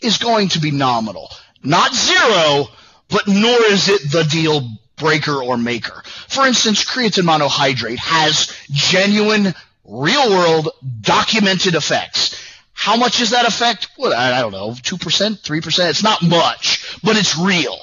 is 0.01 0.17
going 0.17 0.49
to 0.49 0.59
be 0.59 0.71
nominal. 0.71 1.29
Not 1.63 1.93
zero, 1.95 2.67
but 3.09 3.27
nor 3.27 3.63
is 3.65 3.89
it 3.89 4.11
the 4.11 4.23
deal 4.23 4.67
breaker 4.97 5.41
or 5.41 5.57
maker. 5.57 6.03
For 6.27 6.45
instance, 6.45 6.83
creatine 6.83 7.23
monohydrate 7.23 7.97
has 7.97 8.55
genuine, 8.71 9.53
real-world, 9.83 10.69
documented 11.01 11.75
effects. 11.75 12.35
How 12.81 12.97
much 12.97 13.19
does 13.19 13.29
that 13.29 13.45
affect? 13.45 13.89
Well, 13.95 14.11
I 14.11 14.41
don't 14.41 14.53
know, 14.53 14.71
2%, 14.71 14.97
3%. 14.97 15.89
It's 15.91 16.01
not 16.01 16.23
much, 16.23 16.99
but 17.03 17.15
it's 17.15 17.37
real. 17.37 17.77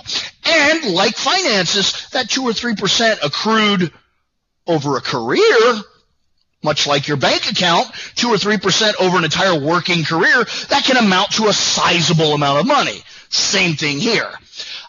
And 0.44 0.92
like 0.92 1.14
finances, 1.14 2.09
that 2.11 2.28
2 2.28 2.42
or 2.42 2.51
3% 2.51 3.24
accrued 3.24 3.92
over 4.66 4.96
a 4.96 5.01
career, 5.01 5.82
much 6.64 6.88
like 6.88 7.07
your 7.07 7.16
bank 7.16 7.49
account, 7.49 7.86
2 8.16 8.30
or 8.30 8.34
3% 8.38 8.94
over 8.99 9.16
an 9.16 9.22
entire 9.22 9.57
working 9.57 10.03
career, 10.03 10.44
that 10.70 10.82
can 10.82 10.96
amount 10.96 11.30
to 11.34 11.46
a 11.46 11.53
sizable 11.53 12.34
amount 12.34 12.59
of 12.59 12.66
money. 12.66 13.01
Same 13.28 13.76
thing 13.76 13.99
here. 13.99 14.32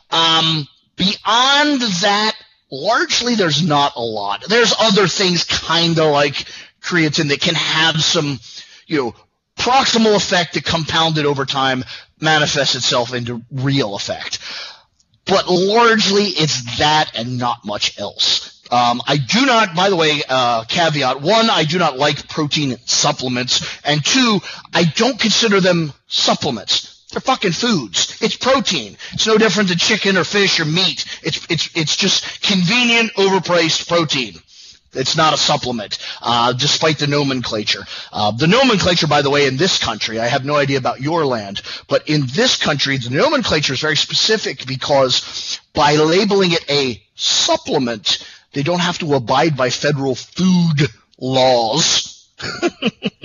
Um, 0.09 0.67
beyond 0.95 1.81
that, 1.81 2.33
largely 2.71 3.35
there's 3.35 3.61
not 3.61 3.95
a 3.95 4.01
lot. 4.01 4.43
There's 4.49 4.73
other 4.79 5.07
things 5.07 5.43
kind 5.43 5.99
of 5.99 6.11
like 6.11 6.45
creatine 6.81 7.29
that 7.29 7.41
can 7.41 7.53
have 7.53 8.01
some, 8.01 8.39
you 8.87 8.97
know, 8.97 9.15
proximal 9.59 10.15
effect 10.15 10.53
that 10.55 10.63
compounded 10.63 11.25
over 11.25 11.45
time 11.45 11.83
manifests 12.19 12.75
itself 12.75 13.13
into 13.13 13.43
real 13.51 13.95
effect. 13.95 14.39
But 15.25 15.47
largely 15.47 16.23
it's 16.23 16.79
that 16.79 17.11
and 17.15 17.37
not 17.37 17.65
much 17.65 17.99
else. 17.99 18.63
Um, 18.71 19.01
I 19.07 19.17
do 19.17 19.45
not, 19.45 19.75
by 19.75 19.89
the 19.89 19.95
way, 19.95 20.21
uh, 20.27 20.63
caveat 20.65 21.21
one, 21.21 21.49
I 21.49 21.63
do 21.63 21.79
not 21.79 21.97
like 21.97 22.27
protein 22.27 22.77
supplements, 22.85 23.65
and 23.83 24.03
two, 24.03 24.39
I 24.73 24.83
don't 24.83 25.19
consider 25.19 25.59
them 25.59 25.91
supplements. 26.07 27.07
They're 27.11 27.21
fucking 27.21 27.53
foods. 27.53 28.21
It's 28.21 28.35
protein. 28.35 28.95
It's 29.13 29.25
no 29.25 29.37
different 29.37 29.69
than 29.69 29.79
chicken 29.79 30.17
or 30.17 30.23
fish 30.23 30.59
or 30.59 30.65
meat. 30.65 31.05
It's 31.23 31.43
it's 31.49 31.69
it's 31.75 31.95
just 31.95 32.43
convenient, 32.43 33.13
overpriced 33.13 33.87
protein. 33.87 34.35
It's 34.93 35.15
not 35.15 35.33
a 35.33 35.37
supplement, 35.37 35.99
uh, 36.21 36.53
despite 36.53 36.97
the 36.97 37.07
nomenclature. 37.07 37.83
Uh, 38.11 38.31
the 38.31 38.47
nomenclature, 38.47 39.07
by 39.07 39.21
the 39.21 39.29
way, 39.29 39.45
in 39.45 39.55
this 39.55 39.77
country, 39.77 40.19
I 40.19 40.27
have 40.27 40.45
no 40.45 40.55
idea 40.55 40.79
about 40.79 40.99
your 41.01 41.25
land, 41.25 41.61
but 41.87 42.09
in 42.09 42.25
this 42.33 42.57
country, 42.57 42.97
the 42.97 43.11
nomenclature 43.11 43.73
is 43.73 43.81
very 43.81 43.97
specific 43.97 44.65
because 44.65 45.59
by 45.73 45.95
labeling 45.95 46.53
it 46.53 46.65
a 46.69 47.01
supplement, 47.15 48.25
they 48.53 48.63
don't 48.63 48.79
have 48.79 48.97
to 48.99 49.13
abide 49.13 49.55
by 49.55 49.69
federal 49.69 50.15
food 50.15 50.87
laws 51.19 52.08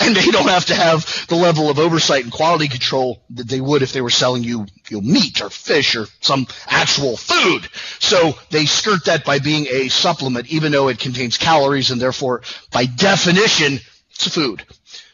and 0.00 0.16
they 0.16 0.30
don't 0.30 0.48
have 0.48 0.66
to 0.66 0.74
have 0.74 1.26
the 1.28 1.36
level 1.36 1.70
of 1.70 1.78
oversight 1.78 2.24
and 2.24 2.32
quality 2.32 2.68
control 2.68 3.22
that 3.30 3.48
they 3.48 3.60
would 3.60 3.82
if 3.82 3.92
they 3.92 4.00
were 4.00 4.10
selling 4.10 4.42
you, 4.44 4.66
you 4.88 5.00
know, 5.00 5.00
meat 5.00 5.40
or 5.40 5.50
fish 5.50 5.96
or 5.96 6.06
some 6.20 6.46
actual 6.68 7.16
food. 7.16 7.68
So 7.98 8.32
they 8.50 8.66
skirt 8.66 9.06
that 9.06 9.24
by 9.24 9.38
being 9.38 9.66
a 9.70 9.88
supplement, 9.88 10.48
even 10.48 10.72
though 10.72 10.88
it 10.88 10.98
contains 10.98 11.38
calories 11.38 11.90
and 11.90 12.00
therefore, 12.00 12.42
by 12.70 12.86
definition, 12.86 13.80
it's 14.10 14.26
a 14.26 14.30
food. 14.30 14.64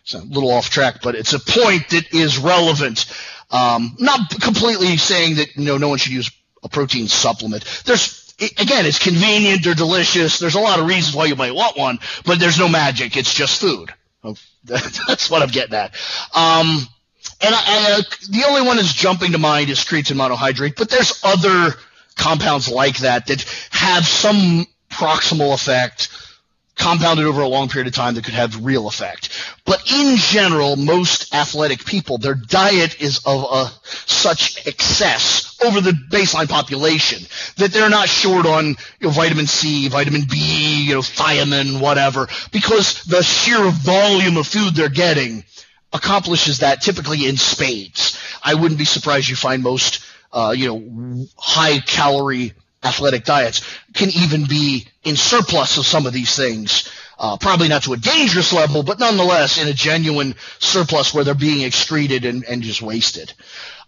It's 0.03 0.15
a 0.15 0.19
little 0.19 0.51
off 0.51 0.71
track, 0.71 1.03
but 1.03 1.15
it's 1.15 1.35
a 1.35 1.39
point 1.39 1.91
that 1.91 2.15
is 2.15 2.39
relevant. 2.39 3.07
Um, 3.51 3.97
not 3.99 4.31
completely 4.41 4.97
saying 4.97 5.37
that 5.37 5.57
you 5.57 5.65
know 5.65 5.79
no 5.79 5.89
one 5.89 5.99
should 5.99 6.13
use 6.13 6.31
a 6.63 6.69
protein 6.69 7.09
supplement. 7.09 7.65
There's 7.85 8.28
again, 8.41 8.87
it's 8.87 8.99
convenient, 8.99 9.65
they're 9.65 9.75
delicious. 9.75 10.39
There's 10.39 10.55
a 10.55 10.61
lot 10.61 10.79
of 10.79 10.87
reasons 10.87 11.15
why 11.15 11.27
you 11.27 11.37
might 11.37 11.55
want 11.55 11.77
one, 11.77 11.99
but 12.25 12.39
there's 12.39 12.59
no 12.59 12.69
magic. 12.69 13.17
It's 13.17 13.35
just 13.35 13.61
food. 13.61 13.93
Oh, 14.23 14.37
that's 14.65 15.31
what 15.31 15.43
I'm 15.43 15.49
getting 15.49 15.75
at. 15.75 15.95
Um, 16.35 16.87
and 17.41 17.55
I, 17.55 17.99
uh, 17.99 18.03
the 18.31 18.45
only 18.49 18.63
one 18.63 18.77
that's 18.77 18.93
jumping 18.93 19.33
to 19.33 19.39
mind 19.39 19.71
is 19.71 19.81
creatine 19.81 20.17
monohydrate, 20.17 20.77
but 20.77 20.89
there's 20.89 21.21
other 21.25 21.75
compounds 22.17 22.69
like 22.69 22.99
that 22.99 23.27
that 23.27 23.43
have 23.71 24.07
some 24.07 24.67
proximal 24.91 25.55
effect 25.55 26.09
compounded 26.79 27.27
over 27.27 27.43
a 27.43 27.49
long 27.49 27.69
period 27.69 27.89
of 27.89 27.95
time 27.95 28.15
that 28.15 28.25
could 28.25 28.35
have 28.35 28.65
real 28.65 28.89
effect. 28.89 29.29
But 29.65 29.91
in 29.93 30.17
general, 30.17 30.77
most 30.77 31.35
athletic 31.35 31.85
people, 31.85 32.19
their 32.19 32.35
diet 32.35 33.03
is 33.03 33.21
of 33.27 33.45
a, 33.51 33.71
such 34.07 34.67
excess 34.67 35.59
over 35.65 35.81
the 35.81 35.91
baseline 35.91 36.49
population 36.49 37.27
that 37.57 37.73
they're 37.73 37.91
not 37.91 38.09
short 38.09 38.47
on 38.47 38.69
you 38.69 38.77
know, 39.03 39.11
vitamin 39.11 39.47
C, 39.47 39.89
vitamin 39.89 40.23
B, 40.31 40.85
you 40.87 40.95
know, 40.95 41.01
thiamine, 41.01 41.81
whatever, 41.81 42.29
because 42.53 43.03
the 43.05 43.23
sheer 43.23 43.71
volume 43.71 44.37
of 44.37 44.47
food 44.47 44.75
they're 44.75 44.89
getting 44.89 45.45
accomplishes 45.93 46.59
that 46.59 46.81
typically 46.81 47.27
in 47.27 47.37
spades. 47.37 48.19
I 48.43 48.55
wouldn't 48.55 48.79
be 48.79 48.85
surprised 48.85 49.29
you 49.29 49.37
find 49.37 49.63
most, 49.63 50.05
uh, 50.33 50.55
you 50.57 50.69
know, 50.69 51.27
high 51.37 51.81
calorie 51.81 52.55
athletic 52.83 53.25
diets 53.25 53.63
can 53.95 54.09
even 54.11 54.45
be 54.45 54.87
in 55.05 55.17
surplus 55.17 55.79
of 55.79 55.87
some 55.87 56.07
of 56.07 56.13
these 56.13 56.37
things. 56.37 56.91
Uh, 57.19 57.37
probably 57.37 57.69
not 57.69 57.83
to 57.83 57.93
a 57.93 57.97
dangerous 57.97 58.53
level, 58.53 58.85
but 58.85 59.01
nonetheless 59.01 59.61
in 59.61 59.67
a 59.67 59.73
genuine 59.73 60.35
surplus 60.61 61.13
where 61.13 61.25
they're 61.25 61.35
being 61.35 61.63
excreted 61.63 62.25
and, 62.25 62.45
and 62.45 62.63
just 62.63 62.81
wasted. 62.81 63.33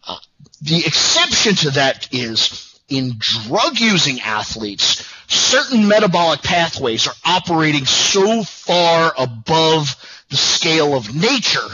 Uh, 0.06 0.16
the 0.62 0.78
exception 0.78 1.54
to 1.54 1.70
that 1.70 2.12
is 2.12 2.80
in 2.88 3.14
drug 3.18 3.78
using 3.78 4.20
athletes, 4.20 5.08
certain 5.28 5.86
metabolic 5.86 6.42
pathways 6.42 7.06
are 7.06 7.14
operating 7.24 7.86
so 7.86 8.42
far 8.42 9.14
above 9.16 9.94
the 10.28 10.36
scale 10.36 10.96
of 10.96 11.14
nature 11.14 11.68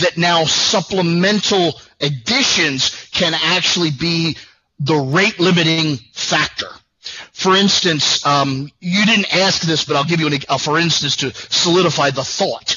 that 0.00 0.16
now 0.16 0.44
supplemental 0.44 1.74
additions 2.00 3.08
can 3.12 3.34
actually 3.34 3.90
be 3.90 4.36
the 4.84 4.96
rate 4.96 5.38
limiting 5.38 5.96
factor. 6.12 6.68
For 7.32 7.56
instance, 7.56 8.24
um, 8.26 8.70
you 8.80 9.04
didn't 9.06 9.34
ask 9.34 9.62
this, 9.62 9.84
but 9.84 9.96
I'll 9.96 10.04
give 10.04 10.20
you 10.20 10.28
an, 10.28 10.38
uh, 10.48 10.58
for 10.58 10.78
instance 10.78 11.16
to 11.16 11.32
solidify 11.32 12.10
the 12.10 12.24
thought. 12.24 12.76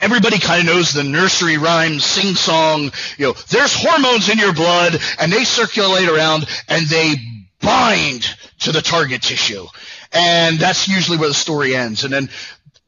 Everybody 0.00 0.38
kind 0.38 0.60
of 0.60 0.74
knows 0.74 0.92
the 0.92 1.04
nursery 1.04 1.58
rhyme, 1.58 2.00
sing 2.00 2.34
song. 2.34 2.90
You 3.18 3.26
know, 3.26 3.32
there's 3.50 3.74
hormones 3.74 4.30
in 4.30 4.38
your 4.38 4.54
blood, 4.54 4.98
and 5.18 5.30
they 5.30 5.44
circulate 5.44 6.08
around, 6.08 6.46
and 6.68 6.86
they 6.86 7.16
bind 7.60 8.24
to 8.60 8.72
the 8.72 8.80
target 8.80 9.22
tissue, 9.22 9.66
and 10.12 10.58
that's 10.58 10.88
usually 10.88 11.18
where 11.18 11.28
the 11.28 11.34
story 11.34 11.76
ends. 11.76 12.04
And 12.04 12.12
then 12.12 12.30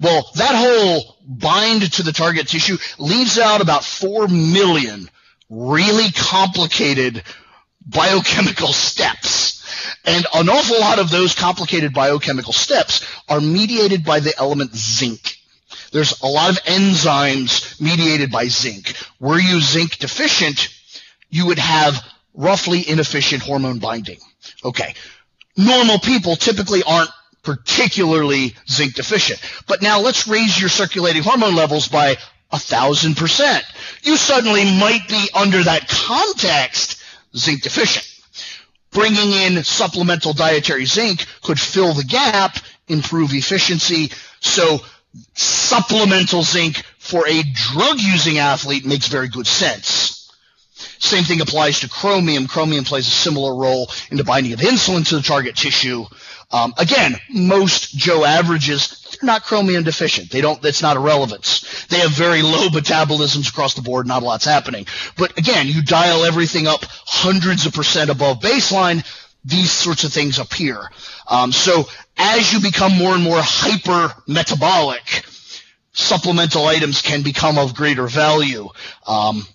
well, 0.00 0.28
that 0.34 0.54
whole 0.54 1.16
bind 1.28 1.92
to 1.92 2.02
the 2.02 2.12
target 2.12 2.48
tissue 2.48 2.76
leaves 2.98 3.38
out 3.38 3.60
about 3.60 3.84
4 3.84 4.26
million 4.26 5.08
really 5.48 6.10
complicated 6.10 7.22
biochemical 7.86 8.72
steps. 8.72 9.62
And 10.04 10.26
an 10.34 10.48
awful 10.48 10.80
lot 10.80 10.98
of 10.98 11.10
those 11.10 11.34
complicated 11.34 11.92
biochemical 11.92 12.52
steps 12.52 13.06
are 13.28 13.40
mediated 13.40 14.04
by 14.04 14.20
the 14.20 14.36
element 14.36 14.74
zinc. 14.74 15.36
There's 15.92 16.20
a 16.22 16.26
lot 16.26 16.50
of 16.50 16.64
enzymes 16.64 17.80
mediated 17.80 18.30
by 18.30 18.46
zinc. 18.48 18.94
Were 19.20 19.38
you 19.38 19.60
zinc 19.60 19.98
deficient, 19.98 20.68
you 21.28 21.46
would 21.46 21.58
have 21.58 22.02
roughly 22.34 22.88
inefficient 22.88 23.42
hormone 23.42 23.78
binding. 23.78 24.18
Okay. 24.64 24.94
Normal 25.56 25.98
people 25.98 26.36
typically 26.36 26.82
aren't 26.82 27.10
particularly 27.42 28.54
zinc 28.70 28.94
deficient. 28.94 29.40
But 29.66 29.82
now 29.82 30.00
let's 30.00 30.26
raise 30.26 30.58
your 30.58 30.70
circulating 30.70 31.22
hormone 31.22 31.54
levels 31.54 31.88
by 31.88 32.16
a 32.50 32.58
thousand 32.58 33.16
percent. 33.16 33.64
You 34.02 34.16
suddenly 34.16 34.64
might 34.64 35.08
be 35.08 35.28
under 35.34 35.62
that 35.62 35.88
context 35.88 37.01
zinc 37.36 37.62
deficient. 37.62 38.08
Bringing 38.90 39.32
in 39.32 39.64
supplemental 39.64 40.34
dietary 40.34 40.84
zinc 40.84 41.24
could 41.42 41.58
fill 41.58 41.94
the 41.94 42.04
gap, 42.04 42.58
improve 42.88 43.32
efficiency. 43.32 44.12
So 44.40 44.80
supplemental 45.34 46.42
zinc 46.42 46.82
for 46.98 47.26
a 47.26 47.42
drug 47.54 47.98
using 48.00 48.38
athlete 48.38 48.84
makes 48.84 49.08
very 49.08 49.28
good 49.28 49.46
sense. 49.46 50.30
Same 50.98 51.24
thing 51.24 51.40
applies 51.40 51.80
to 51.80 51.88
chromium. 51.88 52.46
Chromium 52.46 52.84
plays 52.84 53.06
a 53.06 53.10
similar 53.10 53.54
role 53.54 53.90
in 54.10 54.16
the 54.16 54.24
binding 54.24 54.52
of 54.52 54.60
insulin 54.60 55.06
to 55.08 55.16
the 55.16 55.22
target 55.22 55.56
tissue. 55.56 56.04
Um, 56.50 56.74
again, 56.78 57.16
most 57.30 57.96
Joe 57.96 58.24
averages, 58.24 59.01
not 59.22 59.44
chromium 59.44 59.84
deficient. 59.84 60.30
They 60.30 60.40
don't, 60.40 60.60
that's 60.62 60.82
not 60.82 60.96
a 60.96 61.00
relevance. 61.00 61.86
They 61.86 61.98
have 61.98 62.12
very 62.12 62.42
low 62.42 62.68
metabolisms 62.68 63.48
across 63.48 63.74
the 63.74 63.82
board, 63.82 64.06
not 64.06 64.22
a 64.22 64.24
lot's 64.24 64.44
happening. 64.44 64.86
But 65.16 65.38
again, 65.38 65.68
you 65.68 65.82
dial 65.82 66.24
everything 66.24 66.66
up 66.66 66.84
hundreds 66.84 67.66
of 67.66 67.74
percent 67.74 68.10
above 68.10 68.40
baseline, 68.40 69.04
these 69.44 69.70
sorts 69.70 70.04
of 70.04 70.12
things 70.12 70.38
appear. 70.38 70.88
Um, 71.28 71.52
so 71.52 71.84
as 72.16 72.52
you 72.52 72.60
become 72.60 72.96
more 72.96 73.14
and 73.14 73.22
more 73.22 73.40
hyper 73.40 74.14
metabolic, 74.26 75.24
supplemental 75.92 76.66
items 76.66 77.02
can 77.02 77.22
become 77.22 77.58
of 77.58 77.74
greater 77.74 78.06
value. 78.06 78.68
Um, 79.06 79.46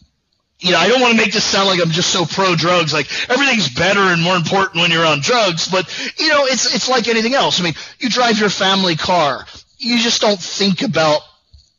you 0.59 0.71
know, 0.71 0.77
I 0.79 0.87
don't 0.87 1.01
want 1.01 1.11
to 1.11 1.17
make 1.23 1.33
this 1.33 1.43
sound 1.43 1.67
like 1.67 1.79
I'm 1.79 1.91
just 1.91 2.09
so 2.09 2.25
pro 2.25 2.55
drugs. 2.55 2.91
Like 2.91 3.07
everything's 3.29 3.69
better 3.69 3.99
and 3.99 4.21
more 4.21 4.35
important 4.35 4.81
when 4.81 4.89
you're 4.89 5.05
on 5.05 5.21
drugs, 5.21 5.67
but 5.67 5.85
you 6.17 6.29
know, 6.29 6.45
it's 6.45 6.73
it's 6.73 6.89
like 6.89 7.07
anything 7.07 7.35
else. 7.35 7.59
I 7.59 7.63
mean, 7.63 7.75
you 7.99 8.09
drive 8.09 8.39
your 8.39 8.49
family 8.49 8.95
car, 8.95 9.45
you 9.77 9.99
just 9.99 10.21
don't 10.21 10.39
think 10.39 10.81
about 10.81 11.21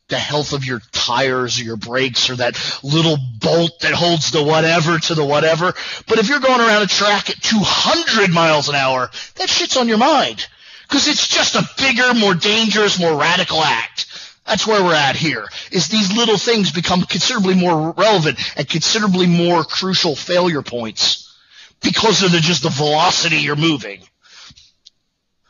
the 0.09 0.17
health 0.17 0.53
of 0.53 0.65
your 0.65 0.81
tires 0.91 1.59
or 1.59 1.63
your 1.63 1.77
brakes 1.77 2.29
or 2.29 2.35
that 2.37 2.57
little 2.83 3.17
bolt 3.39 3.79
that 3.81 3.93
holds 3.93 4.31
the 4.31 4.43
whatever 4.43 4.97
to 4.97 5.13
the 5.15 5.23
whatever. 5.23 5.73
But 6.07 6.17
if 6.17 6.27
you're 6.27 6.39
going 6.39 6.59
around 6.59 6.81
a 6.81 6.87
track 6.87 7.29
at 7.29 7.41
200 7.41 8.31
miles 8.31 8.69
an 8.69 8.75
hour, 8.75 9.09
that 9.35 9.49
shit's 9.49 9.77
on 9.77 9.87
your 9.87 9.99
mind 9.99 10.47
because 10.87 11.07
it's 11.07 11.27
just 11.27 11.55
a 11.55 11.69
bigger, 11.77 12.13
more 12.15 12.33
dangerous, 12.33 12.99
more 12.99 13.15
radical 13.15 13.63
act. 13.63 14.07
That's 14.47 14.65
where 14.65 14.83
we're 14.83 14.95
at 14.95 15.15
here. 15.15 15.47
Is 15.71 15.89
these 15.89 16.11
little 16.11 16.37
things 16.37 16.71
become 16.71 17.03
considerably 17.03 17.53
more 17.53 17.91
relevant 17.91 18.39
and 18.57 18.67
considerably 18.67 19.27
more 19.27 19.63
crucial 19.63 20.15
failure 20.15 20.63
points 20.63 21.37
because 21.81 22.23
of 22.23 22.31
the 22.31 22.39
just 22.39 22.63
the 22.63 22.69
velocity 22.69 23.37
you're 23.37 23.55
moving. 23.55 24.01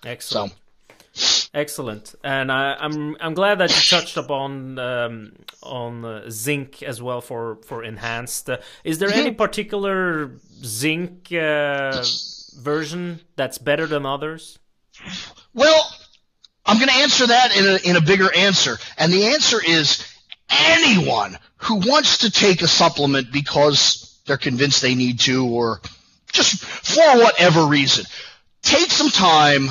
Excellent. 0.04 0.52
So. 0.52 0.59
Excellent, 1.54 2.16
and 2.24 2.52
I, 2.52 2.74
am 2.74 2.94
I'm, 2.94 3.18
I'm 3.20 3.34
glad 3.34 3.58
that 3.60 3.70
you 3.70 3.98
touched 3.98 4.18
upon 4.18 4.78
um, 4.78 5.34
on 5.64 6.06
uh, 6.06 6.30
zinc 6.30 6.84
as 6.84 7.02
well 7.02 7.22
for 7.22 7.58
for 7.66 7.84
enhanced. 7.84 8.50
Uh, 8.50 8.58
is 8.84 9.00
there 9.00 9.10
any 9.10 9.32
particular 9.32 10.32
zinc 10.64 11.34
uh, 11.34 12.04
version 12.60 13.22
that's 13.36 13.58
better 13.58 13.88
than 13.88 14.06
others? 14.06 14.60
Well, 15.54 15.90
I'm 16.66 16.78
going 16.78 16.90
to 16.90 17.02
answer 17.02 17.28
that 17.28 17.58
in 17.58 17.68
a, 17.68 17.90
in 17.90 17.96
a 17.96 18.02
bigger 18.02 18.30
answer. 18.36 18.78
And 18.98 19.12
the 19.12 19.28
answer 19.28 19.58
is 19.66 20.06
anyone 20.50 21.38
who 21.58 21.76
wants 21.78 22.20
to 22.20 22.32
take 22.32 22.62
a 22.62 22.68
supplement 22.68 23.32
because 23.32 24.20
they're 24.26 24.38
convinced 24.38 24.82
they 24.82 24.96
need 24.96 25.20
to 25.22 25.48
or 25.48 25.82
just 26.32 26.64
for 26.64 27.18
whatever 27.18 27.66
reason, 27.66 28.06
take 28.62 28.92
some 28.92 29.10
time, 29.10 29.70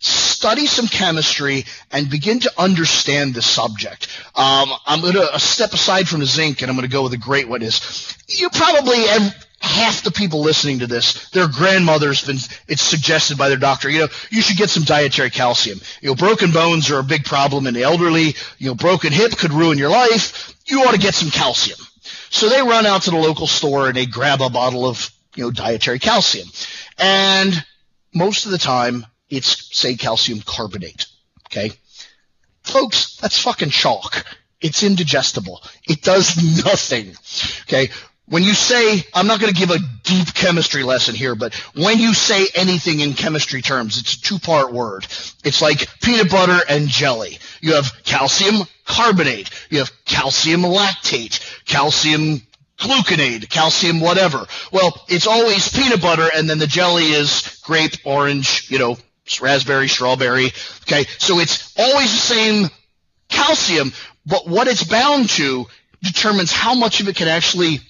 study 0.00 0.66
some 0.66 0.88
chemistry, 0.88 1.66
and 1.92 2.10
begin 2.10 2.40
to 2.40 2.52
understand 2.58 3.34
the 3.34 3.42
subject. 3.42 4.08
Um, 4.34 4.70
I'm 4.86 5.02
going 5.02 5.12
to 5.12 5.38
step 5.38 5.72
aside 5.72 6.08
from 6.08 6.20
the 6.20 6.26
zinc 6.26 6.62
and 6.62 6.70
I'm 6.70 6.76
going 6.76 6.88
to 6.88 6.92
go 6.92 7.02
with 7.02 7.12
a 7.12 7.18
great 7.18 7.48
one 7.48 7.62
is 7.62 8.16
you 8.26 8.48
probably 8.50 9.02
have, 9.06 9.46
half 9.60 10.02
the 10.02 10.10
people 10.10 10.40
listening 10.40 10.78
to 10.78 10.86
this, 10.86 11.28
their 11.30 11.46
grandmother's 11.46 12.24
been, 12.24 12.38
it's 12.66 12.80
suggested 12.80 13.36
by 13.36 13.50
their 13.50 13.58
doctor, 13.58 13.90
you 13.90 14.00
know, 14.00 14.08
you 14.30 14.40
should 14.40 14.56
get 14.56 14.70
some 14.70 14.84
dietary 14.84 15.28
calcium. 15.28 15.78
You 16.00 16.08
know, 16.08 16.14
broken 16.14 16.50
bones 16.50 16.90
are 16.90 16.98
a 16.98 17.04
big 17.04 17.24
problem 17.24 17.66
in 17.66 17.74
the 17.74 17.82
elderly. 17.82 18.34
You 18.56 18.68
know, 18.68 18.74
broken 18.74 19.12
hip 19.12 19.36
could 19.36 19.52
ruin 19.52 19.76
your 19.76 19.90
life. 19.90 20.54
You 20.66 20.84
ought 20.84 20.94
to 20.94 20.98
get 20.98 21.14
some 21.14 21.30
calcium. 21.30 21.78
So 22.30 22.48
they 22.48 22.62
run 22.62 22.86
out 22.86 23.02
to 23.02 23.10
the 23.10 23.18
local 23.18 23.46
store 23.46 23.88
and 23.88 23.96
they 23.96 24.06
grab 24.06 24.40
a 24.40 24.48
bottle 24.48 24.86
of, 24.86 25.10
you 25.34 25.44
know, 25.44 25.50
dietary 25.50 25.98
calcium. 25.98 26.48
And 26.98 27.52
most 28.14 28.46
of 28.46 28.52
the 28.52 28.58
time 28.58 29.04
it's, 29.30 29.76
say, 29.76 29.96
calcium 29.96 30.40
carbonate. 30.44 31.06
Okay. 31.46 31.72
Folks, 32.62 33.16
that's 33.16 33.38
fucking 33.38 33.70
chalk. 33.70 34.24
It's 34.60 34.82
indigestible. 34.82 35.62
It 35.88 36.02
does 36.02 36.36
nothing. 36.64 37.14
Okay 37.62 37.90
when 38.30 38.44
you 38.44 38.54
say, 38.54 39.04
I'm 39.12 39.26
not 39.26 39.40
going 39.40 39.52
to 39.52 39.58
give 39.58 39.70
a 39.70 39.78
deep 40.04 40.32
chemistry 40.34 40.84
lesson 40.84 41.16
here, 41.16 41.34
but 41.34 41.52
when 41.74 41.98
you 41.98 42.14
say 42.14 42.46
anything 42.54 43.00
in 43.00 43.14
chemistry 43.14 43.60
terms, 43.60 43.98
it's 43.98 44.14
a 44.14 44.20
two 44.20 44.38
part 44.38 44.72
word. 44.72 45.04
It's 45.44 45.60
like 45.60 45.88
peanut 46.00 46.30
butter 46.30 46.60
and 46.68 46.88
jelly. 46.88 47.38
You 47.60 47.74
have 47.74 47.92
calcium 48.04 48.66
carbonate. 48.86 49.50
You 49.68 49.78
have 49.78 49.92
calcium 50.04 50.62
lactate, 50.62 51.40
calcium 51.66 52.42
gluconate, 52.78 53.50
calcium 53.50 54.00
whatever. 54.00 54.46
Well, 54.72 55.04
it's 55.08 55.26
always 55.26 55.68
peanut 55.68 56.00
butter 56.00 56.28
and 56.34 56.48
then 56.48 56.58
the 56.58 56.68
jelly 56.68 57.06
is 57.06 57.60
grape, 57.64 57.96
orange, 58.04 58.70
you 58.70 58.78
know, 58.78 58.96
raspberry, 59.40 59.88
strawberry. 59.88 60.46
Okay. 60.82 61.04
So 61.18 61.38
it's 61.38 61.72
always 61.78 62.10
the 62.10 62.34
same 62.34 62.70
calcium, 63.28 63.92
but 64.26 64.48
what 64.48 64.68
it's 64.68 64.84
bound 64.84 65.28
to 65.30 65.66
determines 66.02 66.52
how 66.52 66.74
much 66.74 67.00
of 67.00 67.08
it 67.08 67.16
can 67.16 67.28
actually 67.28 67.80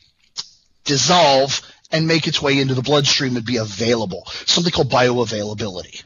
dissolve 0.84 1.60
and 1.92 2.06
make 2.06 2.26
its 2.26 2.40
way 2.40 2.58
into 2.58 2.74
the 2.74 2.82
bloodstream 2.82 3.36
and 3.36 3.44
be 3.44 3.56
available, 3.56 4.24
something 4.46 4.72
called 4.72 4.90
bioavailability. 4.90 6.02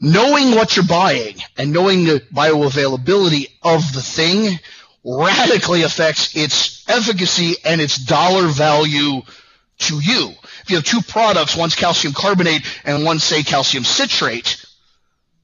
Knowing 0.00 0.52
what 0.52 0.76
you're 0.76 0.84
buying 0.84 1.36
and 1.56 1.72
knowing 1.72 2.04
the 2.04 2.20
bioavailability 2.32 3.50
of 3.62 3.92
the 3.92 4.02
thing 4.02 4.58
radically 5.04 5.82
affects 5.82 6.36
its 6.36 6.88
efficacy 6.88 7.56
and 7.64 7.80
its 7.80 7.98
dollar 7.98 8.46
value 8.48 9.22
to 9.78 10.00
you. 10.00 10.34
If 10.62 10.70
you 10.70 10.76
have 10.76 10.84
two 10.84 11.00
products, 11.00 11.56
one's 11.56 11.74
calcium 11.74 12.14
carbonate 12.14 12.62
and 12.84 13.04
one 13.04 13.18
say 13.18 13.42
calcium 13.42 13.84
citrate, 13.84 14.64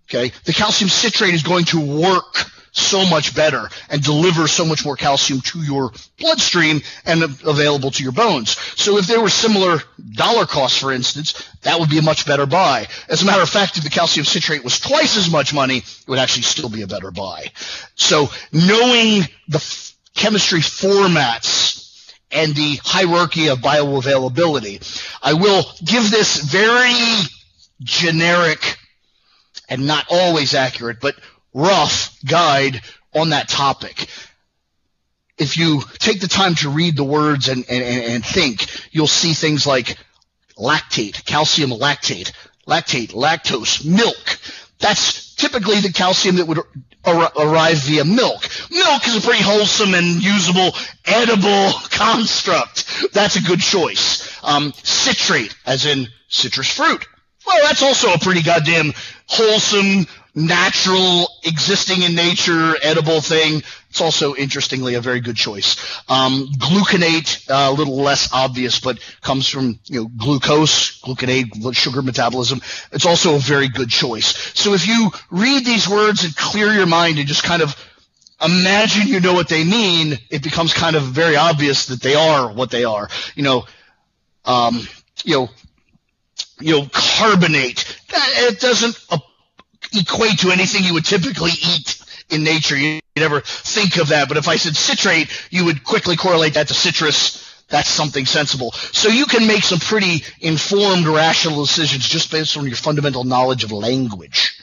okay, 0.09 0.33
the 0.45 0.53
calcium 0.53 0.89
citrate 0.89 1.35
is 1.35 1.43
going 1.43 1.65
to 1.67 1.81
work 1.81 2.51
so 2.75 3.07
much 3.07 3.37
better 3.37 3.69
and 3.89 4.03
deliver 4.03 4.49
so 4.49 4.65
much 4.65 4.85
more 4.85 4.97
calcium 4.97 5.41
to 5.41 5.61
your 5.61 5.93
bloodstream 6.19 6.83
and 7.07 7.23
available 7.23 7.91
to 7.93 8.03
your 8.03 8.13
bones. 8.13 8.59
So 8.77 8.99
if 8.99 9.07
there 9.07 9.21
were 9.21 9.29
similar 9.29 9.79
dollar 10.13 10.45
costs, 10.45 10.79
for 10.79 10.93
instance, 10.93 11.49
that 11.63 11.79
would 11.79 11.89
be 11.89 11.99
a 11.99 12.03
much 12.03 12.27
better 12.27 12.47
buy. 12.47 12.89
As 13.09 13.23
a 13.23 13.27
matter 13.27 13.43
of 13.43 13.49
fact, 13.49 13.77
if 13.79 13.85
the 13.85 13.91
calcium 13.91 14.27
citrate 14.27 14.65
was 14.65 14.81
twice 14.81 15.17
as 15.17 15.31
much 15.31 15.55
money, 15.55 15.79
it 15.79 16.05
would 16.09 16.19
actually 16.19 16.43
still 16.43 16.69
be 16.69 16.83
a 16.83 16.89
better 16.89 17.13
buy. 17.13 17.47
So 17.95 18.29
knowing 18.53 19.23
the 19.47 19.59
f- 19.59 19.95
chemistry 20.17 20.61
formats 20.61 21.84
and 22.35 22.55
the 22.55 22.79
hierarchy 22.85 23.49
of 23.49 23.59
bioavailability, 23.59 24.83
I 25.23 25.35
will 25.35 25.65
give 25.85 26.11
this 26.11 26.37
very 26.43 26.95
generic 27.81 28.77
and 29.69 29.87
not 29.87 30.07
always 30.11 30.55
accurate, 30.55 30.99
but 31.01 31.15
rough 31.55 32.19
guide 32.25 32.83
on 33.15 33.31
that 33.31 33.49
topic. 33.49 34.09
If 35.39 35.57
you 35.57 35.83
take 35.99 36.21
the 36.21 36.29
time 36.29 36.55
to 36.57 36.69
read 36.69 36.97
the 36.97 37.05
words 37.05 37.49
and, 37.49 37.65
and, 37.69 37.85
and 37.85 38.25
think, 38.25 38.67
you'll 38.93 39.07
see 39.07 39.33
things 39.33 39.67
like 39.67 39.97
lactate, 40.57 41.25
calcium 41.25 41.71
lactate, 41.71 42.33
lactate, 42.67 43.13
lactose, 43.13 43.85
milk. 43.85 44.39
That's 44.79 45.24
typically 45.37 45.81
the 45.81 45.93
calcium 45.93 46.37
that 46.37 46.47
would 46.47 46.59
ar- 47.05 47.33
arrive 47.39 47.79
via 47.79 48.05
milk. 48.05 48.49
Milk 48.71 49.07
is 49.07 49.17
a 49.17 49.21
pretty 49.21 49.43
wholesome 49.43 49.95
and 49.95 50.23
usable, 50.23 50.73
edible 51.05 51.73
construct. 51.91 53.13
That's 53.13 53.37
a 53.37 53.43
good 53.43 53.61
choice. 53.61 54.39
Um, 54.43 54.73
citrate, 54.83 55.55
as 55.67 55.87
in 55.87 56.09
citrus 56.29 56.71
fruit. 56.71 57.07
Well, 57.47 57.59
that's 57.67 57.83
also 57.83 58.13
a 58.13 58.19
pretty 58.19 58.43
goddamn 58.43 58.93
wholesome, 59.27 60.07
natural, 60.35 61.29
existing 61.45 62.03
in 62.03 62.15
nature, 62.15 62.75
edible 62.83 63.21
thing. 63.21 63.63
It's 63.95 64.01
also, 64.01 64.35
interestingly, 64.35 64.95
a 64.95 65.01
very 65.01 65.21
good 65.21 65.37
choice. 65.37 65.77
Um, 66.09 66.49
gluconate, 66.59 67.49
uh, 67.49 67.71
a 67.71 67.73
little 67.73 67.95
less 67.95 68.29
obvious, 68.33 68.81
but 68.81 68.99
comes 69.21 69.49
from 69.49 69.79
you 69.85 70.01
know 70.01 70.09
glucose, 70.09 71.01
gluconate, 71.01 71.73
sugar 71.77 72.03
metabolism. 72.03 72.61
It's 72.91 73.07
also 73.07 73.37
a 73.37 73.39
very 73.39 73.69
good 73.69 73.89
choice. 73.89 74.35
So 74.59 74.75
if 74.75 74.89
you 74.89 75.13
read 75.31 75.65
these 75.65 75.89
words 75.89 76.25
and 76.25 76.35
clear 76.35 76.73
your 76.73 76.87
mind 76.87 77.19
and 77.21 77.29
just 77.29 77.45
kind 77.45 77.63
of 77.63 77.77
imagine 78.45 79.07
you 79.07 79.21
know 79.21 79.33
what 79.33 79.49
they 79.49 79.63
mean, 79.63 80.19
it 80.29 80.43
becomes 80.43 80.75
kind 80.75 80.97
of 80.97 81.05
very 81.05 81.37
obvious 81.37 81.87
that 81.87 82.03
they 82.03 82.17
are 82.17 82.53
what 82.53 82.73
they 82.73 82.83
are. 82.85 83.09
You 83.37 83.45
know, 83.45 83.65
um, 84.45 84.89
you 85.25 85.37
know, 85.37 85.49
you 86.59 86.81
know, 86.81 86.89
carbonate. 86.91 87.97
It 88.09 88.59
doesn't 88.59 88.99
equate 89.97 90.41
to 90.41 90.51
anything 90.51 90.83
you 90.83 90.95
would 90.95 91.05
typically 91.05 91.53
eat 91.53 92.03
in 92.29 92.43
nature. 92.43 92.77
You 92.77 92.99
ever 93.23 93.41
think 93.41 93.99
of 93.99 94.09
that. 94.09 94.27
But 94.27 94.39
if 94.39 94.49
I 94.49 94.57
said 94.57 94.75
citrate, 94.75 95.29
you 95.51 95.67
would 95.67 95.85
quickly 95.85 96.17
correlate 96.17 96.55
that 96.55 96.67
to 96.69 96.75
citrus. 96.75 97.41
That's 97.69 97.89
something 97.89 98.27
sensible. 98.27 98.73
So 98.73 99.09
you 99.09 99.27
can 99.27 99.47
make 99.47 99.63
some 99.63 99.79
pretty 99.79 100.25
informed, 100.41 101.07
rational 101.07 101.65
decisions 101.65 102.09
just 102.09 102.33
based 102.33 102.57
on 102.57 102.67
your 102.67 102.77
fundamental 102.77 103.23
knowledge 103.23 103.63
of 103.63 103.71
language. 103.71 104.61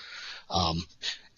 Um, 0.50 0.84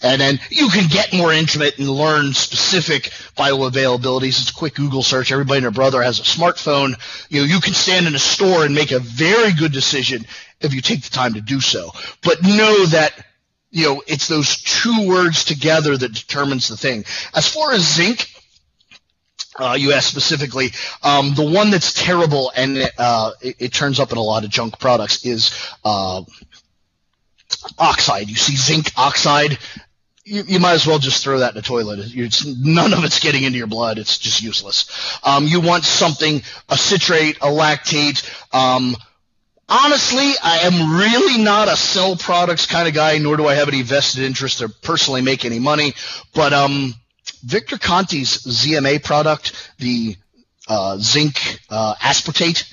and 0.01 0.20
then 0.20 0.39
you 0.49 0.70
can 0.70 0.88
get 0.89 1.14
more 1.14 1.32
intimate 1.32 1.78
and 1.78 1.88
learn 1.88 2.34
specific 2.34 3.11
bioavailabilities. 3.38 4.41
It's 4.41 4.49
a 4.49 4.53
quick 4.53 4.74
Google 4.74 5.03
search. 5.03 5.32
Everybody 5.32 5.57
and 5.57 5.66
their 5.66 5.72
brother 5.72 6.01
has 6.01 6.20
a 6.20 6.24
smartphone. 6.24 6.95
You 7.30 7.41
know, 7.41 7.45
you 7.45 7.59
can 7.59 7.74
stand 7.74 8.07
in 8.07 8.16
a 8.16 8.20
store 8.20 8.66
and 8.66 8.74
make 8.74 8.91
a 8.91 8.99
very 8.99 9.53
good 9.53 9.72
decision 9.72 10.26
if 10.59 10.74
you 10.74 10.82
take 10.82 11.03
the 11.03 11.11
time 11.11 11.36
to 11.36 11.41
do 11.41 11.61
so. 11.61 11.91
But 12.24 12.41
know 12.41 12.88
that 12.88 13.14
you 13.74 13.86
know, 13.86 14.03
it's 14.05 14.28
those 14.28 14.61
two 14.61 15.07
words 15.07 15.43
together 15.43 15.97
that 15.97 16.13
determines 16.13 16.67
the 16.67 16.78
thing. 16.78 17.03
As 17.34 17.51
far 17.51 17.71
as 17.71 17.82
zinc, 17.82 18.30
uh, 19.59 19.76
you 19.78 19.93
asked 19.93 20.09
specifically, 20.09 20.69
um, 21.01 21.34
the 21.34 21.43
one 21.43 21.71
that's 21.71 21.91
terrible 21.91 22.51
and 22.55 22.89
uh, 22.99 23.32
it, 23.41 23.55
it, 23.59 23.74
turns 23.74 23.99
up 23.99 24.11
in 24.11 24.17
a 24.19 24.21
lot 24.21 24.43
of 24.43 24.51
junk 24.51 24.80
products 24.80 25.26
is 25.26 25.51
uh, 25.84 26.21
oxide. 27.80 28.30
You 28.30 28.36
see 28.36 28.55
zinc 28.55 28.91
oxide, 28.95 29.57
you, 30.24 30.43
you, 30.47 30.59
might 30.59 30.74
as 30.74 30.86
well 30.86 30.99
just 30.99 31.24
throw 31.24 31.39
that 31.39 31.49
in 31.49 31.55
the 31.55 31.63
toilet. 31.63 31.99
It's, 32.13 32.45
none 32.45 32.93
of 32.93 33.03
it's 33.03 33.19
getting 33.19 33.43
into 33.43 33.57
your 33.57 33.67
blood. 33.67 33.97
It's 33.97 34.19
just 34.19 34.43
useless. 34.43 35.19
Um, 35.24 35.47
you 35.47 35.61
want 35.61 35.84
something, 35.84 36.43
a 36.69 36.78
citrate, 36.78 37.38
a 37.38 37.47
lactate. 37.47 38.24
Um, 38.53 38.95
honestly, 39.74 40.34
I 40.41 40.59
am 40.59 40.95
really 40.95 41.43
not 41.43 41.67
a 41.67 41.76
sell 41.76 42.15
products 42.15 42.65
kind 42.65 42.88
of 42.88 42.93
guy, 42.93 43.17
nor 43.17 43.38
do 43.38 43.47
I 43.47 43.55
have 43.55 43.67
any 43.67 43.82
vested 43.82 44.24
interest 44.24 44.59
to 44.59 44.69
personally 44.69 45.21
make 45.21 45.45
any 45.45 45.59
money. 45.59 45.93
But 46.34 46.53
um, 46.53 46.93
Victor 47.43 47.78
Conte's 47.78 48.43
ZMA 48.43 49.03
product, 49.03 49.71
the 49.80 50.15
uh, 50.67 50.97
zinc 50.97 51.59
uh, 51.69 51.95
aspartate, 51.95 52.71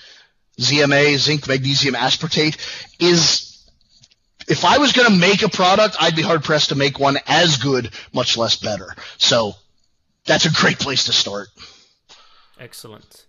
ZMA, 0.61 1.17
zinc 1.17 1.49
magnesium 1.49 1.95
aspartate, 1.95 2.59
is 3.01 3.67
if 4.49 4.65
I 4.65 4.79
was 4.79 4.93
going 4.93 5.11
to 5.11 5.17
make 5.17 5.43
a 5.43 5.49
product, 5.49 5.97
I'd 6.01 6.17
be 6.17 6.23
hard 6.23 6.45
pressed 6.45 6.69
to 6.69 6.75
make 6.75 6.99
one 6.99 7.19
as 7.27 7.57
good, 7.57 7.91
much 8.13 8.37
less 8.37 8.57
better. 8.57 8.95
So 9.17 9.55
that's 10.27 10.45
a 10.45 10.53
great 10.53 10.79
place 10.79 11.05
to 11.05 11.13
start. 11.13 11.49
Excellent. 12.59 13.27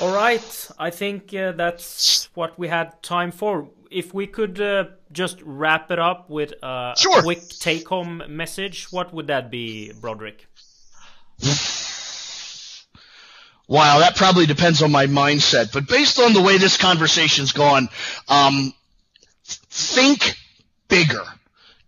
All 0.00 0.14
right, 0.14 0.68
I 0.78 0.90
think 0.90 1.34
uh, 1.34 1.52
that's 1.52 2.28
what 2.34 2.58
we 2.58 2.68
had 2.68 3.02
time 3.02 3.30
for. 3.32 3.68
If 3.90 4.12
we 4.12 4.26
could 4.26 4.60
uh, 4.60 4.84
just 5.12 5.40
wrap 5.42 5.90
it 5.90 5.98
up 5.98 6.28
with 6.28 6.52
uh, 6.62 6.94
sure. 6.96 7.20
a 7.20 7.22
quick 7.22 7.48
take 7.48 7.88
home 7.88 8.22
message, 8.28 8.92
what 8.92 9.12
would 9.14 9.28
that 9.28 9.50
be, 9.50 9.92
Broderick? 10.00 10.46
Wow, 13.68 13.98
that 13.98 14.16
probably 14.16 14.46
depends 14.46 14.82
on 14.82 14.90
my 14.90 15.06
mindset. 15.06 15.72
But 15.72 15.86
based 15.86 16.18
on 16.18 16.32
the 16.32 16.40
way 16.40 16.56
this 16.56 16.76
conversation's 16.76 17.52
gone, 17.52 17.88
um, 18.28 18.72
think 19.44 20.36
bigger. 20.88 21.22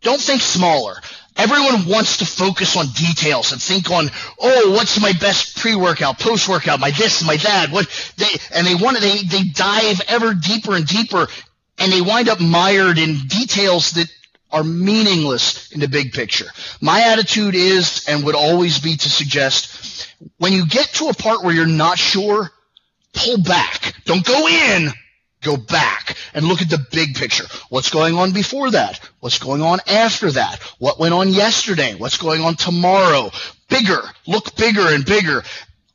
Don't 0.03 0.20
think 0.20 0.43
smaller. 0.43 0.97
Everyone 1.41 1.88
wants 1.88 2.18
to 2.18 2.26
focus 2.26 2.76
on 2.76 2.86
details 2.88 3.53
and 3.53 3.62
think 3.62 3.91
on, 3.91 4.11
oh, 4.38 4.72
what's 4.72 5.01
my 5.01 5.12
best 5.12 5.57
pre-workout, 5.57 6.18
post-workout, 6.18 6.80
my 6.80 6.91
this, 6.91 7.24
my 7.24 7.36
that, 7.38 7.70
what 7.70 7.88
they, 8.18 8.26
and 8.55 8.66
they 8.66 8.74
want 8.74 8.99
to, 8.99 9.03
they, 9.03 9.22
they 9.22 9.45
dive 9.45 10.03
ever 10.07 10.34
deeper 10.34 10.76
and 10.76 10.86
deeper 10.86 11.28
and 11.78 11.91
they 11.91 12.03
wind 12.03 12.28
up 12.28 12.41
mired 12.41 12.99
in 12.99 13.26
details 13.26 13.93
that 13.93 14.07
are 14.53 14.62
meaningless 14.62 15.72
in 15.72 15.80
the 15.80 15.88
big 15.88 16.12
picture. 16.12 16.47
My 16.82 17.05
attitude 17.05 17.55
is 17.55 18.05
and 18.07 18.24
would 18.24 18.34
always 18.34 18.78
be 18.78 18.97
to 18.99 19.09
suggest 19.09 20.12
when 20.36 20.53
you 20.53 20.66
get 20.66 20.88
to 20.95 21.09
a 21.09 21.14
part 21.14 21.43
where 21.43 21.55
you're 21.55 21.64
not 21.64 21.99
sure, 21.99 22.51
pull 23.14 23.43
back. 23.43 23.95
Don't 24.05 24.24
go 24.24 24.47
in 24.47 24.93
go 25.43 25.57
back 25.57 26.16
and 26.34 26.47
look 26.47 26.62
at 26.62 26.70
the 26.70 26.84
big 26.91 27.14
picture. 27.14 27.45
What's 27.68 27.91
going 27.91 28.16
on 28.16 28.32
before 28.32 28.70
that? 28.70 29.01
What's 29.20 29.38
going 29.38 29.62
on 29.62 29.78
after 29.86 30.30
that? 30.32 30.61
What 30.78 30.99
went 30.99 31.14
on 31.14 31.30
yesterday? 31.30 31.95
What's 31.95 32.18
going 32.18 32.43
on 32.43 32.57
tomorrow? 32.57 33.30
Bigger. 33.68 34.03
Look 34.26 34.55
bigger 34.57 34.86
and 34.88 35.05
bigger. 35.05 35.43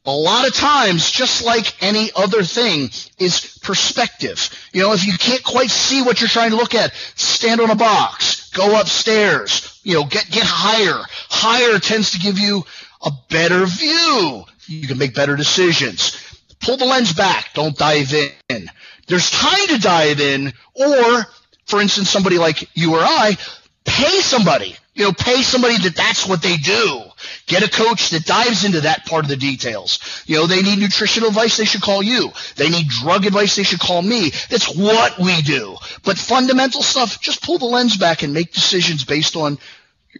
A 0.07 0.11
lot 0.11 0.47
of 0.47 0.53
times, 0.53 1.09
just 1.09 1.43
like 1.43 1.81
any 1.83 2.11
other 2.15 2.43
thing, 2.43 2.89
is 3.17 3.57
perspective. 3.63 4.49
You 4.71 4.83
know, 4.83 4.93
if 4.93 5.05
you 5.05 5.13
can't 5.17 5.43
quite 5.43 5.71
see 5.71 6.03
what 6.03 6.21
you're 6.21 6.27
trying 6.27 6.51
to 6.51 6.57
look 6.57 6.75
at, 6.75 6.93
stand 7.15 7.59
on 7.59 7.71
a 7.71 7.75
box, 7.75 8.51
go 8.51 8.79
upstairs, 8.79 9.79
you 9.83 9.95
know, 9.95 10.03
get, 10.05 10.29
get 10.29 10.43
higher. 10.45 11.03
Higher 11.29 11.79
tends 11.79 12.11
to 12.11 12.19
give 12.19 12.37
you 12.37 12.63
a 13.03 13.11
better 13.29 13.65
view. 13.65 14.43
You 14.67 14.87
can 14.87 14.99
make 14.99 15.15
better 15.15 15.35
decisions. 15.35 16.21
Pull 16.59 16.77
the 16.77 16.85
lens 16.85 17.13
back. 17.13 17.49
Don't 17.55 17.77
dive 17.77 18.13
in. 18.49 18.69
There's 19.07 19.29
time 19.29 19.67
to 19.67 19.79
dive 19.79 20.19
in, 20.19 20.53
or, 20.73 21.25
for 21.65 21.81
instance, 21.81 22.09
somebody 22.09 22.37
like 22.37 22.69
you 22.75 22.95
or 22.95 23.01
I, 23.01 23.37
pay 23.85 24.21
somebody. 24.21 24.75
You 24.95 25.03
know, 25.03 25.11
pay 25.11 25.41
somebody 25.41 25.77
that 25.79 25.95
that's 25.95 26.25
what 26.25 26.41
they 26.41 26.55
do. 26.55 27.01
Get 27.47 27.63
a 27.63 27.69
coach 27.69 28.11
that 28.11 28.25
dives 28.25 28.63
into 28.63 28.81
that 28.81 29.05
part 29.05 29.25
of 29.25 29.29
the 29.29 29.35
details. 29.35 29.99
You 30.25 30.37
know, 30.37 30.47
they 30.47 30.61
need 30.61 30.79
nutritional 30.79 31.29
advice, 31.29 31.57
they 31.57 31.65
should 31.65 31.81
call 31.81 32.01
you. 32.01 32.31
They 32.55 32.69
need 32.69 32.87
drug 32.87 33.25
advice, 33.25 33.57
they 33.57 33.63
should 33.63 33.81
call 33.81 34.01
me. 34.01 34.31
That's 34.49 34.73
what 34.73 35.19
we 35.19 35.41
do. 35.41 35.75
But 36.05 36.17
fundamental 36.17 36.81
stuff, 36.81 37.19
just 37.19 37.43
pull 37.43 37.57
the 37.57 37.65
lens 37.65 37.97
back 37.97 38.23
and 38.23 38.33
make 38.33 38.53
decisions 38.53 39.03
based 39.03 39.35
on 39.35 39.57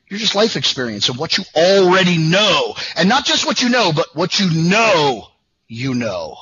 your 0.09 0.19
just 0.19 0.35
life 0.35 0.57
experience 0.57 1.07
and 1.07 1.17
what 1.17 1.37
you 1.37 1.45
already 1.55 2.17
know. 2.17 2.75
And 2.97 3.07
not 3.07 3.25
just 3.25 3.45
what 3.45 3.61
you 3.61 3.69
know, 3.69 3.93
but 3.93 4.13
what 4.13 4.39
you 4.39 4.51
know 4.51 5.27
you 5.69 5.95
know. 5.95 6.37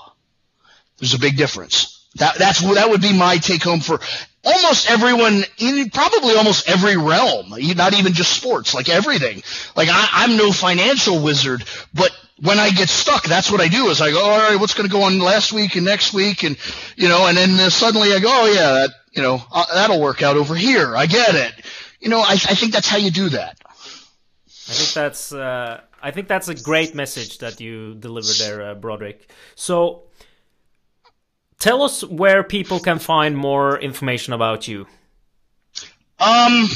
There's 0.98 1.14
a 1.14 1.20
big 1.20 1.38
difference. 1.38 2.03
That 2.16 2.38
that's 2.38 2.62
that 2.62 2.90
would 2.90 3.02
be 3.02 3.18
my 3.18 3.38
take 3.38 3.64
home 3.64 3.80
for 3.80 4.00
almost 4.44 4.90
everyone 4.90 5.44
in 5.58 5.90
probably 5.90 6.36
almost 6.36 6.70
every 6.70 6.98
realm, 6.98 7.50
not 7.50 7.94
even 7.94 8.14
just 8.14 8.34
sports, 8.34 8.74
like 8.74 8.90
everything. 8.90 9.42
Like 9.76 9.90
I, 9.92 10.26
am 10.26 10.38
no 10.38 10.52
financial 10.52 11.24
wizard, 11.24 11.64
but 11.94 12.12
when 12.42 12.60
I 12.60 12.72
get 12.72 12.90
stuck, 12.90 13.24
that's 13.24 13.52
what 13.52 13.62
I 13.62 13.68
do. 13.68 13.90
Is 13.90 14.02
I 14.02 14.12
go, 14.12 14.24
all 14.24 14.38
right, 14.38 14.60
what's 14.60 14.74
going 14.74 14.88
to 14.88 14.92
go 14.92 15.04
on 15.04 15.18
last 15.20 15.54
week 15.54 15.76
and 15.76 15.86
next 15.86 16.14
week, 16.14 16.44
and 16.44 16.58
you 16.96 17.08
know, 17.08 17.26
and 17.28 17.38
then 17.38 17.52
uh, 17.60 17.70
suddenly 17.70 18.14
I 18.14 18.20
go, 18.20 18.30
oh 18.30 18.46
yeah, 18.46 18.72
that, 18.74 18.90
you 19.12 19.22
know, 19.22 19.42
uh, 19.52 19.66
that'll 19.74 20.02
work 20.02 20.22
out 20.22 20.38
over 20.38 20.56
here. 20.56 20.96
I 20.96 21.06
get 21.06 21.36
it. 21.36 21.54
You 22.00 22.10
know, 22.10 22.20
I, 22.20 22.34
I 22.34 22.56
think 22.56 22.74
that's 22.74 22.90
how 22.90 22.98
you 22.98 23.12
do 23.12 23.30
that. 23.30 23.58
I 23.66 24.74
think 24.74 24.94
that's 24.94 25.34
uh, 25.34 25.82
I 26.02 26.12
think 26.12 26.28
that's 26.28 26.50
a 26.50 26.56
great 26.56 26.94
message 26.96 27.38
that 27.40 27.62
you 27.62 27.96
delivered 27.96 28.36
there, 28.40 28.62
uh, 28.62 28.76
Broderick. 28.76 29.32
So 29.56 30.04
Tell 31.64 31.82
us 31.82 32.04
where 32.04 32.44
people 32.44 32.82
can 32.82 33.00
find 33.00 33.38
more 33.38 33.80
information 33.80 34.34
about 34.34 34.68
you. 34.68 34.86
Um, 36.20 36.68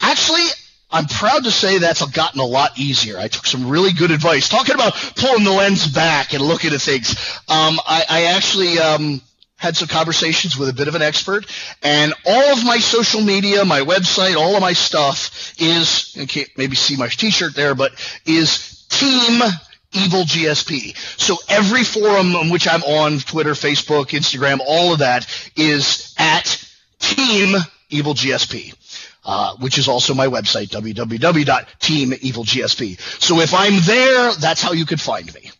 actually, 0.00 0.46
I'm 0.92 1.06
proud 1.06 1.42
to 1.42 1.50
say 1.50 1.78
that's 1.78 2.08
gotten 2.08 2.38
a 2.38 2.44
lot 2.44 2.78
easier. 2.78 3.18
I 3.18 3.26
took 3.26 3.46
some 3.46 3.68
really 3.68 3.92
good 3.92 4.12
advice 4.12 4.48
talking 4.48 4.76
about 4.76 4.92
pulling 5.16 5.42
the 5.42 5.50
lens 5.50 5.88
back 5.88 6.34
and 6.34 6.40
looking 6.40 6.72
at 6.72 6.80
things. 6.80 7.18
Um, 7.48 7.80
I, 7.84 8.04
I 8.08 8.22
actually 8.36 8.78
um, 8.78 9.20
had 9.56 9.76
some 9.76 9.88
conversations 9.88 10.56
with 10.56 10.68
a 10.68 10.72
bit 10.72 10.86
of 10.86 10.94
an 10.94 11.02
expert, 11.02 11.44
and 11.82 12.14
all 12.24 12.52
of 12.52 12.64
my 12.64 12.78
social 12.78 13.22
media, 13.22 13.64
my 13.64 13.80
website, 13.80 14.36
all 14.36 14.54
of 14.54 14.60
my 14.60 14.72
stuff 14.72 15.52
is 15.58 16.14
you 16.14 16.28
can't 16.28 16.48
maybe 16.56 16.76
see 16.76 16.96
my 16.96 17.08
T-shirt 17.08 17.56
there, 17.56 17.74
but 17.74 17.90
is 18.24 18.86
Team 18.88 19.42
Evil 19.92 20.24
GSP. 20.24 20.96
So 21.20 21.36
every 21.48 21.84
forum 21.84 22.34
on 22.34 22.50
which 22.50 22.66
I'm 22.68 22.82
on, 22.82 23.18
Twitter, 23.18 23.52
Facebook, 23.52 24.06
Instagram, 24.06 24.58
all 24.66 24.92
of 24.92 24.98
that 25.00 25.26
is 25.56 26.14
at 26.18 26.64
Team 26.98 27.54
Evil 27.90 28.14
GSP. 28.14 28.74
Uh, 29.24 29.54
which 29.58 29.78
is 29.78 29.86
also 29.86 30.14
my 30.14 30.26
website, 30.26 30.68
www.teamevilgsp. 30.70 33.22
So 33.22 33.38
if 33.38 33.54
I'm 33.54 33.80
there, 33.82 34.32
that's 34.32 34.60
how 34.60 34.72
you 34.72 34.84
could 34.84 35.00
find 35.00 35.32
me. 35.32 35.52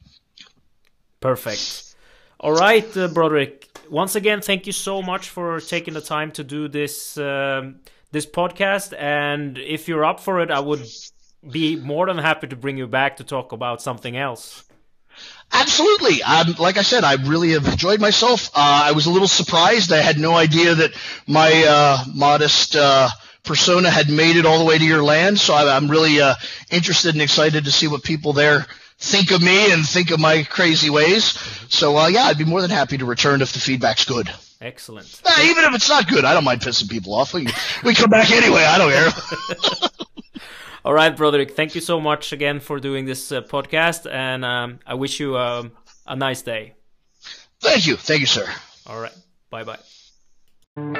Perfect. 1.21 1.95
All 2.41 2.53
right, 2.53 2.97
uh, 2.97 3.07
Broderick. 3.07 3.69
Once 3.89 4.17
again, 4.17 4.41
thank 4.41 4.67
you 4.67 4.73
so 4.73 5.01
much 5.01 5.29
for 5.29 5.61
taking 5.61 5.95
the 5.95 6.01
time 6.01 6.33
to 6.33 6.43
do 6.43 6.67
this 6.67 7.17
um, 7.17 7.77
this 8.11 8.27
podcast. 8.27 8.99
And 8.99 9.57
if 9.59 9.87
you're 9.87 10.05
up 10.05 10.19
for 10.19 10.41
it, 10.41 10.51
I 10.51 10.59
would 10.59 10.85
be 11.49 11.77
more 11.77 12.07
than 12.07 12.19
happy 12.19 12.47
to 12.49 12.57
bring 12.57 12.77
you 12.77 12.87
back 12.87 13.17
to 13.17 13.25
talk 13.25 13.53
about 13.53 13.83
something 13.83 14.17
else. 14.17 14.65
Absolutely. 15.53 16.23
Um, 16.23 16.55
like 16.59 16.79
I 16.79 16.83
said, 16.83 17.05
I 17.05 17.15
really 17.15 17.51
have 17.51 17.67
enjoyed 17.67 18.01
myself. 18.01 18.49
Uh, 18.55 18.83
I 18.87 18.93
was 18.93 19.07
a 19.07 19.11
little 19.11 19.29
surprised. 19.29 19.93
I 19.93 19.99
had 19.99 20.19
no 20.19 20.35
idea 20.35 20.75
that 20.75 20.93
my 21.27 21.65
uh, 21.69 22.05
modest 22.15 22.75
uh, 22.75 23.09
persona 23.45 23.91
had 23.91 24.09
made 24.09 24.37
it 24.37 24.47
all 24.47 24.59
the 24.59 24.65
way 24.65 24.79
to 24.79 24.85
your 24.85 25.03
land. 25.03 25.39
So 25.39 25.53
I, 25.53 25.77
am 25.77 25.91
really 25.91 26.21
uh, 26.21 26.35
interested 26.71 27.15
and 27.15 27.21
excited 27.21 27.65
to 27.67 27.73
see 27.73 27.87
what 27.87 28.03
people 28.03 28.33
there 28.33 28.67
think 28.99 29.31
of 29.31 29.43
me 29.43 29.73
and 29.73 29.87
think 29.87 30.11
of 30.11 30.21
my 30.21 30.45
crazy 30.45 30.89
ways. 30.89 31.25
So 31.69 31.99
uh, 31.99 32.07
yeah, 32.07 32.25
I'd 32.25 32.39
be 32.39 32.45
more 32.45 32.63
than 32.63 32.71
happy 32.71 32.97
to 32.99 33.05
return 33.05 33.43
if 33.43 33.53
the 33.53 33.61
feedback's 33.61 34.07
good. 34.07 34.33
Excellent. 34.61 35.21
even 35.43 35.65
if 35.65 35.75
it's 35.75 35.89
not 35.89 36.09
good, 36.09 36.25
I 36.25 36.35
don't 36.35 36.45
mind 36.45 36.61
pissing 36.61 36.89
people 36.89 37.15
off. 37.15 37.35
We, 37.35 37.49
we 37.85 37.95
come 37.95 38.11
back 38.11 38.31
anyway. 38.31 38.63
I 38.63 38.79
don't 38.79 38.93
care. 38.93 39.89
All 40.85 40.93
right, 40.93 41.17
Broderick. 41.17 41.53
Thank 41.53 41.75
you 41.75 41.81
so 41.81 42.01
much 42.01 42.33
again 42.33 42.61
for 42.61 42.81
doing 42.81 43.05
this 43.05 43.31
uh, 43.31 43.43
podcast, 43.43 44.11
and 44.11 44.45
um, 44.45 44.81
I 44.87 44.95
wish 44.95 45.21
you 45.21 45.37
um, 45.39 45.73
a 46.07 46.17
nice 46.17 46.43
day. 46.43 46.75
Thank 47.61 47.87
you. 47.87 47.97
Thank 47.97 48.21
you, 48.21 48.27
sir. 48.27 48.47
All 48.87 49.01
right. 49.01 49.17
Bye 49.51 49.65
bye. 49.65 50.99